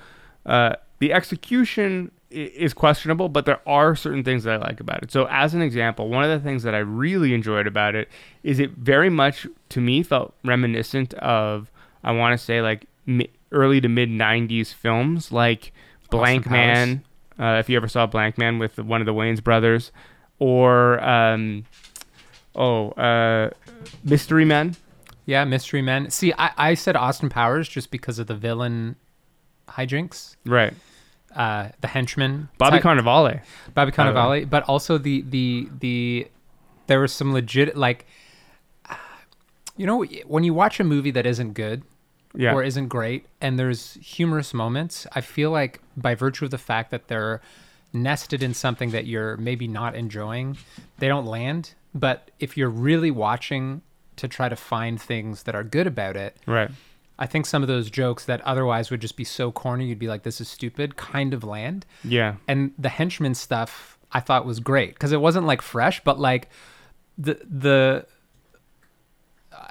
uh, 0.45 0.75
the 0.99 1.13
execution 1.13 2.11
is 2.31 2.75
questionable, 2.75 3.29
but 3.29 3.47
there 3.47 3.61
are 3.67 3.95
certain 3.95 4.25
things 4.25 4.45
that 4.45 4.55
I 4.55 4.57
like 4.57 4.81
about 4.81 5.03
it. 5.03 5.13
So, 5.13 5.27
as 5.31 5.55
an 5.55 5.63
example, 5.63 6.09
one 6.09 6.25
of 6.25 6.31
the 6.31 6.41
things 6.41 6.63
that 6.65 6.75
I 6.75 6.79
really 6.79 7.33
enjoyed 7.33 7.67
about 7.67 7.95
it 7.95 8.09
is 8.43 8.59
it 8.59 8.73
very 8.73 9.09
much, 9.09 9.47
to 9.71 9.81
me, 9.81 10.03
felt 10.03 10.35
reminiscent 10.45 11.15
of, 11.15 11.71
I 12.03 12.13
want 12.13 12.39
to 12.39 12.45
say, 12.45 12.61
like 12.61 12.87
mi- 13.07 13.31
early 13.53 13.81
to 13.81 13.89
mid 13.89 14.09
90s 14.11 14.73
films 14.73 15.31
like 15.33 15.73
Blank 16.11 16.43
Austin 16.47 16.53
Man, 16.53 17.05
uh, 17.39 17.59
if 17.59 17.69
you 17.69 17.77
ever 17.77 17.89
saw 17.89 18.07
Blank 18.07 18.39
Man 18.39 18.59
with 18.59 18.79
one 18.79 19.01
of 19.01 19.07
the 19.07 19.15
Wayans 19.15 19.43
brothers, 19.43 19.91
or, 20.39 21.03
um, 21.03 21.65
oh, 22.55 22.91
uh, 22.93 23.51
Mystery 24.05 24.45
Men. 24.45 24.77
yeah, 25.27 25.45
Mystery 25.45 25.83
Men. 25.83 26.11
See, 26.11 26.33
I, 26.39 26.51
I 26.57 26.75
said 26.75 26.97
Austin 26.97 27.29
Powers 27.29 27.69
just 27.69 27.91
because 27.91 28.19
of 28.19 28.27
the 28.27 28.35
villain 28.35 28.97
hijinks, 29.69 30.37
Right. 30.45 30.73
uh, 31.35 31.69
the 31.81 31.89
henchman, 31.89 32.49
Bobby 32.59 32.79
type- 32.79 32.83
Cannavale. 32.85 33.41
Bobby 33.75 33.91
by. 33.91 33.97
Cannavale, 33.97 34.49
but 34.51 34.63
also 34.65 34.99
the 34.99 35.23
the 35.23 35.69
the 35.81 36.29
there 36.87 37.01
was 37.01 37.13
some 37.13 37.33
legit 37.33 37.77
like 37.77 38.07
you 39.77 39.87
know 39.87 40.05
when 40.27 40.45
you 40.45 40.53
watch 40.55 40.79
a 40.81 40.85
movie 40.85 41.11
that 41.11 41.27
isn't 41.27 41.55
good 41.55 41.83
Yeah. 42.37 42.53
or 42.55 42.63
isn't 42.63 42.89
great 42.89 43.27
and 43.41 43.59
there's 43.59 43.95
humorous 44.03 44.53
moments, 44.53 45.07
I 45.13 45.21
feel 45.21 45.51
like 45.51 45.81
by 45.97 46.15
virtue 46.15 46.45
of 46.47 46.51
the 46.51 46.59
fact 46.59 46.91
that 46.91 47.09
they're 47.09 47.41
nested 47.93 48.43
in 48.43 48.55
something 48.55 48.91
that 48.91 49.07
you're 49.07 49.37
maybe 49.37 49.69
not 49.69 49.95
enjoying, 49.95 50.57
they 50.99 51.07
don't 51.09 51.27
land. 51.27 51.75
But 51.95 52.31
if 52.41 52.57
you're 52.57 52.71
really 52.71 53.13
watching 53.13 53.83
to 54.17 54.27
try 54.27 54.49
to 54.49 54.57
find 54.57 55.01
things 55.01 55.45
that 55.45 55.55
are 55.55 55.63
good 55.65 55.87
about 55.87 56.17
it, 56.17 56.37
right. 56.47 56.71
I 57.17 57.27
think 57.27 57.47
some 57.47 57.63
of 57.63 57.69
those 57.69 57.89
jokes 57.91 58.25
that 58.25 58.41
otherwise 58.41 58.91
would 58.91 59.01
just 59.01 59.17
be 59.17 59.23
so 59.23 59.53
corny, 59.53 59.87
you'd 59.87 60.01
be 60.01 60.09
like, 60.09 60.25
this 60.25 60.41
is 60.41 60.49
stupid, 60.49 60.97
kind 60.97 61.33
of 61.33 61.45
land 61.45 61.87
Yeah. 62.03 62.35
and 62.49 62.73
the 62.77 62.89
henchman 62.89 63.35
stuff 63.35 63.97
I 64.11 64.19
thought 64.19 64.45
was 64.45 64.59
great 64.59 64.95
because 64.95 65.13
it 65.13 65.21
wasn't 65.21 65.47
like 65.47 65.63
fresh, 65.63 66.03
but 66.03 66.19
like 66.19 66.49
the 67.17 67.39
the 67.49 68.07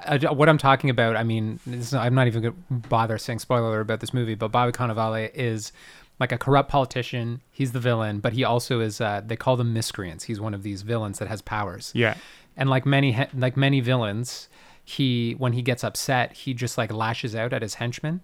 I, 0.00 0.32
what 0.32 0.48
I'm 0.48 0.58
talking 0.58 0.90
about. 0.90 1.16
I 1.16 1.22
mean, 1.22 1.60
this 1.66 1.88
is, 1.88 1.94
I'm 1.94 2.14
not 2.14 2.26
even 2.26 2.42
gonna 2.42 2.54
bother 2.70 3.18
saying 3.18 3.38
spoiler 3.38 3.68
alert 3.68 3.80
about 3.80 4.00
this 4.00 4.14
movie, 4.14 4.34
but 4.34 4.48
Bobby 4.48 4.72
Cannavale 4.72 5.30
is 5.34 5.72
like 6.20 6.32
a 6.32 6.38
corrupt 6.38 6.70
politician. 6.70 7.40
He's 7.50 7.72
the 7.72 7.80
villain, 7.80 8.20
but 8.20 8.32
he 8.32 8.44
also 8.44 8.80
is. 8.80 9.00
Uh, 9.00 9.22
they 9.24 9.36
call 9.36 9.56
them 9.56 9.72
miscreants. 9.72 10.24
He's 10.24 10.40
one 10.40 10.54
of 10.54 10.62
these 10.62 10.82
villains 10.82 11.18
that 11.18 11.28
has 11.28 11.42
powers. 11.42 11.92
Yeah. 11.94 12.16
And 12.56 12.70
like 12.70 12.86
many 12.86 13.26
like 13.34 13.56
many 13.56 13.80
villains, 13.80 14.48
he 14.84 15.32
when 15.38 15.52
he 15.52 15.62
gets 15.62 15.82
upset, 15.82 16.32
he 16.32 16.54
just 16.54 16.78
like 16.78 16.92
lashes 16.92 17.34
out 17.34 17.52
at 17.52 17.62
his 17.62 17.74
henchmen, 17.74 18.20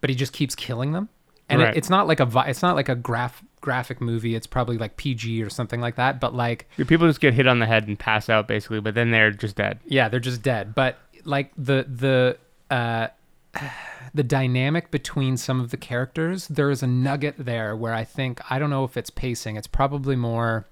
but 0.00 0.10
he 0.10 0.16
just 0.16 0.32
keeps 0.32 0.54
killing 0.54 0.92
them. 0.92 1.08
And 1.48 1.60
Right. 1.62 1.74
it, 1.74 1.78
it's 1.78 1.90
not 1.90 2.06
like 2.08 2.20
a 2.20 2.28
it's 2.48 2.62
not 2.62 2.76
like 2.76 2.88
a 2.88 2.94
graph 2.94 3.42
graphic 3.60 4.00
movie. 4.00 4.34
It's 4.34 4.46
probably 4.46 4.78
like 4.78 4.96
PG 4.96 5.42
or 5.42 5.50
something 5.50 5.80
like 5.80 5.96
that. 5.96 6.20
But 6.20 6.34
like 6.34 6.68
People 6.76 7.06
just 7.06 7.20
get 7.20 7.34
hit 7.34 7.46
on 7.46 7.58
the 7.58 7.66
head 7.66 7.86
and 7.88 7.98
pass 7.98 8.28
out 8.28 8.46
basically, 8.48 8.80
but 8.80 8.94
then 8.94 9.10
they're 9.10 9.30
just 9.30 9.56
dead. 9.56 9.78
yeah, 9.86 10.08
they're 10.08 10.20
just 10.20 10.42
dead. 10.42 10.74
But 10.74 10.98
like 11.24 11.50
the 11.56 11.86
the 11.88 12.38
uh, 12.74 13.08
the 14.14 14.22
dynamic 14.22 14.90
between 14.90 15.36
some 15.36 15.60
of 15.60 15.70
the 15.70 15.76
characters, 15.76 16.48
there 16.48 16.70
is 16.70 16.82
a 16.82 16.86
nugget 16.86 17.34
there 17.38 17.76
where 17.76 17.92
I 17.94 18.04
think 18.04 18.40
I 18.50 18.58
don't 18.58 18.70
know 18.70 18.84
if 18.84 18.96
it's 18.96 19.10
pacing. 19.10 19.56
It's 19.56 19.66
probably 19.66 20.16
more. 20.16 20.66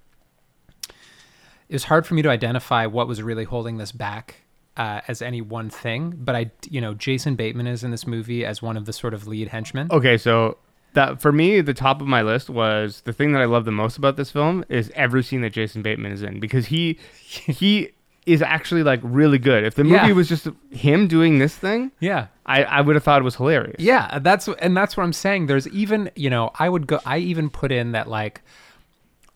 It 1.69 1.73
was 1.75 1.85
hard 1.85 2.07
for 2.07 2.15
me 2.15 2.23
to 2.23 2.29
identify 2.29 2.87
what 2.87 3.09
was 3.09 3.23
really 3.23 3.45
holding 3.45 3.79
this 3.79 3.91
back 3.91 4.43
uh, 4.77 5.01
as 5.09 5.23
any 5.23 5.41
one 5.41 5.71
thing, 5.71 6.15
but 6.19 6.37
I, 6.37 6.51
you 6.69 6.81
know, 6.81 6.95
Jason 6.95 7.37
Bateman 7.37 7.67
is 7.67 7.83
in 7.83 7.91
this 7.91 8.07
movie 8.07 8.45
as 8.45 8.61
one 8.61 8.77
of 8.77 8.85
the 8.85 8.93
sort 8.93 9.15
of 9.15 9.27
lead 9.27 9.49
henchmen. 9.49 9.89
Okay, 9.91 10.19
so 10.19 10.59
that 10.95 11.21
for 11.21 11.31
me, 11.33 11.61
the 11.61 11.75
top 11.75 12.01
of 12.01 12.07
my 12.09 12.23
list 12.23 12.49
was 12.51 13.03
the 13.03 13.13
thing 13.13 13.33
that 13.33 13.43
I 13.43 13.45
love 13.45 13.65
the 13.65 13.71
most 13.73 13.97
about 13.99 14.17
this 14.17 14.31
film 14.31 14.65
is 14.69 14.91
every 14.95 15.23
scene 15.23 15.43
that 15.43 15.51
Jason 15.51 15.83
Bateman 15.83 16.11
is 16.13 16.23
in 16.23 16.41
because 16.41 16.67
he 16.67 16.99
he 17.21 17.91
is 18.27 18.41
actually 18.41 18.83
like 18.83 19.01
really 19.03 19.39
good. 19.39 19.65
If 19.65 19.75
the 19.75 19.85
movie 19.85 19.97
Yeah. 20.09 20.13
was 20.13 20.29
just 20.29 20.49
him 20.71 21.07
doing 21.09 21.39
this 21.39 21.55
thing, 21.55 21.93
Yeah, 22.01 22.29
I, 22.47 22.65
I 22.65 22.81
would 22.81 22.97
have 22.97 23.05
thought 23.05 23.21
it 23.21 23.25
was 23.25 23.37
hilarious. 23.37 23.77
Yeah, 23.79 24.19
that's 24.21 24.49
and 24.49 24.75
that's 24.77 24.97
what 24.97 25.03
I'm 25.05 25.13
saying. 25.13 25.47
There's 25.47 25.69
even 25.69 26.11
you 26.17 26.31
know 26.31 26.51
I 26.59 26.69
would 26.69 26.87
go. 26.87 27.01
I 27.05 27.19
even 27.19 27.51
put 27.51 27.71
in 27.71 27.93
that 27.93 28.09
like 28.09 28.41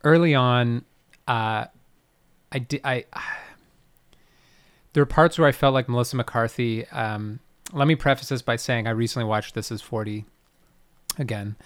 early 0.04 0.34
on, 0.34 0.84
uh, 1.26 1.66
I 2.52 2.58
did 2.58 2.80
I. 2.84 3.04
There 4.94 5.02
are 5.02 5.06
parts 5.06 5.38
where 5.38 5.46
I 5.46 5.52
felt 5.52 5.74
like 5.74 5.88
Melissa 5.88 6.16
McCarthy. 6.16 6.86
Um, 6.88 7.40
let 7.72 7.86
me 7.86 7.94
preface 7.94 8.30
this 8.30 8.42
by 8.42 8.56
saying 8.56 8.86
I 8.86 8.90
recently 8.90 9.28
watched 9.28 9.54
This 9.54 9.70
Is 9.70 9.82
Forty 9.82 10.24
again 11.18 11.56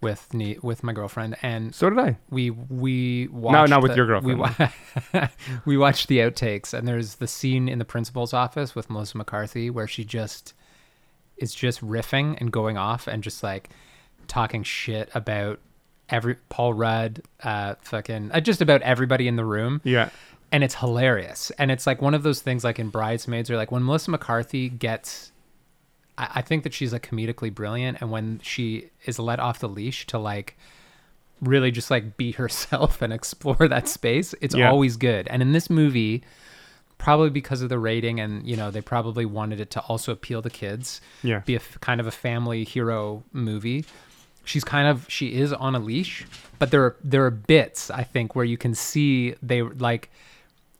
with 0.00 0.34
ne- 0.34 0.58
with 0.62 0.82
my 0.82 0.92
girlfriend, 0.92 1.36
and 1.42 1.74
So 1.74 1.88
did 1.90 1.98
I. 1.98 2.18
we 2.30 2.50
we 2.50 3.28
watched 3.28 3.52
no, 3.52 3.66
not 3.66 3.82
with 3.82 3.92
the- 3.92 3.96
your 3.98 4.20
We, 4.20 4.34
girlfriend. 4.34 4.72
wa- 5.14 5.28
we 5.64 5.76
watched 5.76 6.08
the 6.08 6.18
outtakes, 6.18 6.74
and 6.74 6.86
there's 6.88 7.16
the 7.16 7.28
scene 7.28 7.68
in 7.68 7.78
the 7.78 7.84
principal's 7.84 8.32
office 8.34 8.74
with 8.74 8.90
Melissa 8.90 9.16
McCarthy 9.18 9.70
where 9.70 9.86
she 9.86 10.04
just 10.04 10.54
is 11.36 11.54
just 11.54 11.80
riffing 11.80 12.36
and 12.40 12.52
going 12.52 12.76
off 12.76 13.06
and 13.06 13.22
just 13.22 13.42
like 13.42 13.70
talking 14.28 14.62
shit 14.62 15.08
about 15.14 15.58
every 16.08 16.36
Paul 16.48 16.74
Rudd, 16.74 17.22
uh, 17.42 17.74
fucking 17.82 18.30
uh, 18.32 18.40
just 18.40 18.60
about 18.60 18.82
everybody 18.82 19.26
in 19.28 19.36
the 19.36 19.44
room 19.44 19.80
Yeah. 19.82 20.10
and 20.52 20.62
it's 20.62 20.74
hilarious. 20.74 21.50
And 21.58 21.70
it's 21.70 21.86
like 21.86 22.02
one 22.02 22.14
of 22.14 22.22
those 22.22 22.40
things 22.42 22.64
like 22.64 22.78
in 22.78 22.90
Bridesmaids 22.90 23.50
or 23.50 23.56
like 23.56 23.72
when 23.72 23.84
Melissa 23.84 24.10
McCarthy 24.10 24.68
gets 24.68 25.31
I, 26.18 26.28
I 26.36 26.42
think 26.42 26.64
that 26.64 26.74
she's 26.74 26.92
like 26.92 27.08
comedically 27.08 27.54
brilliant 27.54 27.98
and 28.00 28.10
when 28.10 28.40
she 28.42 28.90
is 29.06 29.18
let 29.18 29.40
off 29.40 29.60
the 29.60 29.68
leash 29.68 30.06
to 30.08 30.18
like 30.18 30.56
really 31.40 31.70
just 31.70 31.90
like 31.90 32.16
be 32.16 32.32
herself 32.40 33.02
and 33.02 33.12
explore 33.12 33.68
that 33.68 33.88
space, 33.88 34.34
it's 34.40 34.54
Yeah. 34.54 34.70
always 34.70 34.96
good. 34.96 35.26
And 35.28 35.42
in 35.42 35.52
this 35.52 35.68
movie, 35.70 36.22
probably 36.98 37.30
because 37.30 37.62
of 37.62 37.68
the 37.68 37.78
rating 37.78 38.20
and 38.20 38.46
you 38.46 38.56
know, 38.56 38.70
they 38.70 38.80
probably 38.80 39.24
wanted 39.26 39.58
it 39.60 39.70
to 39.72 39.80
also 39.80 40.12
appeal 40.12 40.40
to 40.42 40.50
kids 40.50 41.00
Yeah. 41.22 41.40
be 41.40 41.54
a 41.54 41.58
f- 41.58 41.78
kind 41.80 42.00
of 42.00 42.06
a 42.06 42.12
family 42.12 42.64
hero 42.64 43.24
movie. 43.32 43.84
She's 44.44 44.64
kind 44.64 44.88
of 44.88 45.06
she 45.08 45.34
is 45.34 45.52
on 45.52 45.74
a 45.74 45.78
leash, 45.78 46.24
but 46.58 46.70
there 46.72 46.82
are 46.84 46.96
there 47.02 47.24
are 47.24 47.30
bits 47.30 47.90
I 47.90 48.02
think 48.02 48.34
where 48.34 48.44
you 48.44 48.58
can 48.58 48.74
see 48.74 49.34
they 49.42 49.62
like 49.62 50.10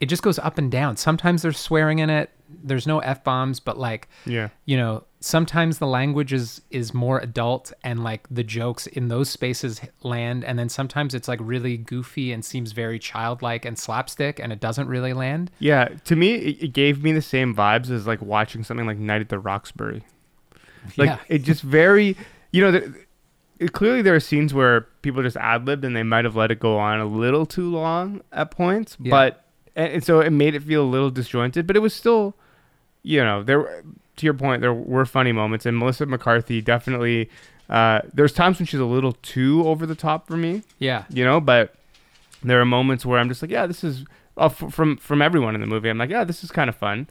it 0.00 0.06
just 0.06 0.22
goes 0.24 0.38
up 0.40 0.58
and 0.58 0.70
down. 0.70 0.96
Sometimes 0.96 1.42
there's 1.42 1.58
swearing 1.58 2.00
in 2.00 2.10
it. 2.10 2.30
There's 2.64 2.88
no 2.88 2.98
f 3.00 3.22
bombs, 3.22 3.60
but 3.60 3.78
like 3.78 4.08
Yeah. 4.26 4.48
you 4.64 4.76
know 4.76 5.04
sometimes 5.24 5.78
the 5.78 5.86
language 5.86 6.32
is 6.32 6.60
is 6.70 6.92
more 6.92 7.18
adult 7.20 7.72
and 7.84 8.02
like 8.02 8.26
the 8.28 8.42
jokes 8.42 8.86
in 8.88 9.06
those 9.06 9.30
spaces 9.30 9.80
land 10.02 10.44
and 10.44 10.58
then 10.58 10.68
sometimes 10.68 11.14
it's 11.14 11.28
like 11.28 11.38
really 11.42 11.76
goofy 11.76 12.32
and 12.32 12.44
seems 12.44 12.72
very 12.72 12.98
childlike 12.98 13.64
and 13.64 13.78
slapstick 13.78 14.40
and 14.40 14.52
it 14.52 14.58
doesn't 14.60 14.88
really 14.88 15.12
land 15.12 15.50
Yeah. 15.60 15.88
To 16.06 16.16
me, 16.16 16.34
it, 16.34 16.62
it 16.64 16.72
gave 16.72 17.02
me 17.04 17.12
the 17.12 17.22
same 17.22 17.54
vibes 17.54 17.88
as 17.88 18.06
like 18.06 18.20
watching 18.20 18.64
something 18.64 18.84
like 18.86 18.98
Night 18.98 19.20
at 19.20 19.28
the 19.28 19.38
Roxbury. 19.38 20.02
Like 20.96 21.06
yeah 21.06 21.18
it 21.28 21.44
just 21.44 21.62
very, 21.62 22.16
you 22.50 22.60
know, 22.60 22.72
there, 22.72 22.92
it, 23.60 23.72
clearly 23.72 24.02
there 24.02 24.16
are 24.16 24.20
scenes 24.20 24.52
where 24.52 24.82
people 25.02 25.22
just 25.22 25.36
ad 25.36 25.66
libbed 25.66 25.84
and 25.84 25.94
they 25.94 26.02
might 26.02 26.24
have 26.24 26.34
let 26.34 26.50
it 26.50 26.58
go 26.58 26.76
on 26.78 26.98
a 26.98 27.06
little 27.06 27.46
too 27.46 27.70
long 27.70 28.22
at 28.32 28.50
points, 28.50 28.96
Yeah. 29.00 29.10
but 29.10 29.44
and, 29.76 29.92
and 29.94 30.04
so 30.04 30.18
it 30.20 30.30
made 30.30 30.56
it 30.56 30.64
feel 30.64 30.82
a 30.82 30.90
little 30.90 31.10
disjointed, 31.10 31.66
but 31.68 31.76
it 31.76 31.80
was 31.80 31.94
still, 31.94 32.34
you 33.04 33.22
know, 33.22 33.42
there. 33.44 33.84
To 34.22 34.26
your 34.26 34.34
point, 34.34 34.60
there 34.60 34.72
were 34.72 35.04
funny 35.04 35.32
moments, 35.32 35.66
and 35.66 35.76
Melissa 35.76 36.06
McCarthy 36.06 36.60
definitely. 36.60 37.28
Uh, 37.68 38.02
there's 38.14 38.32
times 38.32 38.60
when 38.60 38.66
she's 38.66 38.78
a 38.78 38.84
little 38.84 39.14
too 39.22 39.66
over 39.66 39.84
the 39.84 39.96
top 39.96 40.28
for 40.28 40.36
me, 40.36 40.62
yeah 40.78 41.04
you 41.10 41.24
know, 41.24 41.40
but 41.40 41.74
there 42.44 42.60
are 42.60 42.64
moments 42.64 43.04
where 43.04 43.18
I'm 43.18 43.28
just 43.28 43.42
like, 43.42 43.50
yeah, 43.50 43.66
this 43.66 43.82
is 43.82 44.04
uh, 44.36 44.44
f- 44.46 44.72
from 44.72 44.96
from 44.98 45.20
everyone 45.20 45.56
in 45.56 45.60
the 45.60 45.66
movie. 45.66 45.88
I'm 45.88 45.98
like, 45.98 46.10
yeah, 46.10 46.22
this 46.22 46.44
is 46.44 46.52
kind 46.52 46.68
of 46.70 46.76
fun. 46.76 47.08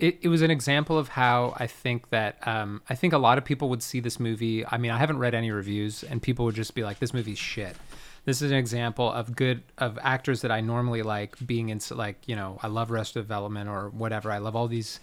it, 0.00 0.18
it 0.22 0.28
was 0.28 0.42
an 0.42 0.50
example 0.50 0.98
of 0.98 1.08
how 1.10 1.54
I 1.58 1.68
think 1.68 2.10
that 2.10 2.38
um, 2.46 2.82
I 2.90 2.96
think 2.96 3.12
a 3.12 3.18
lot 3.18 3.38
of 3.38 3.44
people 3.44 3.68
would 3.68 3.82
see 3.82 4.00
this 4.00 4.18
movie. 4.18 4.66
I 4.66 4.78
mean, 4.78 4.90
I 4.90 4.98
haven't 4.98 5.18
read 5.18 5.34
any 5.34 5.52
reviews, 5.52 6.02
and 6.02 6.20
people 6.20 6.44
would 6.46 6.56
just 6.56 6.74
be 6.74 6.82
like, 6.82 6.98
"This 6.98 7.14
movie's 7.14 7.38
shit." 7.38 7.76
This 8.24 8.42
is 8.42 8.50
an 8.50 8.58
example 8.58 9.10
of 9.10 9.36
good 9.36 9.62
of 9.78 9.96
actors 10.02 10.40
that 10.42 10.50
I 10.50 10.60
normally 10.60 11.02
like 11.02 11.36
being 11.46 11.68
in. 11.68 11.80
Like, 11.90 12.16
you 12.26 12.34
know, 12.36 12.58
I 12.62 12.66
love 12.66 12.90
Arrested 12.90 13.20
Development 13.20 13.68
or 13.70 13.90
whatever. 13.90 14.30
I 14.32 14.38
love 14.38 14.56
all 14.56 14.68
these 14.68 15.00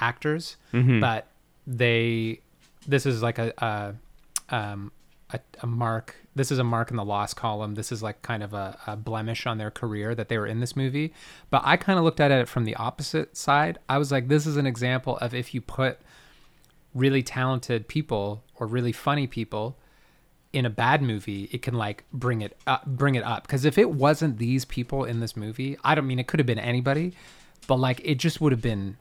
actors, 0.00 0.56
Mhm. 0.72 1.00
but 1.00 1.26
they. 1.66 2.40
This 2.86 3.04
is 3.06 3.22
like 3.22 3.38
a, 3.38 3.52
a 3.58 4.54
um, 4.56 4.90
a, 5.32 5.40
a 5.62 5.66
mark. 5.66 6.16
This 6.34 6.50
is 6.50 6.58
a 6.58 6.64
mark 6.64 6.90
in 6.90 6.96
the 6.96 7.04
loss 7.04 7.34
column. 7.34 7.74
This 7.74 7.92
is 7.92 8.02
like 8.02 8.22
kind 8.22 8.42
of 8.42 8.54
a, 8.54 8.78
a 8.86 8.96
blemish 8.96 9.46
on 9.46 9.58
their 9.58 9.70
career 9.70 10.14
that 10.14 10.28
they 10.28 10.38
were 10.38 10.46
in 10.46 10.60
this 10.60 10.74
movie. 10.74 11.12
But 11.50 11.62
I 11.64 11.76
kind 11.76 11.98
of 11.98 12.04
looked 12.04 12.20
at 12.20 12.30
it 12.30 12.48
from 12.48 12.64
the 12.64 12.74
opposite 12.76 13.36
side. 13.36 13.78
I 13.88 13.98
was 13.98 14.10
like, 14.10 14.28
this 14.28 14.46
is 14.46 14.56
an 14.56 14.66
example 14.66 15.18
of 15.18 15.34
if 15.34 15.52
you 15.54 15.60
put 15.60 15.98
really 16.94 17.22
talented 17.22 17.86
people 17.86 18.42
or 18.56 18.66
really 18.66 18.92
funny 18.92 19.26
people 19.26 19.76
in 20.52 20.66
a 20.66 20.70
bad 20.70 21.02
movie, 21.02 21.48
it 21.52 21.62
can 21.62 21.74
like 21.74 22.02
bring 22.12 22.40
it 22.40 22.56
up, 22.66 22.84
bring 22.86 23.14
it 23.14 23.22
up. 23.22 23.42
Because 23.46 23.64
if 23.64 23.78
it 23.78 23.90
wasn't 23.90 24.38
these 24.38 24.64
people 24.64 25.04
in 25.04 25.20
this 25.20 25.36
movie, 25.36 25.76
I 25.84 25.94
don't 25.94 26.06
mean 26.06 26.18
it 26.18 26.26
could 26.26 26.40
have 26.40 26.46
been 26.46 26.58
anybody, 26.58 27.12
but 27.68 27.76
like 27.76 28.00
it 28.02 28.16
just 28.16 28.40
would 28.40 28.50
have 28.52 28.62
been 28.62 28.96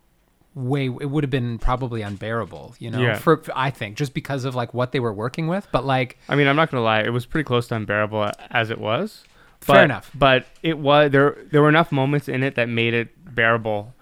way 0.56 0.86
it 0.86 1.10
would 1.10 1.24
have 1.24 1.30
been 1.32 1.58
probably 1.60 2.02
unbearable 2.02 2.76
you 2.80 2.90
know 2.92 3.00
Yeah. 3.02 3.18
for 3.18 3.42
i 3.56 3.70
think 3.70 3.96
just 3.98 4.14
because 4.14 4.46
of 4.46 4.56
like 4.56 4.74
what 4.74 4.92
they 4.92 5.00
were 5.00 5.14
working 5.14 5.48
with 5.48 5.68
but 5.72 5.86
like 5.86 6.18
I 6.28 6.36
mean, 6.36 6.48
I'm 6.48 6.56
not 6.56 6.72
gonna 6.72 6.84
lie, 6.84 7.02
it 7.02 7.12
was 7.14 7.26
pretty 7.26 7.46
close 7.46 7.68
to 7.68 7.76
unbearable 7.76 8.32
as 8.50 8.70
it 8.70 8.80
was. 8.80 9.24
Fair 9.62 9.84
enough. 9.84 10.10
But 10.16 10.46
it 10.64 10.78
was 10.80 11.12
there. 11.12 11.36
There 11.52 11.62
were 11.62 11.68
enough 11.70 11.92
moments 11.92 12.30
in 12.30 12.44
it 12.44 12.56
that 12.56 12.70
made 12.70 12.94
it 12.94 13.10
bearable 13.36 13.94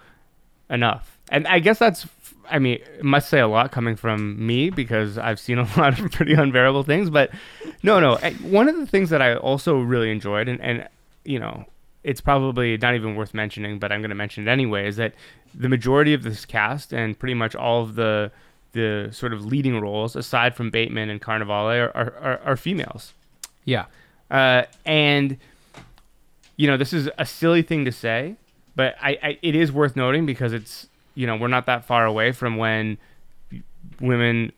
enough. 0.70 1.18
And 1.30 1.46
I 1.48 1.58
guess 1.58 1.78
that's. 1.78 2.06
I 2.50 2.58
mean, 2.60 2.74
it 2.98 3.04
must 3.04 3.28
say 3.28 3.40
a 3.40 3.48
lot 3.48 3.72
coming 3.72 3.96
from 3.96 4.44
me 4.46 4.70
because 4.70 5.18
I've 5.18 5.40
seen 5.40 5.58
a 5.64 5.68
lot 5.76 5.98
of 5.98 6.10
pretty 6.12 6.34
unbearable 6.34 6.84
things. 6.84 7.10
But 7.10 7.30
no, 7.82 7.98
no. 8.00 8.14
eh, 8.16 8.34
One 8.34 8.68
of 8.68 8.76
the 8.76 8.86
things 8.86 9.10
that 9.10 9.20
I 9.20 9.34
also 9.36 9.80
really 9.80 10.10
enjoyed, 10.12 10.48
and, 10.48 10.60
and 10.60 10.88
you 11.24 11.38
know, 11.40 11.66
it's 12.04 12.20
probably 12.20 12.76
not 12.76 12.94
even 12.94 13.14
worth 13.16 13.34
mentioning, 13.34 13.78
but 13.78 13.92
I'm 13.92 14.00
going 14.00 14.10
to 14.10 14.14
mention 14.14 14.46
it 14.46 14.50
anyway, 14.50 14.86
is 14.86 14.96
that 14.96 15.14
the 15.54 15.68
majority 15.68 16.14
of 16.14 16.22
this 16.22 16.44
cast 16.44 16.92
and 16.92 17.18
pretty 17.18 17.34
much 17.34 17.54
all 17.54 17.82
of 17.82 17.94
the 17.94 18.30
the 18.72 19.08
sort 19.12 19.32
of 19.32 19.44
leading 19.46 19.80
roles, 19.80 20.14
aside 20.14 20.54
from 20.54 20.70
Bateman 20.70 21.08
and 21.08 21.22
Cannavale, 21.22 21.86
are, 21.86 21.96
are, 21.96 22.14
are, 22.20 22.40
are 22.44 22.56
females. 22.56 23.14
yeah 23.64 23.86
Uh, 24.30 24.64
and 24.84 25.38
you 26.56 26.66
know, 26.66 26.76
this 26.76 26.92
is 26.92 27.08
a 27.18 27.24
silly 27.24 27.62
thing 27.62 27.84
to 27.84 27.92
say, 27.92 28.36
but 28.76 28.96
I, 29.00 29.18
I 29.22 29.38
it 29.42 29.54
is 29.54 29.72
worth 29.72 29.96
noting 29.96 30.26
because 30.26 30.52
it's 30.52 30.88
you 31.14 31.26
know 31.26 31.36
we're 31.36 31.48
not 31.48 31.66
that 31.66 31.84
far 31.84 32.04
away 32.04 32.32
from 32.32 32.56
when 32.56 32.98
women 34.00 34.52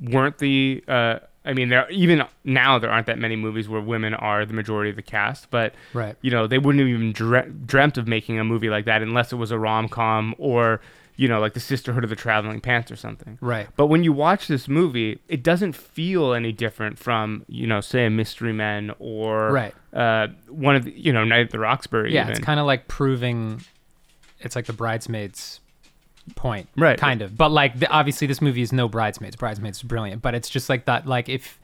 weren't 0.00 0.38
the. 0.38 0.84
Uh, 0.86 1.18
I 1.46 1.52
mean, 1.54 1.68
there 1.68 1.88
even 1.90 2.24
now 2.44 2.78
there 2.78 2.90
aren't 2.90 3.06
that 3.06 3.18
many 3.18 3.36
movies 3.36 3.68
where 3.68 3.80
women 3.80 4.12
are 4.14 4.44
the 4.44 4.52
majority 4.54 4.90
of 4.90 4.96
the 4.96 5.02
cast, 5.02 5.50
but 5.50 5.74
right 5.94 6.16
you 6.20 6.30
know 6.30 6.46
they 6.46 6.58
wouldn't 6.58 6.80
have 6.80 6.88
even 6.88 7.12
dre- 7.12 7.48
dreamt 7.64 7.96
of 7.96 8.06
making 8.08 8.38
a 8.38 8.44
movie 8.44 8.68
like 8.68 8.84
that 8.86 9.00
unless 9.02 9.32
it 9.32 9.36
was 9.36 9.50
a 9.50 9.58
rom 9.58 9.88
com 9.88 10.34
or 10.38 10.80
you 11.16 11.28
know 11.28 11.40
like 11.40 11.54
the 11.54 11.60
Sisterhood 11.60 12.04
of 12.04 12.10
the 12.10 12.16
Traveling 12.16 12.60
Pants 12.60 12.90
or 12.90 12.96
something. 12.96 13.38
right 13.40 13.68
But 13.76 13.86
when 13.86 14.04
you 14.04 14.12
watch 14.12 14.48
this 14.48 14.68
movie, 14.68 15.18
it 15.28 15.42
doesn't 15.42 15.72
feel 15.74 16.34
any 16.34 16.52
different 16.52 16.98
from, 16.98 17.44
you 17.48 17.66
know, 17.66 17.80
say 17.80 18.04
a 18.06 18.10
Mystery 18.10 18.52
Men 18.52 18.92
or 18.98 19.50
Right. 19.50 19.74
uh, 19.94 20.28
one 20.48 20.76
of 20.76 20.84
the, 20.84 20.92
you 20.98 21.12
know, 21.14 21.24
Night 21.24 21.40
at 21.46 21.50
the 21.52 21.58
Roxbury. 21.58 22.12
yeah 22.12 22.22
even. 22.24 22.32
it's 22.32 22.44
kind 22.44 22.60
of 22.60 22.66
like 22.66 22.86
proving 22.88 23.62
it's 24.40 24.54
like 24.56 24.66
the 24.66 24.74
bridesmaids 24.74 25.60
point 26.34 26.68
Right. 26.76 26.98
kind 26.98 27.22
of 27.22 27.36
but 27.36 27.50
like 27.50 27.78
the, 27.78 27.88
obviously 27.88 28.26
this 28.26 28.40
movie 28.42 28.62
is 28.62 28.72
no 28.72 28.88
bridesmaids 28.88 29.36
bridesmaids 29.36 29.78
is 29.78 29.82
brilliant 29.84 30.22
but 30.22 30.34
it's 30.34 30.48
just 30.50 30.68
like 30.68 30.86
that 30.86 31.06
like 31.06 31.28
if 31.28 31.60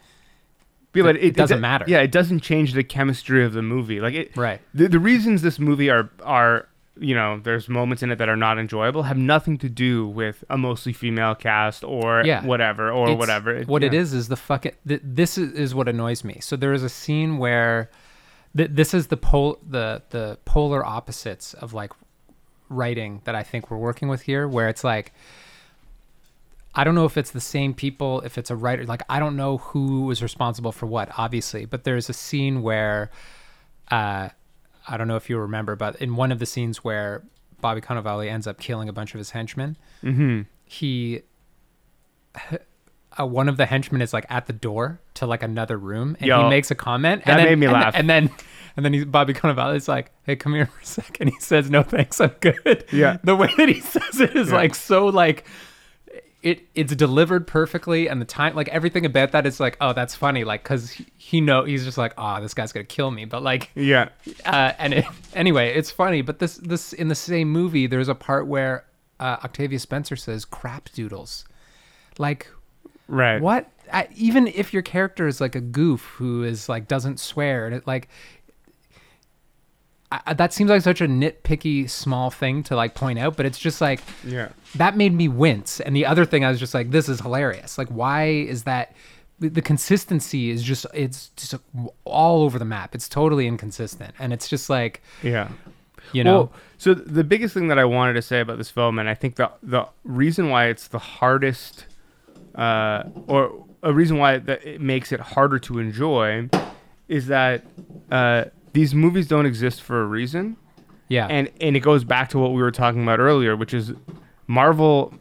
Yeah, 0.94 1.02
but 1.04 1.16
it 1.16 1.34
doesn't 1.34 1.58
do- 1.58 1.60
matter. 1.62 1.84
Yeah, 1.88 2.00
it 2.00 2.12
doesn't 2.12 2.40
change 2.40 2.74
the 2.74 2.84
chemistry 2.84 3.44
of 3.44 3.54
the 3.54 3.62
movie. 3.62 3.98
Like 4.00 4.12
it, 4.14 4.36
Right. 4.36 4.60
The, 4.74 4.88
the 4.88 4.98
reasons 4.98 5.40
this 5.42 5.58
movie 5.58 5.88
are 5.90 6.10
are 6.22 6.68
you 7.00 7.14
know, 7.14 7.40
there's 7.42 7.70
moments 7.70 8.02
in 8.02 8.10
it 8.12 8.16
that 8.18 8.28
are 8.28 8.36
not 8.36 8.58
enjoyable 8.58 9.02
have 9.04 9.16
nothing 9.16 9.56
to 9.58 9.68
do 9.70 10.06
with 10.06 10.44
a 10.50 10.58
mostly 10.58 10.92
female 10.92 11.34
cast 11.34 11.82
or 11.82 12.22
Yeah. 12.26 12.44
whatever 12.44 12.90
or 12.92 13.04
It's- 13.06 13.18
whatever. 13.18 13.56
It- 13.56 13.66
What 13.66 13.82
it 13.82 13.94
yeah. 13.94 14.00
is 14.00 14.12
is 14.12 14.28
the 14.28 14.36
fucking. 14.36 14.72
Th- 14.86 15.00
this 15.02 15.38
is, 15.38 15.52
is 15.54 15.74
what 15.74 15.88
annoys 15.88 16.22
me. 16.24 16.36
So 16.42 16.54
there 16.56 16.74
is 16.74 16.82
a 16.82 16.90
scene 16.90 17.38
where, 17.38 17.88
th- 18.54 18.68
this 18.72 18.92
is 18.92 19.06
the 19.06 19.16
pol 19.16 19.58
the 19.66 20.02
the 20.10 20.38
polar 20.44 20.84
opposites 20.84 21.54
of 21.54 21.72
like 21.72 21.92
writing 22.72 23.20
that 23.24 23.34
I 23.34 23.42
think 23.42 23.70
we're 23.70 23.76
working 23.78 24.08
with 24.08 24.22
here, 24.22 24.46
where 24.48 24.68
it's 24.68 24.84
like. 24.84 25.12
I 26.74 26.84
don't 26.84 26.94
know 26.94 27.04
if 27.04 27.18
it's 27.18 27.32
the 27.32 27.40
same 27.40 27.74
people, 27.74 28.22
if 28.22 28.38
it's 28.38 28.50
a 28.50 28.56
writer. 28.56 28.86
Like 28.86 29.02
I 29.06 29.18
don't 29.18 29.36
know 29.36 29.58
who 29.58 30.06
was 30.06 30.22
responsible 30.22 30.72
for 30.72 30.86
what, 30.86 31.10
obviously. 31.18 31.66
But 31.66 31.84
there's 31.84 32.08
a 32.08 32.14
scene 32.14 32.62
where, 32.62 33.10
uh, 33.90 34.30
I 34.88 34.96
don't 34.96 35.06
know 35.06 35.16
if 35.16 35.28
you 35.28 35.36
remember, 35.36 35.76
but 35.76 35.96
in 35.96 36.16
one 36.16 36.32
of 36.32 36.38
the 36.38 36.46
scenes 36.46 36.78
where 36.82 37.24
Bobby 37.60 37.82
Cannavale 37.82 38.26
ends 38.26 38.46
up 38.46 38.58
killing 38.58 38.88
a 38.88 38.92
bunch 38.94 39.12
of 39.12 39.18
his 39.18 39.32
henchmen, 39.32 39.76
Mhm. 40.02 40.46
he 40.64 41.20
uh, 43.20 43.26
one 43.26 43.48
of 43.48 43.58
the 43.58 43.66
henchmen 43.66 44.00
is 44.00 44.12
like 44.14 44.24
at 44.30 44.46
the 44.46 44.52
door 44.54 44.98
to 45.14 45.26
like 45.26 45.42
another 45.42 45.76
room 45.76 46.16
and 46.20 46.26
Yo, 46.28 46.44
he 46.44 46.48
makes 46.48 46.70
a 46.70 46.74
comment 46.74 47.24
that 47.26 47.32
and 47.32 47.40
then, 47.40 47.46
made 47.60 47.66
me 47.66 47.68
laugh. 47.72 47.94
and 47.94 48.08
then 48.08 48.30
and 48.76 48.84
then 48.84 48.92
he, 48.92 49.04
Bobby 49.04 49.34
Cannavale 49.34 49.76
is 49.76 49.88
like 49.88 50.10
hey 50.24 50.36
come 50.36 50.54
here 50.54 50.66
for 50.66 50.80
a 50.80 50.84
second 50.84 51.28
he 51.34 51.40
says 51.40 51.70
no 51.70 51.82
thanks 51.82 52.20
I'm 52.20 52.34
good 52.40 52.84
Yeah. 52.92 53.18
the 53.24 53.36
way 53.36 53.50
that 53.56 53.68
he 53.68 53.80
says 53.80 54.20
it 54.20 54.36
is 54.36 54.48
Yeah. 54.50 54.54
like 54.56 54.74
so 54.74 55.06
like 55.06 55.44
it 56.42 56.66
it's 56.74 56.92
delivered 56.96 57.46
perfectly 57.46 58.08
and 58.08 58.20
the 58.20 58.24
time 58.24 58.56
like 58.56 58.68
everything 58.70 59.06
about 59.06 59.30
that 59.30 59.46
is 59.46 59.60
like 59.60 59.76
oh 59.80 59.92
that's 59.92 60.16
funny 60.16 60.42
like 60.42 60.64
because 60.64 60.90
he, 60.90 61.06
he 61.16 61.40
know 61.40 61.64
he's 61.64 61.84
just 61.84 61.96
like 61.98 62.12
oh 62.18 62.40
this 62.40 62.52
guy's 62.52 62.72
gonna 62.72 62.82
kill 62.84 63.12
me 63.12 63.24
but 63.24 63.42
like 63.44 63.70
Yeah. 63.76 64.08
uh, 64.44 64.72
and 64.78 64.92
it, 64.94 65.04
anyway, 65.34 65.72
it's 65.74 65.90
funny, 65.92 66.20
but 66.22 66.40
this 66.40 66.56
this 66.56 66.92
in 66.92 67.06
the 67.08 67.14
same 67.14 67.48
movie, 67.48 67.86
there's 67.86 68.08
a 68.08 68.14
part 68.14 68.46
where 68.48 68.84
uh, 69.20 69.36
Octavia 69.44 69.78
Spencer 69.78 70.16
says 70.16 70.44
"crap 70.44 70.90
doodles," 70.92 71.44
like 72.18 72.48
Right. 73.08 73.40
what? 73.40 73.70
I, 73.92 74.08
even 74.16 74.46
if 74.48 74.72
your 74.72 74.82
character 74.82 75.26
is 75.28 75.40
like 75.40 75.54
a 75.54 75.60
goof 75.60 76.02
who 76.16 76.42
is 76.42 76.68
like 76.68 76.88
doesn't 76.88 77.20
swear, 77.20 77.66
and 77.66 77.74
it 77.74 77.86
like 77.86 78.08
I, 80.26 80.34
that 80.34 80.52
seems 80.52 80.70
like 80.70 80.82
such 80.82 81.00
a 81.00 81.06
nitpicky 81.06 81.88
small 81.88 82.30
thing 82.30 82.62
to 82.64 82.76
like 82.76 82.94
point 82.94 83.18
out, 83.18 83.36
but 83.36 83.46
it's 83.46 83.58
just 83.58 83.80
like 83.80 84.00
Yeah. 84.26 84.48
that 84.74 84.96
made 84.96 85.14
me 85.14 85.28
wince. 85.28 85.80
And 85.80 85.94
the 85.96 86.06
other 86.06 86.24
thing, 86.24 86.44
I 86.44 86.50
was 86.50 86.60
just 86.60 86.74
like, 86.74 86.90
this 86.90 87.08
is 87.08 87.20
hilarious. 87.20 87.78
Like, 87.78 87.88
why 87.88 88.24
is 88.26 88.64
that? 88.64 88.94
The 89.40 89.48
the 89.48 89.62
consistency 89.62 90.50
is 90.50 90.62
just 90.62 90.86
it's 90.94 91.30
just 91.36 91.54
all 92.04 92.42
over 92.42 92.58
the 92.58 92.64
map. 92.64 92.94
It's 92.94 93.08
totally 93.08 93.46
inconsistent, 93.46 94.14
and 94.18 94.32
it's 94.32 94.48
just 94.48 94.70
like 94.70 95.02
Yeah. 95.22 95.48
you 96.12 96.22
know, 96.22 96.36
Well, 96.36 96.52
so 96.78 96.94
the 96.94 97.24
biggest 97.24 97.52
thing 97.54 97.68
that 97.68 97.78
I 97.78 97.84
wanted 97.84 98.12
to 98.14 98.22
say 98.22 98.40
about 98.40 98.58
this 98.58 98.70
film, 98.70 98.98
and 99.00 99.08
I 99.08 99.14
think 99.14 99.36
the 99.36 99.50
the 99.62 99.86
reason 100.04 100.48
why 100.50 100.66
it's 100.66 100.86
the 100.88 100.98
hardest, 101.00 101.86
uh, 102.54 103.04
or 103.26 103.64
a 103.82 103.92
reason 103.92 104.18
why 104.18 104.38
that 104.38 104.64
it 104.64 104.80
makes 104.80 105.10
it 105.10 105.18
harder 105.20 105.58
to 105.60 105.78
enjoy, 105.80 106.48
is 107.08 107.26
that 107.26 107.64
uh, 108.12 108.44
these 108.72 108.94
movies 108.94 109.26
don't 109.28 109.46
exist 109.46 109.82
for 109.82 110.02
a 110.02 110.06
reason, 110.06 110.56
yeah, 111.08 111.26
and 111.28 111.50
and 111.60 111.76
it 111.76 111.80
goes 111.80 112.04
back 112.04 112.28
to 112.30 112.38
what 112.38 112.52
we 112.52 112.62
were 112.62 112.70
talking 112.70 113.02
about 113.02 113.20
earlier, 113.20 113.56
which 113.56 113.74
is 113.74 113.92
Marvel 114.46 115.14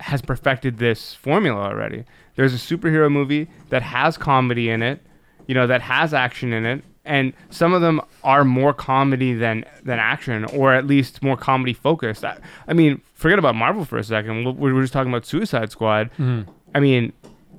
has 0.00 0.22
perfected 0.22 0.78
this 0.78 1.14
formula 1.14 1.60
already. 1.60 2.04
There's 2.36 2.54
a 2.54 2.56
superhero 2.56 3.10
movie 3.12 3.48
that 3.68 3.82
has 3.82 4.16
comedy 4.16 4.70
in 4.70 4.82
it, 4.82 5.02
you 5.46 5.54
know, 5.54 5.66
that 5.66 5.82
has 5.82 6.14
action 6.14 6.52
in 6.54 6.64
it, 6.64 6.82
and 7.04 7.32
some 7.50 7.72
of 7.74 7.82
them 7.82 8.00
are 8.24 8.44
more 8.44 8.72
comedy 8.72 9.34
than 9.34 9.64
than 9.84 9.98
action, 9.98 10.44
or 10.46 10.72
at 10.72 10.86
least 10.86 11.22
more 11.22 11.36
comedy 11.36 11.72
focused. 11.74 12.24
I, 12.24 12.38
I 12.66 12.72
mean, 12.72 13.00
forget 13.14 13.38
about 13.38 13.54
Marvel 13.56 13.84
for 13.84 13.98
a 13.98 14.04
second. 14.04 14.44
We 14.44 14.52
we 14.52 14.72
were 14.72 14.80
just 14.80 14.92
talking 14.92 15.12
about 15.12 15.26
Suicide 15.26 15.70
Squad. 15.70 16.10
Mhm. 16.18 16.46
I 16.74 16.80
mean, 16.80 17.12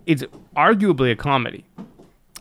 it's 0.06 0.24
arguably 0.58 1.12
a 1.12 1.16
comedy 1.16 1.66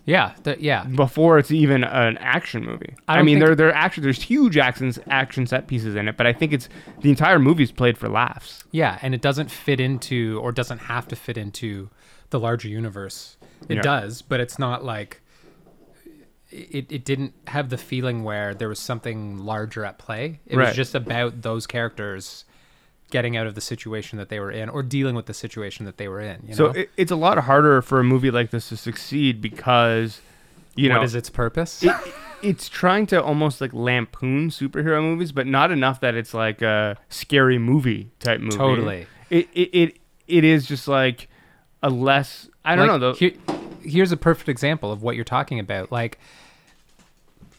yeah, 0.06 0.34
th- 0.44 0.58
yeah, 0.58 0.84
before 0.84 1.38
it's 1.38 1.50
even 1.50 1.84
an 1.84 2.16
action 2.18 2.64
movie. 2.64 2.94
I 3.08 3.18
I, 3.18 3.22
mean, 3.22 3.38
there 3.38 3.54
there 3.54 3.72
action 3.74 4.02
there's 4.02 4.22
huge 4.22 4.56
action 4.58 4.92
action 5.08 5.46
set 5.46 5.66
pieces 5.66 5.94
in 5.94 6.08
it, 6.08 6.16
but 6.16 6.26
I 6.26 6.32
think 6.32 6.52
it's 6.52 6.68
the 7.00 7.10
entire 7.10 7.38
movie's 7.38 7.70
played 7.72 7.96
for 7.98 8.08
laughs. 8.08 8.64
yeah, 8.72 8.98
and 9.02 9.14
it 9.14 9.20
doesn't 9.20 9.50
fit 9.50 9.80
into 9.80 10.38
or 10.42 10.52
doesn't 10.52 10.78
have 10.78 11.06
to 11.08 11.16
fit 11.16 11.36
into 11.36 11.90
the 12.30 12.38
larger 12.40 12.68
universe. 12.68 13.36
It 13.68 13.76
Yeah. 13.76 13.82
does, 13.82 14.22
but 14.22 14.40
it's 14.40 14.58
not 14.58 14.84
like 14.84 15.20
it. 16.50 16.90
It 16.90 17.04
didn't 17.04 17.34
have 17.48 17.68
the 17.68 17.78
feeling 17.78 18.24
where 18.24 18.54
there 18.54 18.68
was 18.68 18.78
something 18.78 19.38
larger 19.38 19.84
at 19.84 19.98
play. 19.98 20.40
It 20.46 20.56
was 20.56 20.74
just 20.74 20.94
about 20.94 21.42
those 21.42 21.66
characters 21.66 22.44
getting 23.10 23.36
out 23.36 23.46
of 23.46 23.54
the 23.54 23.60
situation 23.60 24.18
that 24.18 24.28
they 24.28 24.40
were 24.40 24.50
in 24.50 24.68
or 24.68 24.82
dealing 24.82 25.14
with 25.14 25.26
the 25.26 25.34
situation 25.34 25.84
that 25.86 25.96
they 25.98 26.08
were 26.08 26.20
in. 26.20 26.42
You 26.46 26.54
so 26.54 26.66
know? 26.66 26.70
it, 26.72 26.90
it's 26.96 27.10
a 27.10 27.16
lot 27.16 27.36
harder 27.38 27.82
for 27.82 28.00
a 28.00 28.04
movie 28.04 28.30
like 28.30 28.50
this 28.50 28.68
to 28.70 28.76
succeed 28.76 29.40
because 29.40 30.20
you 30.76 30.88
what 30.88 30.96
know 30.96 31.02
is 31.02 31.14
its 31.14 31.28
purpose? 31.30 31.82
it, 31.82 31.94
it's 32.42 32.68
trying 32.68 33.06
to 33.08 33.22
almost 33.22 33.60
like 33.60 33.72
lampoon 33.74 34.48
superhero 34.50 35.02
movies, 35.02 35.32
but 35.32 35.46
not 35.46 35.70
enough 35.70 36.00
that 36.00 36.14
it's 36.14 36.32
like 36.32 36.62
a 36.62 36.96
scary 37.08 37.58
movie 37.58 38.10
type 38.20 38.40
movie. 38.40 38.56
Totally. 38.56 39.06
It 39.28 39.48
it 39.52 39.70
it, 39.74 39.96
it 40.26 40.44
is 40.44 40.66
just 40.66 40.88
like 40.88 41.28
a 41.82 41.90
less. 41.90 42.48
I 42.64 42.76
don't 42.76 42.88
Like, 42.88 43.00
know 43.00 43.12
though. 43.12 43.14
here- 43.14 43.34
here's 43.82 44.12
a 44.12 44.16
perfect 44.16 44.48
example 44.48 44.92
of 44.92 45.02
what 45.02 45.16
you're 45.16 45.24
talking 45.24 45.58
about. 45.58 45.90
Like 45.90 46.18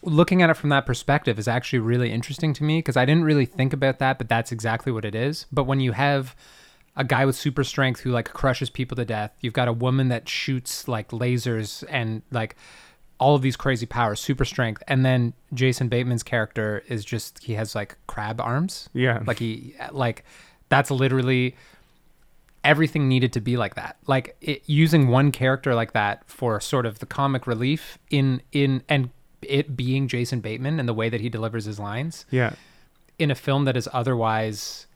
looking 0.02 0.42
at 0.42 0.50
it 0.50 0.54
from 0.54 0.70
that 0.70 0.86
perspective 0.86 1.38
is 1.38 1.48
actually 1.48 1.78
really 1.78 2.12
interesting 2.12 2.52
to 2.54 2.64
me 2.64 2.78
because 2.78 2.96
I 2.96 3.04
didn't 3.04 3.24
really 3.24 3.46
think 3.46 3.72
about 3.72 3.98
that, 4.00 4.18
but 4.18 4.28
that's 4.28 4.52
exactly 4.52 4.92
what 4.92 5.04
it 5.04 5.14
is. 5.14 5.46
But 5.52 5.64
when 5.64 5.80
you 5.80 5.92
have 5.92 6.34
a 6.96 7.04
guy 7.04 7.24
with 7.24 7.36
super 7.36 7.64
strength 7.64 8.00
who 8.00 8.10
like 8.10 8.32
crushes 8.32 8.68
people 8.70 8.96
to 8.96 9.04
death, 9.04 9.32
you've 9.40 9.52
got 9.52 9.68
a 9.68 9.72
woman 9.72 10.08
that 10.08 10.28
shoots 10.28 10.88
like 10.88 11.08
lasers 11.08 11.84
and 11.88 12.22
like 12.30 12.56
all 13.18 13.36
of 13.36 13.42
these 13.42 13.56
crazy 13.56 13.86
powers, 13.86 14.20
super 14.20 14.44
strength, 14.44 14.82
and 14.88 15.04
then 15.04 15.32
Jason 15.54 15.88
Bateman's 15.88 16.24
character 16.24 16.82
is 16.88 17.04
just 17.04 17.42
he 17.42 17.54
has 17.54 17.74
like 17.74 17.96
crab 18.06 18.40
arms. 18.40 18.88
yeah. 18.92 19.22
Like 19.24 19.38
he 19.38 19.74
like 19.92 20.24
that's 20.68 20.90
literally 20.90 21.54
everything 22.64 23.08
needed 23.08 23.32
to 23.34 23.40
be 23.40 23.56
like 23.56 23.76
that. 23.76 23.96
Like 24.06 24.36
it, 24.40 24.62
using 24.66 25.08
one 25.08 25.30
character 25.30 25.74
like 25.74 25.92
that 25.92 26.28
for 26.28 26.60
sort 26.60 26.84
of 26.84 26.98
the 26.98 27.06
comic 27.06 27.46
relief 27.46 27.98
in 28.10 28.42
in 28.52 28.82
and 28.88 29.10
it 29.48 29.76
being 29.76 30.08
Jason 30.08 30.40
Bateman 30.40 30.78
and 30.80 30.88
the 30.88 30.94
way 30.94 31.08
that 31.08 31.20
he 31.20 31.28
delivers 31.28 31.64
his 31.64 31.78
lines 31.78 32.26
yeah. 32.30 32.54
in 33.18 33.30
a 33.30 33.34
film 33.34 33.64
that 33.64 33.76
is 33.76 33.88
otherwise 33.92 34.86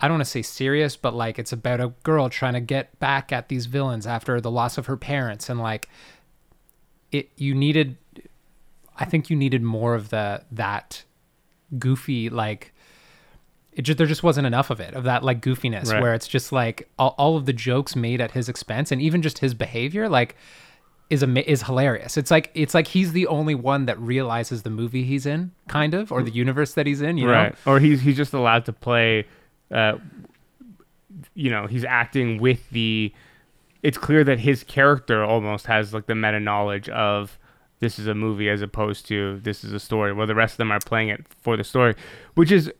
I 0.00 0.08
don't 0.08 0.16
want 0.16 0.26
to 0.26 0.30
say 0.30 0.42
serious, 0.42 0.96
but 0.96 1.14
like 1.14 1.38
it's 1.38 1.52
about 1.52 1.80
a 1.80 1.92
girl 2.02 2.28
trying 2.28 2.54
to 2.54 2.60
get 2.60 2.98
back 2.98 3.32
at 3.32 3.48
these 3.48 3.66
villains 3.66 4.06
after 4.06 4.40
the 4.40 4.50
loss 4.50 4.76
of 4.76 4.86
her 4.86 4.96
parents 4.96 5.48
and 5.48 5.60
like 5.60 5.88
it 7.12 7.30
you 7.36 7.54
needed 7.54 7.96
I 8.98 9.04
think 9.04 9.30
you 9.30 9.36
needed 9.36 9.62
more 9.62 9.94
of 9.94 10.10
the 10.10 10.42
that 10.52 11.04
goofy 11.78 12.28
like 12.28 12.72
it 13.72 13.82
just 13.82 13.98
there 13.98 14.06
just 14.06 14.22
wasn't 14.22 14.46
enough 14.46 14.70
of 14.70 14.80
it 14.80 14.94
of 14.94 15.04
that 15.04 15.22
like 15.24 15.40
goofiness 15.40 15.90
Right. 15.92 16.02
where 16.02 16.14
it's 16.14 16.28
just 16.28 16.52
like 16.52 16.88
all, 16.98 17.14
all 17.18 17.36
of 17.36 17.46
the 17.46 17.52
jokes 17.52 17.96
made 17.96 18.20
at 18.20 18.32
his 18.32 18.48
expense 18.48 18.92
and 18.92 19.00
even 19.00 19.22
just 19.22 19.38
his 19.38 19.54
behavior 19.54 20.08
like 20.08 20.36
is 21.10 21.22
a 21.22 21.50
is 21.50 21.62
hilarious. 21.62 22.16
It's 22.16 22.30
like 22.30 22.50
it's 22.54 22.74
like 22.74 22.88
he's 22.88 23.12
the 23.12 23.26
only 23.26 23.54
one 23.54 23.86
that 23.86 23.98
realizes 23.98 24.62
the 24.62 24.70
movie 24.70 25.04
he's 25.04 25.26
in, 25.26 25.52
kind 25.68 25.94
of, 25.94 26.10
or 26.10 26.22
the 26.22 26.30
universe 26.30 26.74
that 26.74 26.86
he's 26.86 27.02
in. 27.02 27.18
You 27.18 27.30
right. 27.30 27.54
know, 27.66 27.72
Or 27.72 27.80
he's 27.80 28.00
he's 28.00 28.16
just 28.16 28.32
allowed 28.32 28.64
to 28.66 28.72
play. 28.72 29.26
Uh, 29.70 29.98
you 31.34 31.50
know, 31.50 31.66
he's 31.66 31.84
acting 31.84 32.40
with 32.40 32.68
the. 32.70 33.12
It's 33.82 33.98
clear 33.98 34.24
that 34.24 34.40
his 34.40 34.64
character 34.64 35.22
almost 35.22 35.66
has 35.66 35.92
like 35.92 36.06
the 36.06 36.14
meta 36.14 36.40
knowledge 36.40 36.88
of 36.88 37.38
this 37.80 37.98
is 37.98 38.06
a 38.06 38.14
movie 38.14 38.48
as 38.48 38.62
opposed 38.62 39.06
to 39.08 39.40
this 39.40 39.62
is 39.62 39.72
a 39.72 39.80
story. 39.80 40.12
Where 40.12 40.26
the 40.26 40.34
rest 40.34 40.54
of 40.54 40.58
them 40.58 40.72
are 40.72 40.80
playing 40.80 41.08
it 41.10 41.26
for 41.42 41.56
the 41.56 41.64
story, 41.64 41.94
which 42.34 42.50
is 42.50 42.72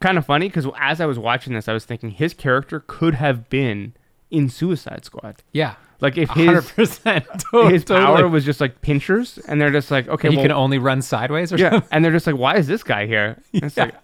kind 0.00 0.18
of 0.18 0.26
funny 0.26 0.48
because 0.48 0.66
as 0.78 1.00
I 1.00 1.06
was 1.06 1.18
watching 1.18 1.54
this, 1.54 1.68
I 1.68 1.72
was 1.72 1.84
thinking 1.84 2.10
his 2.10 2.34
character 2.34 2.82
could 2.86 3.14
have 3.14 3.48
been 3.48 3.94
in 4.30 4.48
Suicide 4.48 5.04
Squad. 5.04 5.42
yeah, 5.52 5.76
Like 6.00 6.18
if 6.18 6.30
his 6.30 6.70
percent. 6.72 7.26
his 7.52 7.84
power 7.84 8.28
was 8.28 8.44
just 8.44 8.60
like 8.60 8.80
pinchers, 8.82 9.38
and 9.48 9.60
they're 9.60 9.70
just 9.70 9.90
like 9.90 10.08
okay, 10.08 10.30
he 10.30 10.36
well, 10.36 10.44
can 10.44 10.52
only 10.52 10.78
run 10.78 11.02
sideways 11.02 11.52
or 11.52 11.56
yeah, 11.56 11.70
something. 11.70 11.88
and 11.92 12.04
they're 12.04 12.12
just 12.12 12.26
like, 12.26 12.36
why 12.36 12.56
is 12.56 12.66
this 12.66 12.82
guy 12.82 13.06
here? 13.06 13.38
It's 13.52 13.76
Yeah. 13.76 13.84
like, 13.84 13.94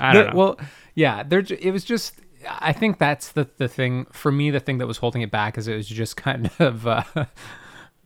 I 0.00 0.12
don't 0.12 0.26
The- 0.26 0.30
know. 0.32 0.36
Well, 0.38 0.60
yeah, 0.94 1.22
there. 1.22 1.42
It 1.48 1.72
was 1.72 1.84
just. 1.84 2.14
I 2.48 2.72
think 2.72 2.98
that's 2.98 3.32
the 3.32 3.48
the 3.56 3.66
thing 3.68 4.06
for 4.12 4.30
me. 4.30 4.50
The 4.50 4.60
thing 4.60 4.78
that 4.78 4.86
was 4.86 4.98
holding 4.98 5.22
it 5.22 5.30
back 5.30 5.58
is 5.58 5.66
it 5.68 5.74
was 5.76 5.88
just 5.88 6.16
kind 6.16 6.50
of 6.60 6.86
uh, 6.86 7.02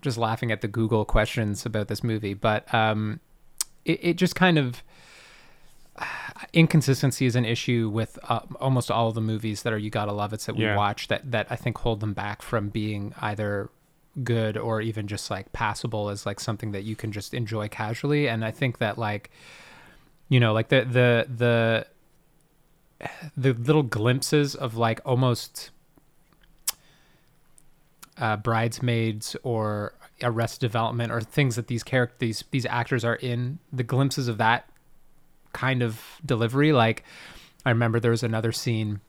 just 0.01 0.17
laughing 0.19 0.51
at 0.53 0.61
the 0.63 0.69
Google 0.69 1.05
questions 1.05 1.67
about 1.67 1.89
this 1.89 2.03
movie, 2.03 2.35
but 2.35 2.73
um, 2.75 3.21
it 3.85 3.99
it 4.03 4.15
just 4.17 4.35
kind 4.35 4.57
of 4.59 4.83
inconsistency 6.53 7.27
is 7.27 7.37
an 7.37 7.45
issue 7.45 7.89
with 7.93 8.19
uh, 8.29 8.41
almost 8.61 8.91
all 8.91 9.09
of 9.09 9.15
the 9.15 9.21
movies 9.21 9.63
that 9.63 9.73
are 9.73 9.79
you 9.79 9.91
gotta 9.91 10.13
love 10.13 10.33
it's 10.33 10.47
that 10.47 10.57
we 10.57 10.65
Yeah. 10.65 10.77
watch 10.77 11.09
that 11.09 11.31
that 11.31 11.47
I 11.51 11.57
think 11.57 11.79
hold 11.79 12.01
them 12.01 12.13
back 12.15 12.43
from 12.43 12.69
being 12.71 13.15
either 13.21 13.71
good 14.25 14.57
or 14.57 14.81
even 14.81 15.07
just 15.07 15.31
like 15.31 15.53
passable 15.53 16.09
as 16.09 16.27
like 16.27 16.41
something 16.41 16.73
that 16.73 16.83
you 16.85 16.97
can 16.97 17.13
just 17.13 17.33
enjoy 17.35 17.69
casually 17.69 18.29
and 18.29 18.45
I 18.45 18.51
think 18.51 18.79
that 18.79 18.99
like 18.99 19.31
you 20.29 20.41
know, 20.41 20.53
like 20.55 20.69
the 20.69 20.85
the 20.85 21.27
the 21.29 21.87
the 23.37 23.53
little 23.53 23.83
glimpses 23.83 24.55
of 24.55 24.77
like 24.77 25.01
almost 25.05 25.71
uh, 28.19 28.37
bridesmaids 28.37 29.37
or 29.43 29.95
arrest 30.23 30.61
development 30.61 31.11
or 31.13 31.21
things 31.21 31.57
that 31.57 31.67
these 31.67 31.83
characters 31.83 32.17
these 32.19 32.45
these 32.51 32.67
actors 32.67 33.05
are 33.05 33.17
in 33.17 33.59
the 33.73 33.83
glimpses 33.83 34.29
of 34.29 34.39
that 34.39 34.69
kind 35.53 35.83
of 35.83 36.01
delivery. 36.25 36.73
Like 36.73 37.05
i 37.65 37.71
remember 37.71 38.01
there 38.01 38.11
was 38.11 38.23
another 38.23 38.53
scene 38.53 39.01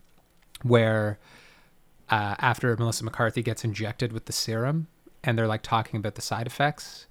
where 0.62 1.20
uh, 2.10 2.36
after 2.40 2.76
melissa 2.78 3.04
mccarthy 3.04 3.42
gets 3.42 3.64
injected 3.64 4.14
with 4.14 4.26
the 4.26 4.32
serum 4.32 4.88
and 5.24 5.38
they're 5.38 5.48
like 5.48 5.64
talking 5.64 5.98
about 5.98 6.16
the 6.16 6.22
side 6.22 6.48
effects 6.48 7.08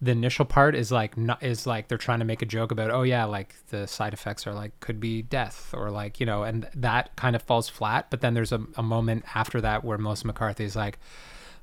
the 0.00 0.10
initial 0.10 0.44
part 0.44 0.74
is 0.74 0.90
like 0.90 1.16
not, 1.16 1.40
is 1.42 1.64
like 1.64 1.86
they're 1.86 1.96
trying 1.96 2.18
to 2.18 2.24
make 2.24 2.42
a 2.42 2.46
joke 2.46 2.72
about 2.72 2.90
oh 2.90 3.02
yeah 3.02 3.24
like 3.24 3.54
the 3.68 3.86
side 3.86 4.12
effects 4.12 4.48
are 4.48 4.52
like 4.52 4.78
could 4.80 4.98
be 4.98 5.22
death 5.22 5.72
or 5.72 5.92
like 5.92 6.18
you 6.18 6.26
know 6.26 6.42
and 6.42 6.68
that 6.74 7.14
kind 7.14 7.36
of 7.36 7.42
falls 7.42 7.68
flat. 7.68 8.10
But 8.10 8.20
then 8.20 8.34
there's 8.34 8.50
a, 8.50 8.60
a 8.74 8.82
moment 8.82 9.24
after 9.32 9.60
that 9.60 9.84
where 9.84 9.98
melissa 9.98 10.26
mccarthy 10.26 10.64
is 10.64 10.74
like 10.74 10.98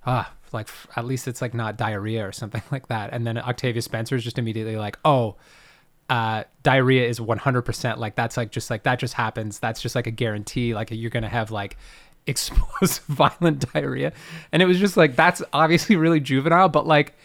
ah 0.05 0.33
like 0.53 0.69
at 0.95 1.03
least 1.03 1.27
it's 1.27 1.41
like 1.41 1.53
not 1.53 1.75
diarrhea 1.75 2.25
or 2.25 2.31
something 2.31 2.63
like 2.71 2.87
that. 2.87 3.09
And 3.11 3.27
then 3.27 3.37
octavia 3.37 3.81
spencer 3.81 4.15
is 4.15 4.23
just 4.23 4.39
immediately 4.39 4.77
like 4.77 4.97
oh 5.03 5.35
uh, 6.09 6.43
diarrhea 6.63 7.07
is 7.07 7.19
100% 7.19 7.97
like 7.97 8.15
that's 8.15 8.35
like 8.35 8.51
just 8.51 8.69
like 8.69 8.83
that 8.83 8.99
just 8.99 9.13
happens 9.13 9.59
that's 9.59 9.81
just 9.81 9.95
like 9.95 10.07
a 10.07 10.11
guarantee 10.11 10.73
like 10.73 10.89
you're 10.91 11.11
gonna 11.11 11.29
have 11.29 11.51
like 11.51 11.77
explosive 12.27 13.03
violent 13.07 13.71
diarrhea 13.73 14.11
and 14.51 14.61
it 14.61 14.65
was 14.65 14.79
just 14.79 14.97
like 14.97 15.15
that's 15.15 15.41
obviously 15.53 15.95
really 15.95 16.19
juvenile 16.19 16.69
but 16.69 16.85
like 16.85 17.15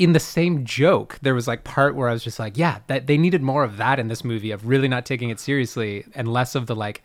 in 0.00 0.14
the 0.14 0.20
same 0.20 0.64
joke, 0.64 1.18
there 1.20 1.34
was 1.34 1.46
like 1.46 1.62
part 1.62 1.94
where 1.94 2.08
I 2.08 2.14
was 2.14 2.24
just 2.24 2.38
like, 2.38 2.56
yeah, 2.56 2.78
that 2.86 3.06
they 3.06 3.18
needed 3.18 3.42
more 3.42 3.62
of 3.62 3.76
that 3.76 3.98
in 3.98 4.08
this 4.08 4.24
movie 4.24 4.50
of 4.50 4.66
really 4.66 4.88
not 4.88 5.04
taking 5.04 5.28
it 5.28 5.38
seriously 5.38 6.06
and 6.14 6.26
less 6.26 6.54
of 6.54 6.66
the 6.66 6.74
like, 6.74 7.04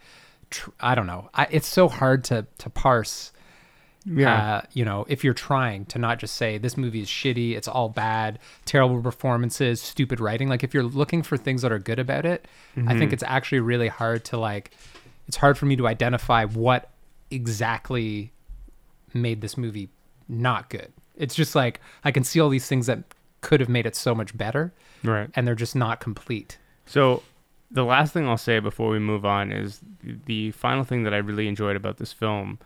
tr- 0.49 0.69
I 0.80 0.95
don't 0.95 1.05
know. 1.05 1.30
I, 1.34 1.45
it's 1.51 1.67
so 1.67 1.89
hard 1.89 2.23
to 2.26 2.47
to 2.59 2.69
parse. 2.69 3.34
Yeah. 4.05 4.55
Uh, 4.55 4.61
you 4.73 4.85
know, 4.85 5.05
if 5.09 5.23
you're 5.23 5.33
trying 5.33 5.85
to 5.85 5.99
not 5.99 6.19
just 6.19 6.35
say 6.35 6.57
this 6.57 6.77
movie 6.77 7.01
is 7.01 7.07
shitty, 7.07 7.55
it's 7.55 7.67
all 7.67 7.89
bad, 7.89 8.39
terrible 8.65 9.01
performances, 9.01 9.81
stupid 9.81 10.19
writing. 10.19 10.47
Like 10.47 10.63
if 10.63 10.73
you're 10.73 10.83
looking 10.83 11.23
for 11.23 11.37
things 11.37 11.63
that 11.63 11.71
are 11.71 11.79
good 11.79 11.99
about 11.99 12.25
it, 12.25 12.47
I 12.87 12.97
think 12.97 13.13
it's 13.13 13.23
actually 13.23 13.61
really 13.61 13.87
hard 13.87 14.23
to 14.25 14.37
like. 14.37 14.71
It's 15.27 15.37
hard 15.37 15.57
for 15.57 15.65
me 15.65 15.75
to 15.77 15.87
identify 15.87 16.45
what 16.45 16.91
exactly 17.31 18.31
made 19.13 19.41
this 19.41 19.57
movie 19.57 19.89
not 20.27 20.69
good. 20.69 20.91
It's 21.15 21.33
just 21.33 21.55
like 21.55 21.81
I 22.03 22.11
can 22.11 22.23
see 22.23 22.39
all 22.39 22.49
these 22.49 22.67
things 22.67 22.85
that 22.85 22.99
could 23.41 23.59
have 23.59 23.69
made 23.69 23.85
it 23.85 23.95
so 23.95 24.13
much 24.13 24.37
better, 24.37 24.73
right. 25.03 25.29
and 25.35 25.47
they're 25.47 25.55
just 25.55 25.75
not 25.75 25.99
complete. 25.99 26.57
So, 26.85 27.23
the 27.71 27.83
last 27.83 28.13
thing 28.13 28.27
I'll 28.27 28.37
say 28.37 28.59
before 28.59 28.89
we 28.89 28.99
move 28.99 29.25
on 29.25 29.51
is 29.51 29.79
the 30.25 30.51
final 30.51 30.83
thing 30.83 31.03
that 31.03 31.13
I 31.13 31.17
really 31.17 31.47
enjoyed 31.47 31.75
about 31.75 31.97
this 31.97 32.13
film 32.13 32.59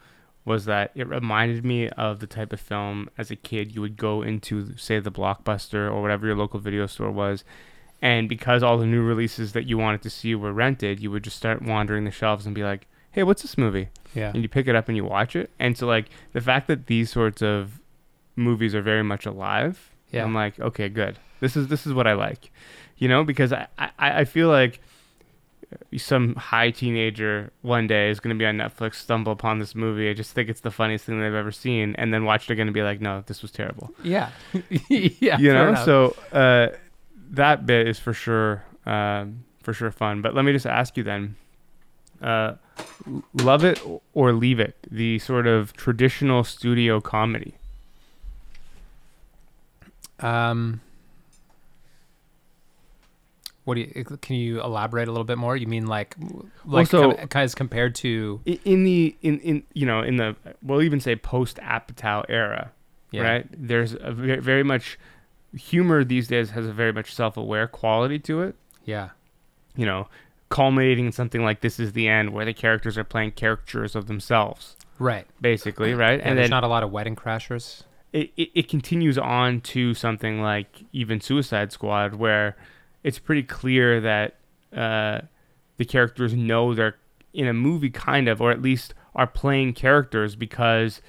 was 0.49 0.65
that 0.65 0.91
it 0.95 1.07
reminded 1.07 1.63
me 1.63 1.87
of 1.89 2.19
the 2.19 2.27
type 2.27 2.51
of 2.51 2.59
film 2.59 3.09
as 3.17 3.31
a 3.31 3.35
kid 3.37 3.73
you 3.73 3.79
would 3.81 3.95
go 3.95 4.21
into, 4.21 4.75
say, 4.77 4.99
the 4.99 5.11
blockbuster 5.11 5.89
or 5.89 6.01
whatever 6.01 6.27
your 6.27 6.35
local 6.35 6.59
video 6.59 6.85
store 6.87 7.11
was. 7.11 7.45
And 8.01 8.27
because 8.27 8.63
all 8.63 8.77
the 8.77 8.85
new 8.85 9.01
releases 9.01 9.53
that 9.53 9.65
you 9.67 9.77
wanted 9.77 10.01
to 10.01 10.09
see 10.09 10.33
were 10.35 10.51
rented, 10.51 10.99
you 10.99 11.11
would 11.11 11.23
just 11.23 11.37
start 11.37 11.61
wandering 11.61 12.03
the 12.05 12.11
shelves 12.11 12.45
and 12.45 12.53
be 12.55 12.63
like, 12.63 12.87
hey, 13.11 13.23
what's 13.23 13.41
this 13.41 13.57
movie? 13.57 13.89
Yeah. 14.15 14.31
and 14.33 14.41
you 14.41 14.49
pick 14.49 14.67
it 14.67 14.75
up 14.75 14.87
and 14.87 14.97
you 14.97 15.05
watch 15.05 15.35
it. 15.35 15.51
And 15.59 15.77
so 15.77 15.85
like 15.85 16.07
the 16.33 16.41
fact 16.41 16.67
that 16.67 16.87
these 16.87 17.11
sorts 17.11 17.41
of 17.43 17.79
movies 18.35 18.73
are 18.73 18.81
very 18.81 19.03
much 19.03 19.25
alive, 19.25 19.91
Yeah. 20.11 20.23
I'm 20.23 20.33
like, 20.33 20.59
okay, 20.59 20.89
good. 20.89 21.19
This 21.41 21.55
is 21.55 21.67
this 21.67 21.85
is 21.87 21.93
what 21.93 22.07
I 22.07 22.13
like, 22.13 22.51
you 22.97 23.07
know, 23.07 23.23
because 23.23 23.53
I 23.53 23.67
I, 23.77 23.91
I 24.21 24.25
feel 24.25 24.49
like 24.49 24.81
some 25.97 26.35
high 26.35 26.71
teenager 26.71 27.51
one 27.61 27.87
day 27.87 28.09
is 28.09 28.19
going 28.19 28.35
to 28.35 28.39
be 28.39 28.45
on 28.45 28.57
Netflix, 28.57 28.95
stumble 28.95 29.31
upon 29.31 29.59
this 29.59 29.75
movie. 29.75 30.09
I 30.09 30.13
just 30.13 30.31
think 30.31 30.49
it's 30.49 30.61
the 30.61 30.71
funniest 30.71 31.05
thing 31.05 31.19
they've 31.19 31.33
ever 31.33 31.51
seen, 31.51 31.95
and 31.97 32.13
then 32.13 32.25
watch 32.25 32.49
it 32.49 32.53
again 32.53 32.67
and 32.67 32.73
be 32.73 32.81
like, 32.81 33.01
no, 33.01 33.23
this 33.27 33.41
was 33.41 33.51
terrible. 33.51 33.91
Yeah. 34.03 34.31
yeah. 34.89 35.37
you 35.37 35.53
know, 35.53 35.69
enough. 35.69 35.85
so 35.85 36.15
uh, 36.31 36.69
that 37.31 37.65
bit 37.65 37.87
is 37.87 37.99
for 37.99 38.13
sure 38.13 38.63
um, 38.85 39.43
for 39.61 39.73
sure 39.73 39.91
fun. 39.91 40.21
But 40.21 40.33
let 40.33 40.45
me 40.45 40.51
just 40.51 40.65
ask 40.65 40.97
you 40.97 41.03
then. 41.03 41.35
Uh, 42.21 42.55
love 43.33 43.63
it 43.63 43.81
or 44.13 44.33
leave 44.33 44.59
it 44.59 44.75
the 44.91 45.19
sort 45.19 45.47
of 45.47 45.71
traditional 45.73 46.43
studio 46.43 46.99
comedy 46.99 47.53
Um, 50.19 50.81
what 53.69 53.75
do 53.75 53.81
you? 53.81 54.03
Can 54.21 54.35
you 54.35 54.61
elaborate 54.61 55.07
a 55.07 55.11
little 55.11 55.23
bit 55.23 55.37
more? 55.37 55.55
You 55.55 55.67
mean 55.67 55.85
like, 55.87 56.15
like 56.65 56.87
so- 56.87 57.13
com- 57.13 57.27
as 57.41 57.55
compared 57.55 57.95
to? 57.95 58.41
In 58.65 58.83
the 58.83 59.15
in 59.21 59.39
in 59.39 59.63
you 59.73 59.85
know 59.85 60.01
in 60.01 60.17
the 60.17 60.35
we'll 60.61 60.81
even 60.81 60.99
say 60.99 61.15
post 61.15 61.57
apatow 61.57 62.25
era 62.27 62.71
Yeah. 63.11 63.21
right 63.21 63.45
there's 63.51 63.93
a 63.99 64.11
very, 64.11 64.39
very 64.41 64.63
much 64.63 64.97
humor 65.57 66.03
these 66.03 66.27
days 66.27 66.49
has 66.51 66.65
a 66.67 66.73
very 66.73 66.91
much 66.93 67.13
self-aware 67.13 67.67
quality 67.67 68.19
to 68.19 68.41
it 68.41 68.55
Yeah. 68.85 69.09
you 69.75 69.85
know 69.85 70.07
culminating 70.49 71.05
in 71.07 71.11
something 71.11 71.43
like 71.43 71.61
this 71.61 71.79
is 71.79 71.93
the 71.93 72.07
end 72.07 72.33
where 72.33 72.45
the 72.45 72.53
characters 72.53 72.97
are 72.97 73.03
playing 73.03 73.31
caricatures 73.31 73.95
of 73.95 74.07
themselves 74.07 74.75
Right. 74.99 75.25
basically 75.41 75.93
right 75.93 76.19
And, 76.21 76.37
there's 76.37 76.49
not 76.49 76.63
a 76.63 76.67
lot 76.67 76.83
of 76.83 76.91
wedding 76.91 77.15
crashers. 77.15 77.83
it, 78.13 78.31
it, 78.37 78.49
it 78.53 78.67
continues 78.69 79.17
on 79.17 79.61
to 79.61 79.93
something 79.93 80.41
like 80.41 80.83
even 80.93 81.21
Suicide 81.21 81.71
Squad, 81.71 82.15
where 82.15 82.55
it's 83.03 83.19
pretty 83.19 83.43
clear 83.43 84.01
that 84.01 84.35
uh, 84.75 85.21
the 85.77 85.85
characters 85.85 86.33
know 86.33 86.73
they're 86.73 86.97
in 87.33 87.47
a 87.47 87.53
movie, 87.53 87.89
kind 87.89 88.27
of, 88.27 88.41
or 88.41 88.51
at 88.51 88.61
least 88.61 88.93
are 89.15 89.27
playing 89.27 89.73
characters 89.73 90.35
because 90.35 91.01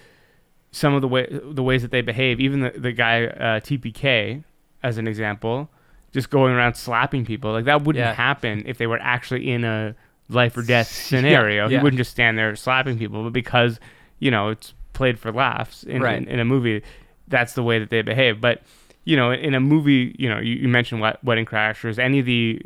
some 0.73 0.95
of 0.95 1.01
the 1.03 1.09
way 1.09 1.27
the 1.31 1.63
ways 1.63 1.83
that 1.83 1.91
they 1.91 2.01
behave, 2.03 2.41
even 2.41 2.61
the 2.61 2.71
the 2.71 2.93
guy 2.93 3.25
uh, 3.27 3.61
TPK, 3.61 4.45
as 4.83 4.99
an 4.99 5.07
example, 5.09 5.69
just 6.13 6.31
going 6.31 6.53
around 6.55 6.75
slapping 6.75 7.25
people, 7.25 7.53
like 7.53 7.65
that 7.65 7.83
wouldn't 7.83 8.05
Yeah. 8.05 8.15
happen 8.15 8.63
if 8.67 8.79
they 8.79 8.87
were 8.87 8.99
actually 9.01 9.51
in 9.51 9.65
a 9.65 9.95
life 10.29 10.57
or 10.57 10.63
death 10.63 10.87
scenario. 10.91 11.69
yeah. 11.69 11.79
He 11.79 11.83
wouldn't 11.83 11.99
just 11.99 12.13
stand 12.13 12.39
there 12.39 12.55
slapping 12.55 12.99
people, 12.99 13.25
but 13.25 13.33
because 13.33 13.81
you 14.21 14.31
know 14.31 14.49
it's 14.51 14.75
played 14.93 15.19
for 15.19 15.33
laughs 15.33 15.83
in, 15.83 16.03
Right. 16.03 16.19
in, 16.23 16.29
in 16.29 16.39
a 16.41 16.45
movie, 16.45 16.83
that's 17.29 17.55
the 17.55 17.63
way 17.63 17.79
that 17.79 17.91
they 17.91 18.03
behave. 18.03 18.41
But 18.41 18.63
you 19.11 19.17
know, 19.17 19.33
in 19.33 19.55
a 19.55 19.61
movie, 19.61 20.15
you 20.21 20.29
know, 20.29 20.39
you, 20.39 20.55
you 20.55 20.69
mentioned 20.69 21.01
Wed- 21.01 21.19
Wedding 21.25 21.45
Crashers, 21.45 21.99
any 21.99 22.21
of 22.21 22.27
the 22.27 22.63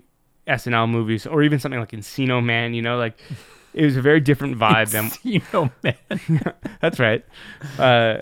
SNL 0.47 0.91
movies, 0.91 1.27
or 1.27 1.43
even 1.43 1.59
something 1.59 1.81
like 1.81 1.93
Encino 1.93 2.45
Man. 2.45 2.75
You 2.75 2.83
know, 2.83 2.99
like 2.99 3.19
it 3.73 3.83
was 3.83 3.97
a 3.97 4.03
very 4.03 4.21
different 4.21 4.59
vibe 4.59 4.91
than 4.91 5.11
know, 5.55 5.71
man. 5.83 6.55
that's 6.83 7.01
right. 7.01 7.25
Uh, 7.79 8.19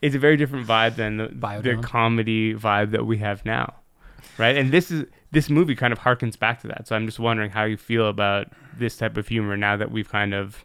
it's 0.00 0.14
a 0.14 0.18
very 0.18 0.38
different 0.38 0.66
vibe 0.66 0.96
than 0.96 1.18
the, 1.18 1.28
the 1.62 1.76
comedy 1.82 2.54
vibe 2.54 2.92
that 2.92 3.04
we 3.04 3.18
have 3.18 3.44
now, 3.44 3.74
right? 4.38 4.56
And 4.56 4.72
this 4.72 4.90
is 4.90 5.04
this 5.30 5.50
movie 5.50 5.76
kind 5.76 5.92
of 5.92 5.98
harkens 5.98 6.38
back 6.38 6.62
to 6.62 6.68
that. 6.68 6.88
So 6.88 6.96
I'm 6.96 7.04
just 7.04 7.18
wondering 7.18 7.50
how 7.50 7.64
you 7.64 7.76
feel 7.76 8.08
about 8.08 8.46
this 8.78 8.96
type 8.96 9.18
of 9.18 9.28
humor 9.28 9.54
now 9.58 9.76
that 9.76 9.90
we've 9.90 10.08
kind 10.08 10.32
of 10.32 10.64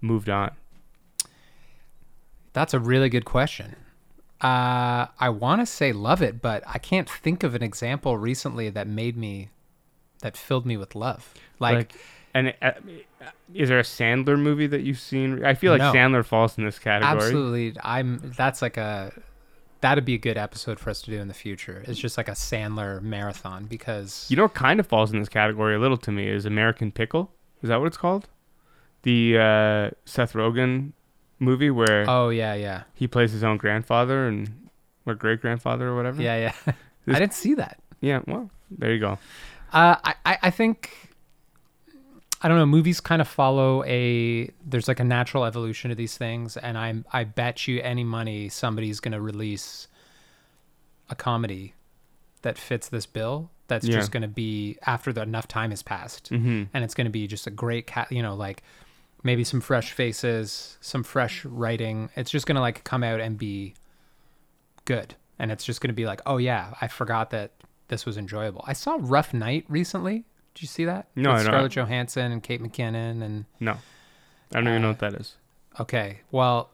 moved 0.00 0.30
on. 0.30 0.52
That's 2.54 2.72
a 2.72 2.80
really 2.80 3.10
good 3.10 3.26
question. 3.26 3.76
Uh, 4.40 5.06
I 5.18 5.28
want 5.30 5.62
to 5.62 5.66
say 5.66 5.92
love 5.92 6.20
it, 6.22 6.42
but 6.42 6.62
I 6.66 6.78
can't 6.78 7.08
think 7.08 7.42
of 7.42 7.54
an 7.54 7.62
example 7.62 8.18
recently 8.18 8.68
that 8.70 8.86
made 8.86 9.16
me, 9.16 9.48
that 10.20 10.36
filled 10.36 10.66
me 10.66 10.76
with 10.76 10.94
love. 10.94 11.32
Like, 11.58 11.94
and 12.34 12.52
uh, 12.60 12.72
is 13.54 13.70
there 13.70 13.78
a 13.78 13.82
Sandler 13.82 14.38
movie 14.38 14.66
that 14.66 14.82
you've 14.82 15.00
seen? 15.00 15.44
I 15.44 15.54
feel 15.54 15.72
like 15.72 15.78
No. 15.80 15.92
Sandler 15.92 16.24
falls 16.24 16.58
in 16.58 16.64
this 16.66 16.78
category. 16.78 17.16
absolutely, 17.16 17.80
I'm. 17.82 18.20
That's 18.36 18.60
like 18.60 18.76
a. 18.76 19.12
That'd 19.80 20.04
be 20.04 20.14
a 20.14 20.18
good 20.18 20.36
episode 20.38 20.80
for 20.80 20.90
us 20.90 21.02
to 21.02 21.10
do 21.10 21.18
in 21.20 21.28
the 21.28 21.34
future. 21.34 21.82
It's 21.86 21.98
just 21.98 22.16
like 22.16 22.28
a 22.28 22.32
Sandler 22.32 23.00
marathon 23.02 23.66
because 23.66 24.26
You 24.28 24.36
know, 24.36 24.44
what 24.44 24.54
kind 24.54 24.80
of 24.80 24.86
falls 24.86 25.12
in 25.12 25.18
this 25.20 25.28
category 25.28 25.74
a 25.76 25.78
little 25.78 25.98
to 25.98 26.12
me 26.12 26.28
is 26.28 26.44
American 26.44 26.90
Pickle. 26.92 27.30
Is 27.62 27.68
that 27.68 27.78
what 27.78 27.86
it's 27.86 27.96
called? 27.96 28.28
The 29.02 29.38
uh, 29.38 29.90
Seth 30.04 30.32
Rogen 30.32 30.92
movie 31.38 31.70
where 31.70 32.04
oh 32.08 32.28
yeah 32.30 32.54
yeah 32.54 32.82
he 32.94 33.06
plays 33.06 33.32
his 33.32 33.44
own 33.44 33.56
grandfather 33.58 34.26
and 34.26 34.68
or 35.04 35.14
great 35.14 35.40
grandfather 35.40 35.88
or 35.88 35.94
whatever. 35.96 36.20
yeah 36.22 36.52
yeah. 36.66 36.72
I 37.08 37.18
didn't 37.20 37.34
see 37.34 37.54
that. 37.54 37.78
Yeah. 38.00 38.20
Well, 38.26 38.50
there 38.70 38.92
you 38.92 38.98
go. 38.98 39.18
Uh, 39.72 39.96
I, 40.04 40.14
I 40.24 40.38
I 40.44 40.50
think 40.50 40.90
I 42.42 42.48
don't 42.48 42.58
know. 42.58 42.66
Movies 42.66 43.00
kind 43.00 43.20
of 43.22 43.28
follow 43.28 43.82
a 43.84 44.50
there's 44.64 44.88
like 44.88 45.00
a 45.00 45.04
natural 45.04 45.44
evolution 45.44 45.90
of 45.90 45.96
these 45.96 46.16
things, 46.18 46.56
and 46.56 46.76
I'm 46.76 47.04
I 47.12 47.24
bet 47.24 47.66
you 47.68 47.80
any 47.80 48.04
money 48.04 48.48
somebody's 48.48 49.00
gonna 49.00 49.20
release 49.20 49.88
a 51.08 51.14
comedy 51.14 51.74
that 52.42 52.58
fits 52.58 52.88
this 52.88 53.06
bill. 53.06 53.50
That's 53.68 53.86
Yeah. 53.86 53.96
just 53.96 54.12
gonna 54.12 54.28
be 54.28 54.76
after 54.86 55.12
the 55.12 55.22
enough 55.22 55.48
time 55.48 55.70
has 55.70 55.82
passed, 55.82 56.28
hmm 56.28 56.64
and 56.74 56.84
it's 56.84 56.94
gonna 56.94 57.10
be 57.10 57.26
just 57.26 57.46
a 57.46 57.50
great 57.50 57.86
cat. 57.86 58.10
You 58.12 58.22
know, 58.22 58.34
like 58.34 58.62
maybe 59.26 59.44
some 59.44 59.60
fresh 59.60 59.92
faces, 59.92 60.78
some 60.80 61.02
fresh 61.02 61.44
writing. 61.44 62.08
It's 62.16 62.30
just 62.30 62.46
gonna 62.46 62.60
like 62.60 62.84
come 62.84 63.02
out 63.04 63.20
and 63.20 63.36
be 63.36 63.74
good, 64.86 65.14
and 65.38 65.50
it's 65.52 65.64
just 65.64 65.80
gonna 65.80 65.92
be 65.92 66.06
like, 66.06 66.22
oh 66.24 66.38
yeah, 66.38 66.72
I 66.80 66.88
forgot 66.88 67.30
that 67.30 67.50
this 67.88 68.06
was 68.06 68.16
enjoyable. 68.16 68.64
I 68.66 68.72
saw 68.72 68.96
Rough 69.00 69.34
Night 69.34 69.64
recently. 69.68 70.24
Did 70.54 70.62
you 70.62 70.68
see 70.68 70.84
that? 70.86 71.08
No, 71.14 71.30
With 71.32 71.40
I 71.40 71.42
don't. 71.42 71.52
Scarlett 71.52 71.72
Johansson 71.72 72.32
and 72.32 72.42
Kate 72.42 72.62
McKinnon 72.62 73.22
and 73.22 73.44
No, 73.60 73.72
I 74.52 74.60
don't 74.60 74.68
even 74.68 74.80
know 74.82 74.88
Uh, 74.88 74.92
what 74.92 75.00
that 75.00 75.14
is. 75.14 75.34
Okay. 75.78 76.20
Well, 76.30 76.70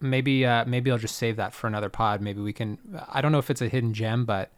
maybe 0.00 0.46
uh, 0.46 0.64
maybe 0.66 0.90
I'll 0.92 0.98
just 0.98 1.16
save 1.16 1.36
that 1.36 1.52
for 1.54 1.66
another 1.66 1.88
pod. 1.88 2.20
Maybe 2.20 2.40
we 2.40 2.52
can. 2.52 2.78
I 3.10 3.20
don't 3.20 3.32
know 3.32 3.38
if 3.38 3.50
it's 3.50 3.62
a 3.62 3.68
hidden 3.68 3.92
gem, 3.94 4.24
but 4.24 4.52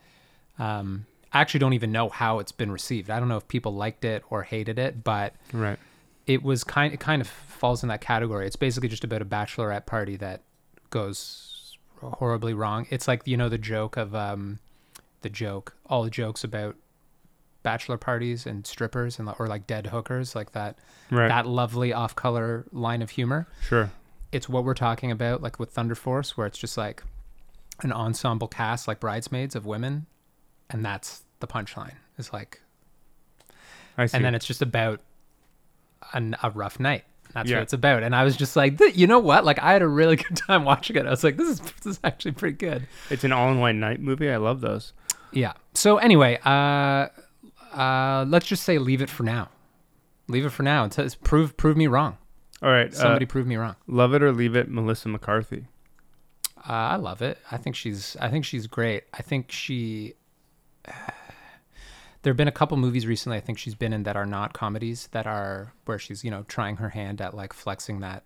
um, 0.59 1.07
I 1.33 1.41
actually 1.41 1.61
don't 1.61 1.73
even 1.73 1.93
know 1.93 2.09
how 2.11 2.39
it's 2.41 2.53
been 2.53 2.71
received. 2.71 3.09
I 3.11 3.19
don't 3.19 3.29
know 3.29 3.39
if 3.39 3.49
people 3.49 3.75
liked 3.75 4.05
it 4.05 4.23
or 4.29 4.43
hated 4.43 4.79
it, 4.79 5.03
but 5.03 5.35
Right. 5.53 5.79
It 6.27 6.43
was 6.43 6.65
kind. 6.65 6.93
It 6.93 7.01
kind 7.01 7.21
of 7.23 7.29
falls 7.29 7.83
in 7.83 7.89
that 7.89 8.01
category. 8.01 8.47
It's 8.47 8.57
basically 8.57 8.89
just 8.89 9.05
about 9.05 9.23
a 9.23 9.25
bachelorette 9.25 9.87
party 9.87 10.17
that 10.17 10.43
goes 10.91 11.77
horribly 12.01 12.55
wrong. 12.55 12.87
It's 12.91 13.09
like 13.09 13.23
you 13.27 13.37
know 13.37 13.49
the 13.49 13.59
joke 13.59 13.97
of 13.97 14.15
um, 14.15 14.59
the 15.23 15.31
joke, 15.31 15.75
all 15.87 16.03
the 16.03 16.11
jokes 16.11 16.45
about 16.45 16.77
bachelor 17.63 17.97
parties 17.99 18.47
and 18.47 18.65
strippers 18.67 19.19
and 19.19 19.29
or 19.39 19.47
like 19.49 19.67
dead 19.67 19.89
hookers, 19.89 20.35
like 20.37 20.53
that 20.53 20.79
Right. 21.11 21.29
that 21.29 21.47
lovely 21.47 21.93
off-color 21.93 22.65
line 22.73 23.01
of 23.03 23.11
humor 23.11 23.47
sure. 23.61 23.91
it's 24.33 24.49
what 24.49 24.65
we're 24.65 24.75
talking 24.75 25.11
about, 25.13 25.41
like 25.43 25.59
with 25.61 25.71
Thunder 25.71 25.95
Force, 25.95 26.37
where 26.37 26.47
it's 26.47 26.59
just 26.59 26.77
like 26.77 27.03
an 27.83 27.93
ensemble 27.93 28.49
cast, 28.49 28.87
like 28.89 29.01
bridesmaids 29.01 29.55
of 29.57 29.67
women, 29.67 30.07
and 30.71 30.85
that's 30.85 31.23
the 31.41 31.47
punchline. 31.47 31.95
It's 32.19 32.33
like, 32.33 32.61
I 33.99 34.07
see. 34.07 34.17
and 34.17 34.25
then 34.25 34.35
it's 34.35 34.47
just 34.47 34.63
about 34.63 35.01
an, 36.13 36.37
a 36.43 36.51
rough 36.51 36.79
night. 36.81 37.05
That's 37.35 37.51
Yeah. 37.51 37.57
what 37.59 37.63
it's 37.65 37.73
about. 37.73 38.03
And 38.03 38.15
I 38.15 38.25
was 38.25 38.37
just 38.37 38.57
like, 38.57 38.81
you 38.97 39.07
know 39.07 39.19
what? 39.19 39.45
Like, 39.45 39.59
I 39.59 39.73
had 39.73 39.83
a 39.83 39.89
really 39.89 40.17
good 40.25 40.37
time 40.37 40.65
watching 40.65 40.97
it. 40.97 41.07
I 41.07 41.11
was 41.11 41.23
like, 41.25 41.37
this 41.37 41.49
is 41.49 41.61
this 41.61 41.87
is 41.87 42.01
actually 42.05 42.33
pretty 42.33 42.57
good. 42.57 42.87
it's 43.11 43.25
an 43.25 43.33
all-in-one 43.33 43.79
night 43.81 44.01
movie. 44.01 44.31
I 44.31 44.37
love 44.39 44.61
those. 44.61 44.93
Yeah. 45.33 45.53
So 45.75 45.99
anyway, 45.99 46.39
uh, 46.45 47.09
uh, 47.77 48.25
let's 48.29 48.47
just 48.47 48.63
say 48.63 48.79
leave 48.79 49.03
it 49.03 49.11
for 49.11 49.23
now. 49.23 49.49
Leave 50.29 50.47
it 50.47 50.51
for 50.51 50.63
now. 50.63 50.85
and 50.85 50.93
t- 50.93 51.07
prove 51.25 51.57
prove 51.57 51.77
me 51.77 51.87
wrong. 51.89 52.17
All 52.63 52.71
right. 52.71 52.95
Somebody 52.95 53.27
uh, 53.27 53.29
prove 53.29 53.47
me 53.47 53.57
wrong. 53.57 53.77
love 53.87 54.15
it 54.15 54.23
or 54.23 54.33
leave 54.33 54.57
it. 54.57 54.71
Melissa 54.71 55.09
McCarthy. 55.09 55.67
Uh, 56.69 56.73
I 56.73 56.97
love 56.97 57.21
it. 57.23 57.39
I 57.51 57.59
think 57.59 57.77
she's. 57.77 58.17
I 58.21 58.29
think 58.31 58.45
she's 58.47 58.67
great. 58.67 59.05
I 59.13 59.21
think 59.23 59.53
she. 59.53 60.15
There 62.27 62.33
have 62.33 62.37
been 62.37 62.49
a 62.49 62.53
couple 62.53 62.77
movies 62.77 63.07
recently. 63.07 63.39
I 63.39 63.41
think 63.41 63.57
she's 63.57 63.77
been 63.77 63.93
in 63.93 64.03
that 64.03 64.17
are 64.17 64.27
not 64.27 64.53
comedies 64.53 65.07
that 65.13 65.29
are 65.29 65.73
where 65.85 65.97
she's 65.97 66.25
you 66.25 66.31
know 66.33 66.43
trying 66.49 66.79
her 66.79 66.89
hand 66.89 67.21
at 67.21 67.35
like 67.35 67.53
flexing 67.53 68.01
that, 68.01 68.25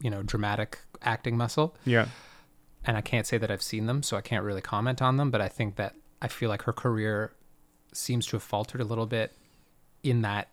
you 0.00 0.10
know, 0.10 0.22
dramatic 0.22 0.78
acting 1.02 1.36
muscle. 1.36 1.74
Yeah. 1.84 2.06
And 2.84 2.96
I 2.96 3.00
can't 3.00 3.26
say 3.26 3.38
that 3.38 3.50
I've 3.50 3.60
seen 3.60 3.86
them, 3.86 4.04
so 4.04 4.16
I 4.16 4.20
can't 4.20 4.44
really 4.44 4.60
comment 4.60 5.02
on 5.02 5.16
them. 5.16 5.32
But 5.32 5.40
I 5.40 5.48
think 5.48 5.74
that 5.74 5.96
I 6.20 6.28
feel 6.28 6.50
like 6.50 6.62
her 6.62 6.72
career 6.72 7.32
seems 7.92 8.26
to 8.26 8.36
have 8.36 8.44
faltered 8.44 8.80
a 8.80 8.84
little 8.84 9.06
bit 9.06 9.36
in 10.04 10.22
that, 10.22 10.46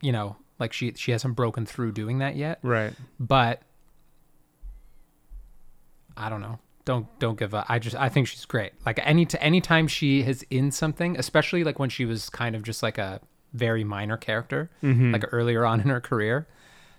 you 0.00 0.12
know, 0.12 0.36
like 0.60 0.72
she 0.72 0.92
she 0.94 1.10
hasn't 1.10 1.34
broken 1.34 1.66
through 1.66 1.90
doing 1.90 2.18
that 2.20 2.36
yet 2.36 2.60
Right. 2.62 2.92
but 3.18 3.62
I 6.16 6.28
don't 6.28 6.42
know. 6.42 6.60
Don't 6.90 7.06
don't 7.20 7.38
give 7.38 7.54
up. 7.54 7.66
I 7.68 7.78
just 7.78 7.94
I 7.94 8.08
think 8.08 8.26
she's 8.26 8.44
great. 8.44 8.72
Like 8.84 8.98
any 9.04 9.24
to 9.26 9.40
anytime 9.40 9.86
she 9.86 10.22
is 10.22 10.44
in 10.50 10.72
something, 10.72 11.16
especially 11.16 11.62
like 11.62 11.78
when 11.78 11.88
she 11.88 12.04
was 12.04 12.28
kind 12.28 12.56
of 12.56 12.64
just 12.64 12.82
like 12.82 12.98
a 12.98 13.20
very 13.52 13.84
minor 13.84 14.16
character, 14.16 14.70
Mhm. 14.82 15.12
like 15.12 15.24
earlier 15.30 15.64
on 15.64 15.80
in 15.80 15.88
her 15.88 16.00
career, 16.00 16.48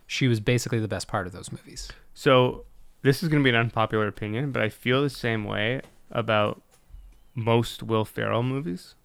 she 0.08 0.30
was 0.30 0.40
basically 0.40 0.80
the 0.80 0.88
best 0.88 1.10
part 1.10 1.28
of 1.28 1.34
those 1.34 1.52
movies. 1.52 1.92
So 2.14 2.64
this 3.02 3.22
is 3.22 3.28
going 3.28 3.42
to 3.42 3.44
be 3.44 3.50
an 3.50 3.56
unpopular 3.58 4.08
opinion, 4.08 4.54
but 4.54 4.62
I 4.62 4.70
feel 4.70 5.02
the 5.02 5.10
same 5.10 5.44
way 5.44 5.82
about 6.10 6.62
most 7.36 7.84
Will 7.84 8.06
Ferrell 8.06 8.44
movies. 8.44 8.96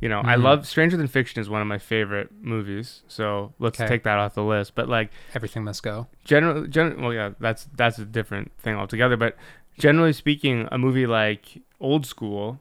You 0.00 0.08
know, 0.08 0.20
I 0.24 0.36
Mhm. 0.36 0.42
love 0.44 0.66
Stranger 0.66 0.96
Than 0.96 1.08
Fiction 1.08 1.40
is 1.42 1.50
one 1.50 1.60
of 1.60 1.66
my 1.68 1.78
favorite 1.78 2.30
movies, 2.40 3.02
so 3.08 3.52
let's 3.58 3.78
Okay. 3.80 3.88
take 3.88 4.02
that 4.04 4.18
off 4.18 4.34
the 4.34 4.44
list. 4.44 4.74
But 4.76 4.88
like 4.88 5.10
Everything 5.34 5.62
must 5.64 5.82
go. 5.82 6.06
generally, 6.24 6.68
gen- 6.68 7.02
well, 7.02 7.12
yeah, 7.12 7.30
that's 7.40 7.64
that's 7.76 7.98
a 7.98 8.04
different 8.06 8.52
thing 8.58 8.76
altogether. 8.76 9.16
But 9.18 9.36
generally 9.78 10.12
speaking, 10.12 10.68
a 10.70 10.78
movie 10.78 11.06
like 11.06 11.62
Old 11.80 12.06
School, 12.06 12.60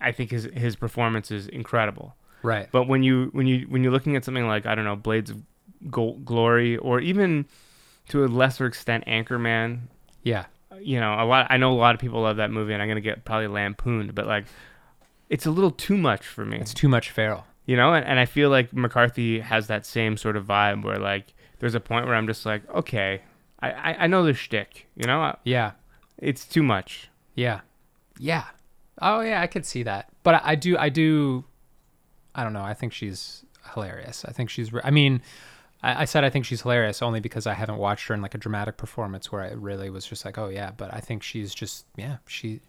I 0.00 0.12
think 0.12 0.30
his 0.30 0.44
his 0.54 0.76
performance 0.76 1.30
is 1.30 1.46
incredible. 1.48 2.14
Right. 2.42 2.68
But 2.70 2.88
when 2.88 3.02
you 3.02 3.30
when 3.32 3.46
you 3.46 3.66
when 3.68 3.82
you're 3.82 3.92
looking 3.92 4.16
at 4.16 4.24
something 4.24 4.46
like 4.46 4.66
I 4.66 4.74
don't 4.74 4.84
know 4.84 4.96
Blades 4.96 5.30
of 5.30 5.42
Gol- 5.90 6.18
Glory 6.24 6.76
or 6.76 7.00
even 7.00 7.46
to 8.08 8.24
a 8.24 8.26
lesser 8.26 8.66
extent 8.66 9.04
Anchorman, 9.06 9.80
Yeah. 10.22 10.44
you 10.78 11.00
know 11.00 11.14
a 11.18 11.24
lot. 11.24 11.46
I 11.50 11.56
know 11.56 11.72
a 11.72 11.74
lot 11.74 11.94
of 11.94 12.00
people 12.00 12.20
love 12.22 12.36
that 12.36 12.50
movie, 12.50 12.72
and 12.74 12.82
I'm 12.82 12.88
gonna 12.88 13.00
get 13.00 13.24
probably 13.24 13.46
lampooned, 13.46 14.14
but 14.14 14.26
like 14.26 14.44
it's 15.30 15.46
a 15.46 15.50
little 15.50 15.70
too 15.70 15.96
much 15.96 16.26
for 16.26 16.44
me, 16.44 16.58
It's 16.58 16.74
too 16.74 16.88
much 16.88 17.10
Ferrell. 17.10 17.46
you 17.64 17.76
know. 17.76 17.94
And, 17.94 18.04
and 18.06 18.18
I 18.20 18.26
feel 18.26 18.50
like 18.50 18.74
McCarthy 18.74 19.40
has 19.40 19.68
that 19.68 19.86
same 19.86 20.18
sort 20.18 20.36
of 20.36 20.44
vibe 20.44 20.84
where 20.84 20.98
like 20.98 21.32
there's 21.60 21.74
a 21.74 21.80
point 21.80 22.04
where 22.06 22.14
I'm 22.14 22.26
just 22.26 22.44
like, 22.44 22.68
okay, 22.68 23.22
I 23.60 23.70
I, 23.70 23.96
I 24.00 24.06
know 24.06 24.22
the 24.24 24.34
shtick, 24.34 24.86
you 24.96 25.06
know, 25.06 25.34
Yeah. 25.44 25.72
It's 26.18 26.46
too 26.46 26.62
much. 26.62 27.10
Yeah. 27.34 27.60
Yeah. 28.18 28.44
Oh 29.00 29.20
yeah, 29.20 29.40
I 29.40 29.46
could 29.46 29.66
see 29.66 29.82
that. 29.82 30.08
But 30.22 30.36
I, 30.36 30.40
I 30.44 30.54
do 30.54 30.78
I 30.78 30.88
do 30.88 31.44
I 32.34 32.42
don't 32.44 32.52
know. 32.52 32.62
I 32.62 32.74
think 32.74 32.92
she's 32.92 33.44
hilarious. 33.72 34.24
I 34.24 34.32
think 34.32 34.50
she's 34.50 34.70
I 34.82 34.90
mean, 34.90 35.22
I, 35.82 36.02
I 36.02 36.04
said 36.04 36.24
I 36.24 36.30
think 36.30 36.44
she's 36.44 36.62
hilarious 36.62 37.02
only 37.02 37.20
because 37.20 37.46
I 37.46 37.54
haven't 37.54 37.78
watched 37.78 38.06
her 38.08 38.14
in 38.14 38.22
like 38.22 38.34
a 38.34 38.38
dramatic 38.38 38.76
performance 38.76 39.32
where 39.32 39.42
I 39.42 39.50
really 39.52 39.90
was 39.90 40.06
just 40.06 40.24
like, 40.24 40.38
"Oh 40.38 40.48
yeah," 40.48 40.70
but 40.76 40.92
I 40.94 41.00
think 41.00 41.22
she's 41.22 41.54
just 41.54 41.86
yeah, 41.96 42.18
she 42.26 42.60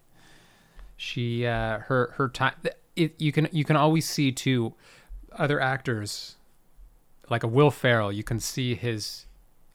she 0.98 1.46
uh 1.46 1.80
her 1.80 2.14
her 2.16 2.30
time 2.30 2.54
it, 2.96 3.20
you 3.20 3.32
can 3.32 3.48
you 3.52 3.66
can 3.66 3.76
always 3.76 4.08
see 4.08 4.32
too 4.32 4.74
other 5.34 5.60
actors 5.60 6.36
like 7.30 7.44
a 7.44 7.48
Will 7.48 7.72
Ferrell, 7.72 8.12
you 8.12 8.24
can 8.24 8.40
see 8.40 8.76
his 8.76 9.26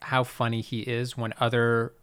how 0.03 0.23
funny 0.23 0.61
he 0.61 0.81
is 0.81 1.15
when 1.17 1.33
other 1.39 1.93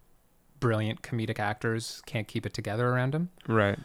brilliant 0.59 1.01
comedic 1.01 1.39
actors 1.39 2.01
can't 2.05 2.27
keep 2.27 2.45
it 2.45 2.53
together 2.53 2.87
around 2.89 3.13
him 3.15 3.29
Right. 3.47 3.79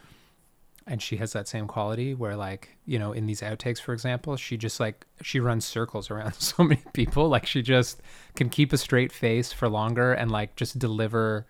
and 0.87 1.01
she 1.01 1.17
has 1.17 1.33
that 1.33 1.47
same 1.47 1.67
quality 1.67 2.13
where 2.13 2.35
like 2.35 2.77
you 2.85 2.99
know 2.99 3.11
in 3.11 3.25
these 3.25 3.41
outtakes 3.41 3.79
for 3.81 3.93
example 3.93 4.35
she 4.37 4.57
just 4.57 4.79
like 4.79 5.05
she 5.21 5.39
runs 5.39 5.65
circles 5.65 6.11
around 6.11 6.33
so 6.39 6.63
many 6.63 6.81
people 6.93 7.27
like 7.29 7.45
she 7.45 7.61
just 7.61 8.01
can 8.35 8.49
keep 8.49 8.71
a 8.73 8.77
straight 8.77 9.11
face 9.11 9.51
for 9.51 9.67
longer 9.69 10.13
and 10.13 10.31
like 10.31 10.55
just 10.55 10.77
deliver 10.79 11.45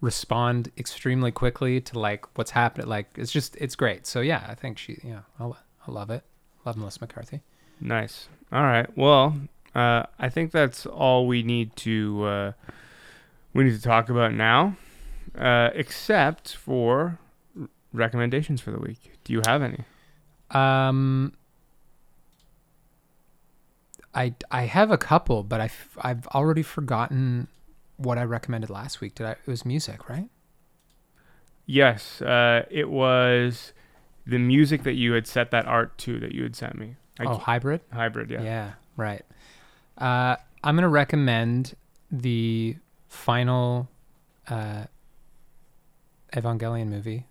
respond 0.00 0.70
extremely 0.78 1.30
quickly 1.30 1.80
to 1.80 1.98
like 1.98 2.24
what's 2.38 2.52
happening 2.52 2.86
like 2.88 3.06
it's 3.16 3.30
just 3.30 3.54
it's 3.56 3.76
great 3.76 4.06
so 4.06 4.20
yeah 4.20 4.44
i 4.48 4.54
think 4.54 4.78
she 4.78 4.98
yeah 5.04 5.20
i, 5.38 5.44
I 5.44 5.90
love 5.90 6.08
it 6.10 6.24
love 6.64 6.76
melissa 6.76 7.00
mccarthy 7.02 7.40
Nice. 7.82 8.28
All 8.52 8.60
right. 8.62 8.86
Well, 8.94 9.38
uh, 9.74 10.02
I 10.18 10.28
think 10.28 10.52
that's 10.52 10.84
all 10.84 11.26
we 11.26 11.42
need 11.42 11.74
to 11.76 12.24
uh, 12.24 12.52
we 13.54 13.64
need 13.64 13.74
to 13.74 13.82
talk 13.82 14.08
about 14.08 14.32
now, 14.34 14.76
uh, 15.38 15.70
except 15.74 16.54
for 16.54 17.18
recommendations 17.92 18.60
for 18.60 18.70
the 18.70 18.78
week. 18.78 19.12
Do 19.24 19.32
you 19.32 19.42
have 19.46 19.62
any? 19.62 19.84
um 20.52 21.32
i 24.12 24.34
i 24.50 24.62
have 24.62 24.90
a 24.90 24.98
couple 24.98 25.44
but 25.44 25.60
I've 26.00 26.26
already 26.34 26.64
forgotten 26.64 27.46
what 27.98 28.18
i 28.18 28.24
recommended 28.24 28.68
last 28.68 29.00
week 29.00 29.14
did 29.14 29.26
i 29.26 29.30
it 29.30 29.46
was 29.46 29.64
music 29.64 30.08
right 30.08 30.28
Yes. 31.66 32.20
Uh, 32.20 32.64
it 32.68 32.90
was 32.90 33.72
the 34.26 34.38
music 34.38 34.82
that 34.82 34.94
you 34.94 35.12
had 35.12 35.28
set 35.28 35.52
that 35.52 35.66
art 35.66 35.96
to 35.98 36.18
that 36.18 36.32
you 36.32 36.42
had 36.42 36.56
sent 36.56 36.76
me. 36.76 36.96
I 37.20 37.26
oh 37.26 37.36
hybrid 37.36 37.80
hybrid. 37.92 38.28
Yeah. 38.28 38.42
Yeah, 38.42 38.72
right. 38.96 39.24
Uh, 39.96 40.34
I'm 40.64 40.74
gonna 40.74 40.88
recommend 40.88 41.76
the 42.10 42.74
final 43.10 43.88
uh, 44.48 44.84
Evangelion 46.32 46.86
movie. 46.86 47.26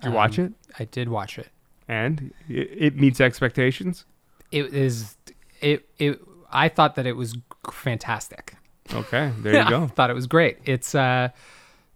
Did 0.00 0.10
you 0.10 0.12
watch 0.14 0.38
Um, 0.38 0.44
it? 0.46 0.52
I 0.78 0.84
did 0.84 1.08
watch 1.08 1.38
it. 1.38 1.48
And 1.88 2.32
it, 2.48 2.68
it 2.76 2.96
meets 2.96 3.20
expectations. 3.20 4.04
It 4.52 4.72
is 4.72 5.16
it 5.60 5.88
it. 5.98 6.20
I 6.50 6.68
thought 6.68 6.94
that 6.94 7.06
it 7.06 7.14
was 7.16 7.36
fantastic. 7.70 8.54
Okay. 8.94 9.32
There 9.40 9.52
you 9.54 9.58
I 9.60 9.68
go. 9.70 9.86
thought 9.88 10.08
it 10.10 10.14
was 10.14 10.26
great. 10.26 10.58
It's 10.64 10.94
uh, 10.94 11.28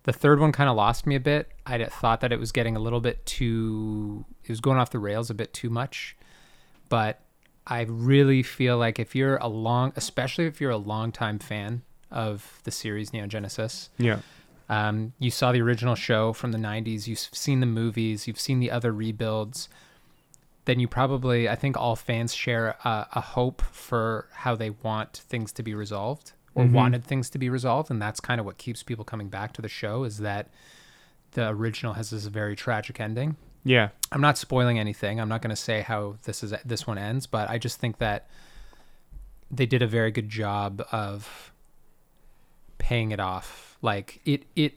the 0.02 0.12
third 0.12 0.40
one 0.40 0.50
kind 0.52 0.68
of 0.68 0.76
lost 0.76 1.06
me 1.06 1.14
a 1.14 1.20
bit. 1.20 1.50
I 1.64 1.82
thought 1.84 2.20
that 2.22 2.32
it 2.32 2.40
was 2.40 2.52
getting 2.52 2.74
a 2.76 2.80
little 2.80 3.00
bit 3.00 3.24
too. 3.24 4.24
It 4.42 4.48
was 4.50 4.60
going 4.60 4.78
off 4.78 4.90
the 4.90 4.98
rails 4.98 5.30
a 5.30 5.34
bit 5.34 5.52
too 5.54 5.70
much, 5.70 6.16
but 6.88 7.20
I 7.66 7.82
really 7.82 8.42
feel 8.42 8.76
like 8.78 8.98
if 8.98 9.14
you're 9.14 9.36
a 9.36 9.46
long, 9.46 9.92
especially 9.94 10.46
if 10.46 10.60
you're 10.60 10.70
a 10.72 10.76
longtime 10.76 11.38
fan 11.38 11.82
of 12.12 12.60
the 12.64 12.70
series 12.70 13.12
Neon 13.12 13.28
Genesis, 13.28 13.90
Yeah. 13.98 14.20
um, 14.68 15.12
you 15.18 15.30
saw 15.30 15.52
the 15.52 15.60
original 15.62 15.94
show 15.94 16.32
from 16.32 16.52
the 16.52 16.58
90s, 16.58 17.06
you've 17.08 17.18
seen 17.18 17.60
the 17.60 17.66
movies, 17.66 18.26
you've 18.26 18.40
seen 18.40 18.60
the 18.60 18.70
other 18.70 18.92
rebuilds, 18.92 19.68
then 20.64 20.78
you 20.78 20.86
probably, 20.86 21.48
I 21.48 21.56
think 21.56 21.76
all 21.76 21.96
fans 21.96 22.34
share 22.34 22.76
a, 22.84 23.06
a 23.14 23.20
hope 23.20 23.62
for 23.62 24.28
how 24.32 24.54
they 24.54 24.70
want 24.70 25.22
things 25.28 25.50
to 25.52 25.62
be 25.62 25.74
resolved 25.74 26.32
or 26.54 26.64
Mhm. 26.64 26.72
wanted 26.72 27.04
things 27.04 27.28
to 27.30 27.38
be 27.38 27.48
resolved. 27.50 27.90
And 27.90 28.00
that's 28.00 28.20
kind 28.20 28.38
of 28.38 28.46
what 28.46 28.58
keeps 28.58 28.82
people 28.82 29.04
coming 29.04 29.28
back 29.28 29.52
to 29.54 29.62
the 29.62 29.68
show 29.68 30.04
is 30.04 30.18
that 30.18 30.48
the 31.32 31.48
original 31.48 31.94
has 31.94 32.10
this 32.10 32.26
very 32.26 32.54
tragic 32.54 33.00
ending. 33.00 33.36
Yeah. 33.64 33.88
I'm 34.12 34.20
not 34.20 34.36
spoiling 34.38 34.78
anything. 34.78 35.18
I'm 35.20 35.28
not 35.28 35.40
going 35.42 35.50
to 35.50 35.56
say 35.56 35.80
how 35.80 36.16
this 36.24 36.44
is 36.44 36.52
this 36.64 36.86
one 36.86 36.98
ends, 36.98 37.26
but 37.26 37.48
I 37.50 37.58
just 37.58 37.80
think 37.80 37.98
that 37.98 38.28
they 39.50 39.66
did 39.66 39.82
a 39.82 39.86
very 39.86 40.10
good 40.10 40.28
job 40.28 40.84
of 40.92 41.51
paying 42.82 43.12
it 43.12 43.20
off. 43.20 43.78
Like 43.80 44.20
it 44.24 44.44
it 44.56 44.74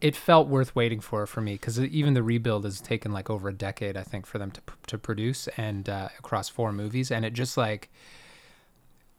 it 0.00 0.16
felt 0.16 0.48
worth 0.48 0.74
waiting 0.74 1.00
for 1.00 1.26
for 1.26 1.40
me 1.40 1.54
because 1.54 1.78
even 1.80 2.14
the 2.14 2.22
rebuild 2.22 2.64
has 2.64 2.80
taken 2.80 3.12
like 3.12 3.28
over 3.28 3.48
a 3.48 3.52
decade, 3.52 3.96
I 3.96 4.02
think, 4.02 4.24
for 4.24 4.38
them 4.38 4.52
to 4.52 4.60
to 4.86 4.98
produce 4.98 5.48
and 5.56 5.88
uh, 5.88 6.08
across 6.18 6.48
four 6.48 6.72
movies, 6.72 7.10
and 7.10 7.24
it 7.24 7.32
just 7.32 7.56
like 7.56 7.90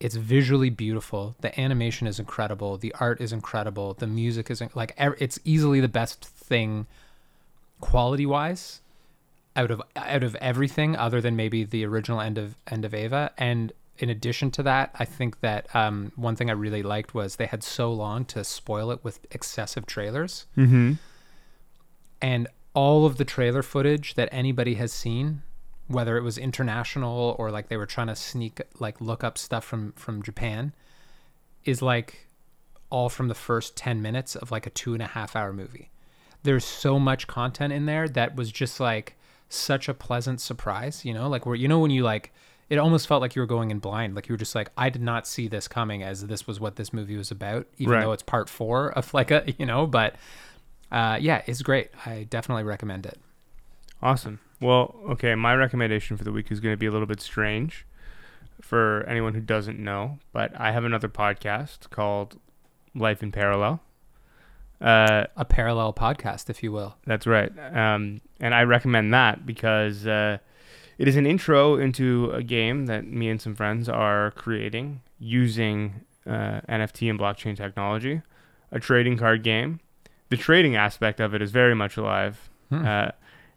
it's 0.00 0.16
visually 0.16 0.70
beautiful. 0.70 1.36
The 1.40 1.58
animation 1.60 2.06
is 2.06 2.18
incredible. 2.18 2.78
The 2.78 2.94
art 2.98 3.20
is 3.20 3.32
incredible. 3.32 3.94
The 3.94 4.06
music 4.06 4.50
is 4.50 4.62
like 4.74 4.94
it's 4.98 5.38
easily 5.44 5.80
the 5.80 5.88
best 5.88 6.24
thing 6.24 6.86
quality 7.80 8.26
wise 8.26 8.80
out 9.54 9.70
of 9.70 9.82
out 9.94 10.24
of 10.24 10.34
everything 10.36 10.96
other 10.96 11.20
than 11.20 11.36
maybe 11.36 11.64
the 11.64 11.84
original 11.84 12.20
end 12.20 12.38
of 12.38 12.56
end 12.66 12.84
of 12.84 12.94
Eva 12.94 13.30
and 13.36 13.72
in 13.98 14.08
addition 14.08 14.50
to 14.52 14.62
that, 14.62 14.90
I 14.98 15.04
think 15.04 15.40
that 15.40 15.74
um, 15.74 16.12
one 16.16 16.36
thing 16.36 16.50
I 16.50 16.54
really 16.54 16.82
liked 16.82 17.14
was 17.14 17.36
they 17.36 17.46
had 17.46 17.62
so 17.62 17.92
long 17.92 18.24
to 18.26 18.42
spoil 18.44 18.90
it 18.90 19.04
with 19.04 19.20
excessive 19.30 19.86
trailers. 19.86 20.46
Mm-hmm. 20.56 20.94
And 22.20 22.48
all 22.74 23.04
of 23.04 23.16
the 23.18 23.24
trailer 23.24 23.62
footage 23.62 24.14
that 24.14 24.28
anybody 24.32 24.74
has 24.74 24.92
seen, 24.92 25.42
whether 25.88 26.16
it 26.16 26.22
was 26.22 26.38
international 26.38 27.36
or 27.38 27.50
like 27.50 27.68
they 27.68 27.76
were 27.76 27.86
trying 27.86 28.06
to 28.06 28.16
sneak, 28.16 28.60
like 28.78 29.00
look 29.00 29.22
up 29.22 29.36
stuff 29.36 29.64
from, 29.64 29.92
from 29.92 30.22
Japan, 30.22 30.72
is 31.64 31.82
like 31.82 32.28
all 32.90 33.08
from 33.08 33.28
the 33.28 33.34
first 33.34 33.76
10 33.76 34.00
minutes 34.00 34.36
of 34.36 34.50
like 34.50 34.66
a 34.66 34.70
two 34.70 34.94
and 34.94 35.02
a 35.02 35.06
half 35.06 35.36
hour 35.36 35.52
movie. 35.52 35.90
There's 36.44 36.64
so 36.64 36.98
much 36.98 37.26
content 37.26 37.72
in 37.72 37.86
there 37.86 38.08
that 38.08 38.36
was 38.36 38.50
just 38.50 38.80
like 38.80 39.16
such 39.48 39.88
a 39.88 39.94
pleasant 39.94 40.40
surprise, 40.40 41.04
you 41.04 41.12
know, 41.12 41.28
like 41.28 41.44
where, 41.46 41.54
you 41.54 41.68
know, 41.68 41.78
when 41.78 41.90
you 41.90 42.02
like, 42.02 42.32
it 42.72 42.78
almost 42.78 43.06
felt 43.06 43.20
like 43.20 43.36
you 43.36 43.42
were 43.42 43.46
going 43.56 43.70
in 43.70 43.78
blind. 43.78 44.14
Like 44.14 44.28
you 44.28 44.32
were 44.32 44.38
just 44.38 44.54
like, 44.54 44.70
I 44.78 44.88
did 44.88 45.02
not 45.02 45.26
see 45.26 45.46
this 45.46 45.68
coming 45.68 46.02
as 46.02 46.26
this 46.26 46.46
was 46.46 46.58
what 46.58 46.76
this 46.76 46.92
movie 46.92 47.16
was 47.16 47.30
about, 47.30 47.66
even 47.76 47.92
Right. 47.92 48.00
though 48.02 48.12
it's 48.12 48.22
part 48.22 48.48
four 48.48 48.90
of 48.92 49.12
like 49.12 49.30
a, 49.30 49.44
you 49.58 49.66
know, 49.66 49.86
but 49.86 50.14
uh, 50.90 51.18
yeah, 51.20 51.42
it's 51.46 51.60
great. 51.62 51.90
I 52.06 52.26
definitely 52.28 52.64
recommend 52.64 53.04
it. 53.06 53.18
Awesome. 54.02 54.40
Well, 54.60 54.94
okay, 55.10 55.34
my 55.34 55.54
recommendation 55.54 56.16
for 56.16 56.24
the 56.24 56.32
week 56.32 56.50
is 56.50 56.60
going 56.60 56.72
to 56.72 56.76
be 56.78 56.86
a 56.86 56.90
little 56.90 57.06
bit 57.06 57.20
strange 57.20 57.84
for 58.60 59.04
anyone 59.08 59.34
who 59.34 59.40
doesn't 59.40 59.78
know, 59.78 60.18
but 60.32 60.52
I 60.58 60.72
have 60.72 60.84
another 60.84 61.08
podcast 61.08 61.90
called 61.90 62.38
Life 62.94 63.22
in 63.22 63.32
Parallel. 63.32 63.80
Uh, 64.80 65.24
A 65.36 65.44
parallel 65.44 65.92
podcast, 65.92 66.50
if 66.50 66.62
you 66.62 66.72
will. 66.72 66.96
that's 67.06 67.26
right. 67.26 67.52
Um, 67.74 68.20
and 68.40 68.54
I 68.54 68.62
recommend 68.62 69.12
that 69.14 69.46
because 69.46 70.06
uh, 70.06 70.38
it 70.98 71.08
is 71.08 71.16
an 71.16 71.26
intro 71.26 71.76
into 71.76 72.30
a 72.32 72.42
game 72.42 72.86
that 72.86 73.06
me 73.06 73.28
and 73.28 73.40
some 73.40 73.54
friends 73.54 73.88
are 73.88 74.32
creating 74.32 75.00
using 75.18 76.04
uh, 76.26 76.60
NFT 76.68 77.10
and 77.10 77.18
blockchain 77.18 77.56
technology, 77.56 78.22
a 78.70 78.78
trading 78.78 79.16
card 79.16 79.42
game. 79.42 79.80
The 80.28 80.36
trading 80.36 80.76
aspect 80.76 81.20
of 81.20 81.34
it 81.34 81.42
is 81.42 81.50
very 81.50 81.74
much 81.74 81.96
alive. 81.96 82.50
Hmm. 82.70 82.86
Uh, 82.86 83.08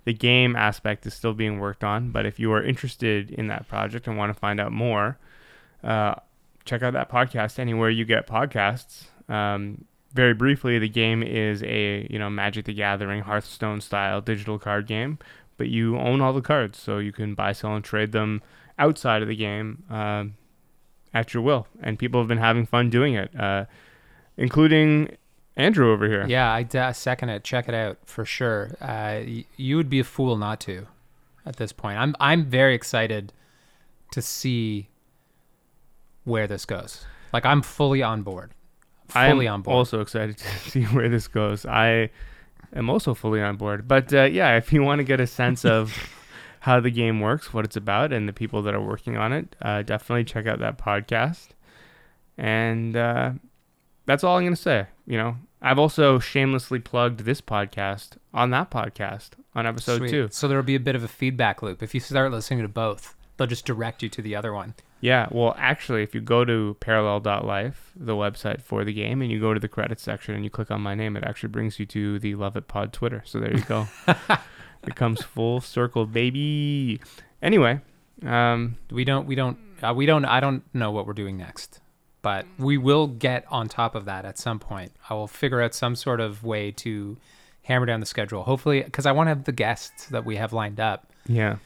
the 0.06 0.14
game 0.14 0.56
aspect 0.56 1.06
is 1.06 1.14
still 1.14 1.34
being 1.34 1.60
worked 1.60 1.84
on, 1.84 2.12
but 2.12 2.26
if 2.26 2.40
you 2.40 2.52
are 2.54 2.64
interested 2.64 3.32
in 3.32 3.48
that 3.48 3.68
project 3.68 4.08
and 4.08 4.18
want 4.18 4.32
to 4.34 4.40
find 4.40 4.60
out 4.60 4.72
more, 4.72 5.18
uh, 5.84 6.16
check 6.64 6.84
out 6.84 6.94
that 6.94 7.10
podcast 7.10 7.58
anywhere 7.58 7.90
you 7.90 8.06
get 8.06 8.28
podcasts. 8.28 9.06
Um, 9.30 9.86
very 10.14 10.34
briefly, 10.34 10.80
the 10.80 10.90
game 10.90 11.24
is 11.24 11.62
a 11.64 12.08
you 12.10 12.18
know 12.18 12.30
Magic 12.30 12.66
the 12.66 12.74
Gathering 12.74 13.22
Hearthstone 13.22 13.82
style 13.82 14.22
digital 14.22 14.58
card 14.58 14.88
game, 14.88 15.20
but 15.58 15.68
you 15.70 15.98
own 15.98 16.22
all 16.22 16.34
the 16.34 16.42
cards, 16.42 16.80
so 16.80 16.98
you 16.98 17.12
can 17.12 17.34
buy, 17.36 17.52
sell, 17.54 17.76
and 17.76 17.84
trade 17.84 18.12
them 18.12 18.42
outside 18.78 19.22
of 19.22 19.28
the 19.28 19.36
game 19.36 19.84
um, 19.90 20.36
at 21.14 21.34
your 21.34 21.44
will. 21.44 21.68
And 21.82 21.98
people 21.98 22.20
have 22.22 22.28
been 22.28 22.38
having 22.38 22.66
fun 22.66 22.90
doing 22.90 23.14
it, 23.14 23.38
uh, 23.40 23.66
including 24.38 25.16
Andrew 25.56 25.92
over 25.92 26.08
here. 26.08 26.26
Yeah, 26.28 26.52
I 26.52 26.92
second 26.92 27.30
it. 27.30 27.44
Check 27.44 27.68
it 27.70 27.74
out 27.74 27.98
for 28.06 28.26
sure. 28.26 28.72
Uh, 28.82 29.24
y- 29.26 29.46
you 29.56 29.78
would 29.78 29.90
be 29.90 30.00
a 30.00 30.04
fool 30.04 30.36
not 30.38 30.60
to 30.62 30.88
at 31.46 31.56
this 31.58 31.72
point. 31.72 31.98
I'm 31.98 32.16
I'm 32.20 32.46
very 32.46 32.76
excited 32.76 33.32
to 34.12 34.22
see 34.22 34.90
where 36.24 36.48
this 36.48 36.66
goes. 36.66 37.06
Like 37.32 37.46
I'm 37.46 37.62
fully 37.62 38.02
on 38.04 38.24
board. 38.24 38.52
Fully 39.08 39.48
on 39.48 39.62
board. 39.62 39.76
also 39.76 40.02
excited 40.02 40.38
to 40.40 40.48
see 40.70 40.84
where 40.86 41.08
this 41.10 41.28
goes. 41.28 41.66
I 41.66 42.10
am 42.76 42.90
also 42.90 43.14
fully 43.14 43.42
on 43.42 43.58
board. 43.58 43.88
But 43.88 44.14
uh, 44.14 44.24
yeah, 44.24 44.58
if 44.58 44.72
you 44.74 44.84
want 44.84 45.00
to 45.00 45.04
get 45.04 45.20
a 45.20 45.28
sense 45.28 45.66
of 45.66 45.96
how 46.62 46.80
the 46.80 46.92
game 46.92 47.20
works, 47.20 47.54
what 47.54 47.66
it's 47.66 47.76
about, 47.76 48.12
and 48.12 48.28
the 48.28 48.34
people 48.34 48.62
that 48.64 48.74
are 48.74 48.82
working 48.82 49.18
on 49.18 49.34
it, 49.34 49.56
uh, 49.62 49.82
definitely 49.82 50.24
check 50.24 50.48
out 50.48 50.60
that 50.60 50.78
podcast. 50.78 51.50
And 52.38 52.96
uh, 52.96 53.32
that's 54.06 54.24
all 54.24 54.38
I'm 54.38 54.44
going 54.44 54.56
to 54.56 54.62
say. 54.62 54.88
You 55.06 55.18
know, 55.18 55.38
I've 55.62 55.80
also 55.80 56.20
shamelessly 56.20 56.80
plugged 56.80 57.22
this 57.22 57.42
podcast 57.42 58.18
on 58.34 58.50
that 58.52 58.70
podcast 58.70 59.32
on 59.56 59.66
episode 59.66 60.00
Sweet. 60.00 60.12
two. 60.12 60.28
So 60.32 60.48
there'll 60.48 60.64
be 60.64 60.76
a 60.76 60.80
bit 60.80 60.96
of 60.96 61.04
a 61.04 61.08
feedback 61.08 61.62
loop. 61.62 61.82
If 61.82 61.94
you 61.94 62.00
start 62.00 62.32
listening 62.32 62.62
to 62.62 62.68
both, 62.68 63.16
they'll 63.38 63.48
just 63.48 63.66
direct 63.66 64.04
you 64.04 64.10
to 64.10 64.22
the 64.22 64.36
other 64.36 64.54
one. 64.54 64.76
Yeah, 65.02 65.28
well, 65.30 65.56
actually, 65.58 66.04
if 66.04 66.16
you 66.16 66.22
go 66.22 66.46
to 66.46 66.78
parallel.life, 66.80 67.92
the 67.96 68.14
website 68.14 68.62
for 68.62 68.84
the 68.84 68.94
game, 68.94 69.22
and 69.22 69.30
you 69.30 69.40
go 69.40 69.54
to 69.54 69.60
the 69.60 69.68
credits 69.68 70.02
section 70.02 70.34
and 70.36 70.44
you 70.44 70.50
click 70.50 70.72
on 70.72 70.82
my 70.82 70.96
name, 70.96 71.16
it 71.16 71.24
actually 71.24 71.50
brings 71.50 71.80
you 71.80 71.86
to 71.88 72.18
the 72.20 72.36
Love 72.36 72.56
It 72.56 72.68
Pod 72.68 72.92
Twitter. 72.94 73.22
So 73.26 73.40
there 73.40 73.56
you 73.56 73.64
go. 73.64 73.88
it 74.08 74.96
comes 74.96 75.22
full 75.22 75.62
circle, 75.62 76.06
baby. 76.06 77.02
Anyway, 77.42 77.82
um, 78.26 78.78
We 78.90 79.04
don't. 79.06 79.28
We 79.28 79.36
don't. 79.36 79.58
Uh, 79.84 79.94
we 79.94 80.06
don't. 80.06 80.26
I 80.26 80.40
don't 80.40 80.64
know 80.74 80.92
what 80.92 81.06
we're 81.06 81.14
doing 81.14 81.38
next, 81.38 81.82
but 82.22 82.46
we 82.58 82.78
will 82.78 83.08
get 83.08 83.46
on 83.50 83.68
top 83.68 83.94
of 83.94 84.06
that 84.06 84.26
at 84.26 84.38
some 84.40 84.58
point. 84.58 84.94
I 85.10 85.14
will 85.14 85.28
figure 85.28 85.62
out 85.62 85.74
some 85.74 85.96
sort 85.96 86.22
of 86.22 86.44
way 86.44 86.72
to 86.72 87.18
hammer 87.64 87.86
down 87.86 88.00
the 88.00 88.06
schedule. 88.06 88.44
Hopefully, 88.44 88.82
because 88.82 89.06
I 89.06 89.12
want 89.12 89.28
to 89.28 89.30
have 89.30 89.44
the 89.44 89.52
guests 89.52 90.08
that 90.08 90.26
we 90.26 90.38
have 90.38 90.54
lined 90.54 90.80
up. 90.80 91.12
yeah, 91.28 91.58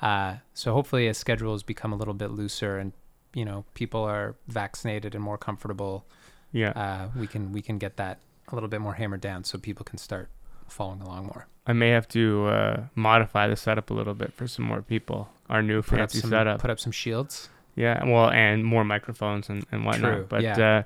Uh, 0.00 0.36
so 0.54 0.72
hopefully, 0.72 1.08
as 1.08 1.18
schedules 1.18 1.62
become 1.62 1.92
a 1.92 1.96
little 1.96 2.14
bit 2.14 2.30
looser 2.30 2.78
and 2.78 2.92
you 3.34 3.44
know 3.44 3.64
people 3.74 4.02
are 4.02 4.36
vaccinated 4.46 5.14
and 5.14 5.22
more 5.22 5.38
comfortable, 5.38 6.06
yeah. 6.52 6.70
uh, 6.70 7.08
we 7.18 7.26
can 7.26 7.52
we 7.52 7.60
can 7.62 7.78
get 7.78 7.96
that 7.96 8.18
a 8.50 8.54
little 8.54 8.68
bit 8.68 8.80
more 8.80 8.94
hammered 8.94 9.20
down 9.20 9.44
so 9.44 9.58
people 9.58 9.84
can 9.84 9.98
start 9.98 10.28
following 10.68 11.00
along 11.00 11.26
more. 11.26 11.46
I 11.66 11.72
may 11.74 11.90
have 11.90 12.08
to 12.08 12.46
uh, 12.46 12.82
modify 12.94 13.46
the 13.48 13.56
setup 13.56 13.90
a 13.90 13.94
little 13.94 14.14
bit 14.14 14.32
for 14.32 14.46
some 14.46 14.64
more 14.64 14.80
people. 14.80 15.28
Our 15.50 15.62
new 15.62 15.82
Put 15.82 15.94
up 15.94 15.98
fancy 16.10 16.20
some 16.20 16.30
setup. 16.30 16.60
put 16.60 16.70
up 16.70 16.80
some 16.80 16.92
shields. 16.92 17.48
yeah, 17.76 18.02
well, 18.04 18.30
and 18.30 18.64
more 18.64 18.84
microphones 18.84 19.48
and, 19.50 19.66
and 19.72 19.84
whatnot. 19.84 20.12
True, 20.14 20.26
but 20.28 20.42
yeah. 20.42 20.58
uh, 20.78 20.82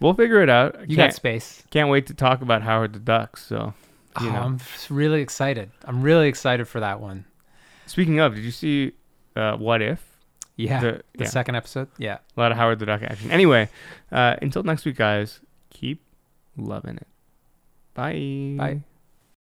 we'll 0.00 0.14
figure 0.14 0.42
it 0.42 0.50
out. 0.50 0.74
You 0.88 0.96
can't, 0.96 1.10
got 1.10 1.14
space. 1.14 1.62
can't 1.70 1.88
wait 1.88 2.06
to 2.08 2.14
talk 2.14 2.42
about 2.42 2.62
Howard 2.62 2.92
the 2.92 2.98
Duck. 2.98 3.36
So, 3.38 3.72
you 4.20 4.28
Oh, 4.28 4.32
know. 4.32 4.40
I'm 4.42 4.58
really 4.90 5.22
excited. 5.22 5.70
I'm 5.84 6.02
really 6.02 6.28
excited 6.28 6.66
for 6.68 6.80
that 6.80 7.00
one. 7.00 7.24
Speaking 7.88 8.20
of, 8.20 8.34
did 8.34 8.44
you 8.44 8.50
see 8.52 8.92
uh, 9.34 9.56
What 9.56 9.82
If? 9.82 10.04
Yeah. 10.56 10.80
The- 10.80 11.02
The 11.16 11.24
yeah. 11.24 11.30
second 11.30 11.54
episode. 11.56 11.88
Yeah. 11.98 12.18
A 12.36 12.40
lot 12.40 12.52
of 12.52 12.58
Howard 12.58 12.78
the 12.78 12.86
Duck 12.86 13.02
action. 13.02 13.30
Anyway, 13.30 13.68
uh, 14.12 14.36
until 14.42 14.62
next 14.62 14.84
week, 14.84 14.96
guys, 14.96 15.40
keep 15.70 16.02
loving 16.56 16.96
it. 16.96 17.06
Bye. 17.94 18.54
Bye. 18.56 18.82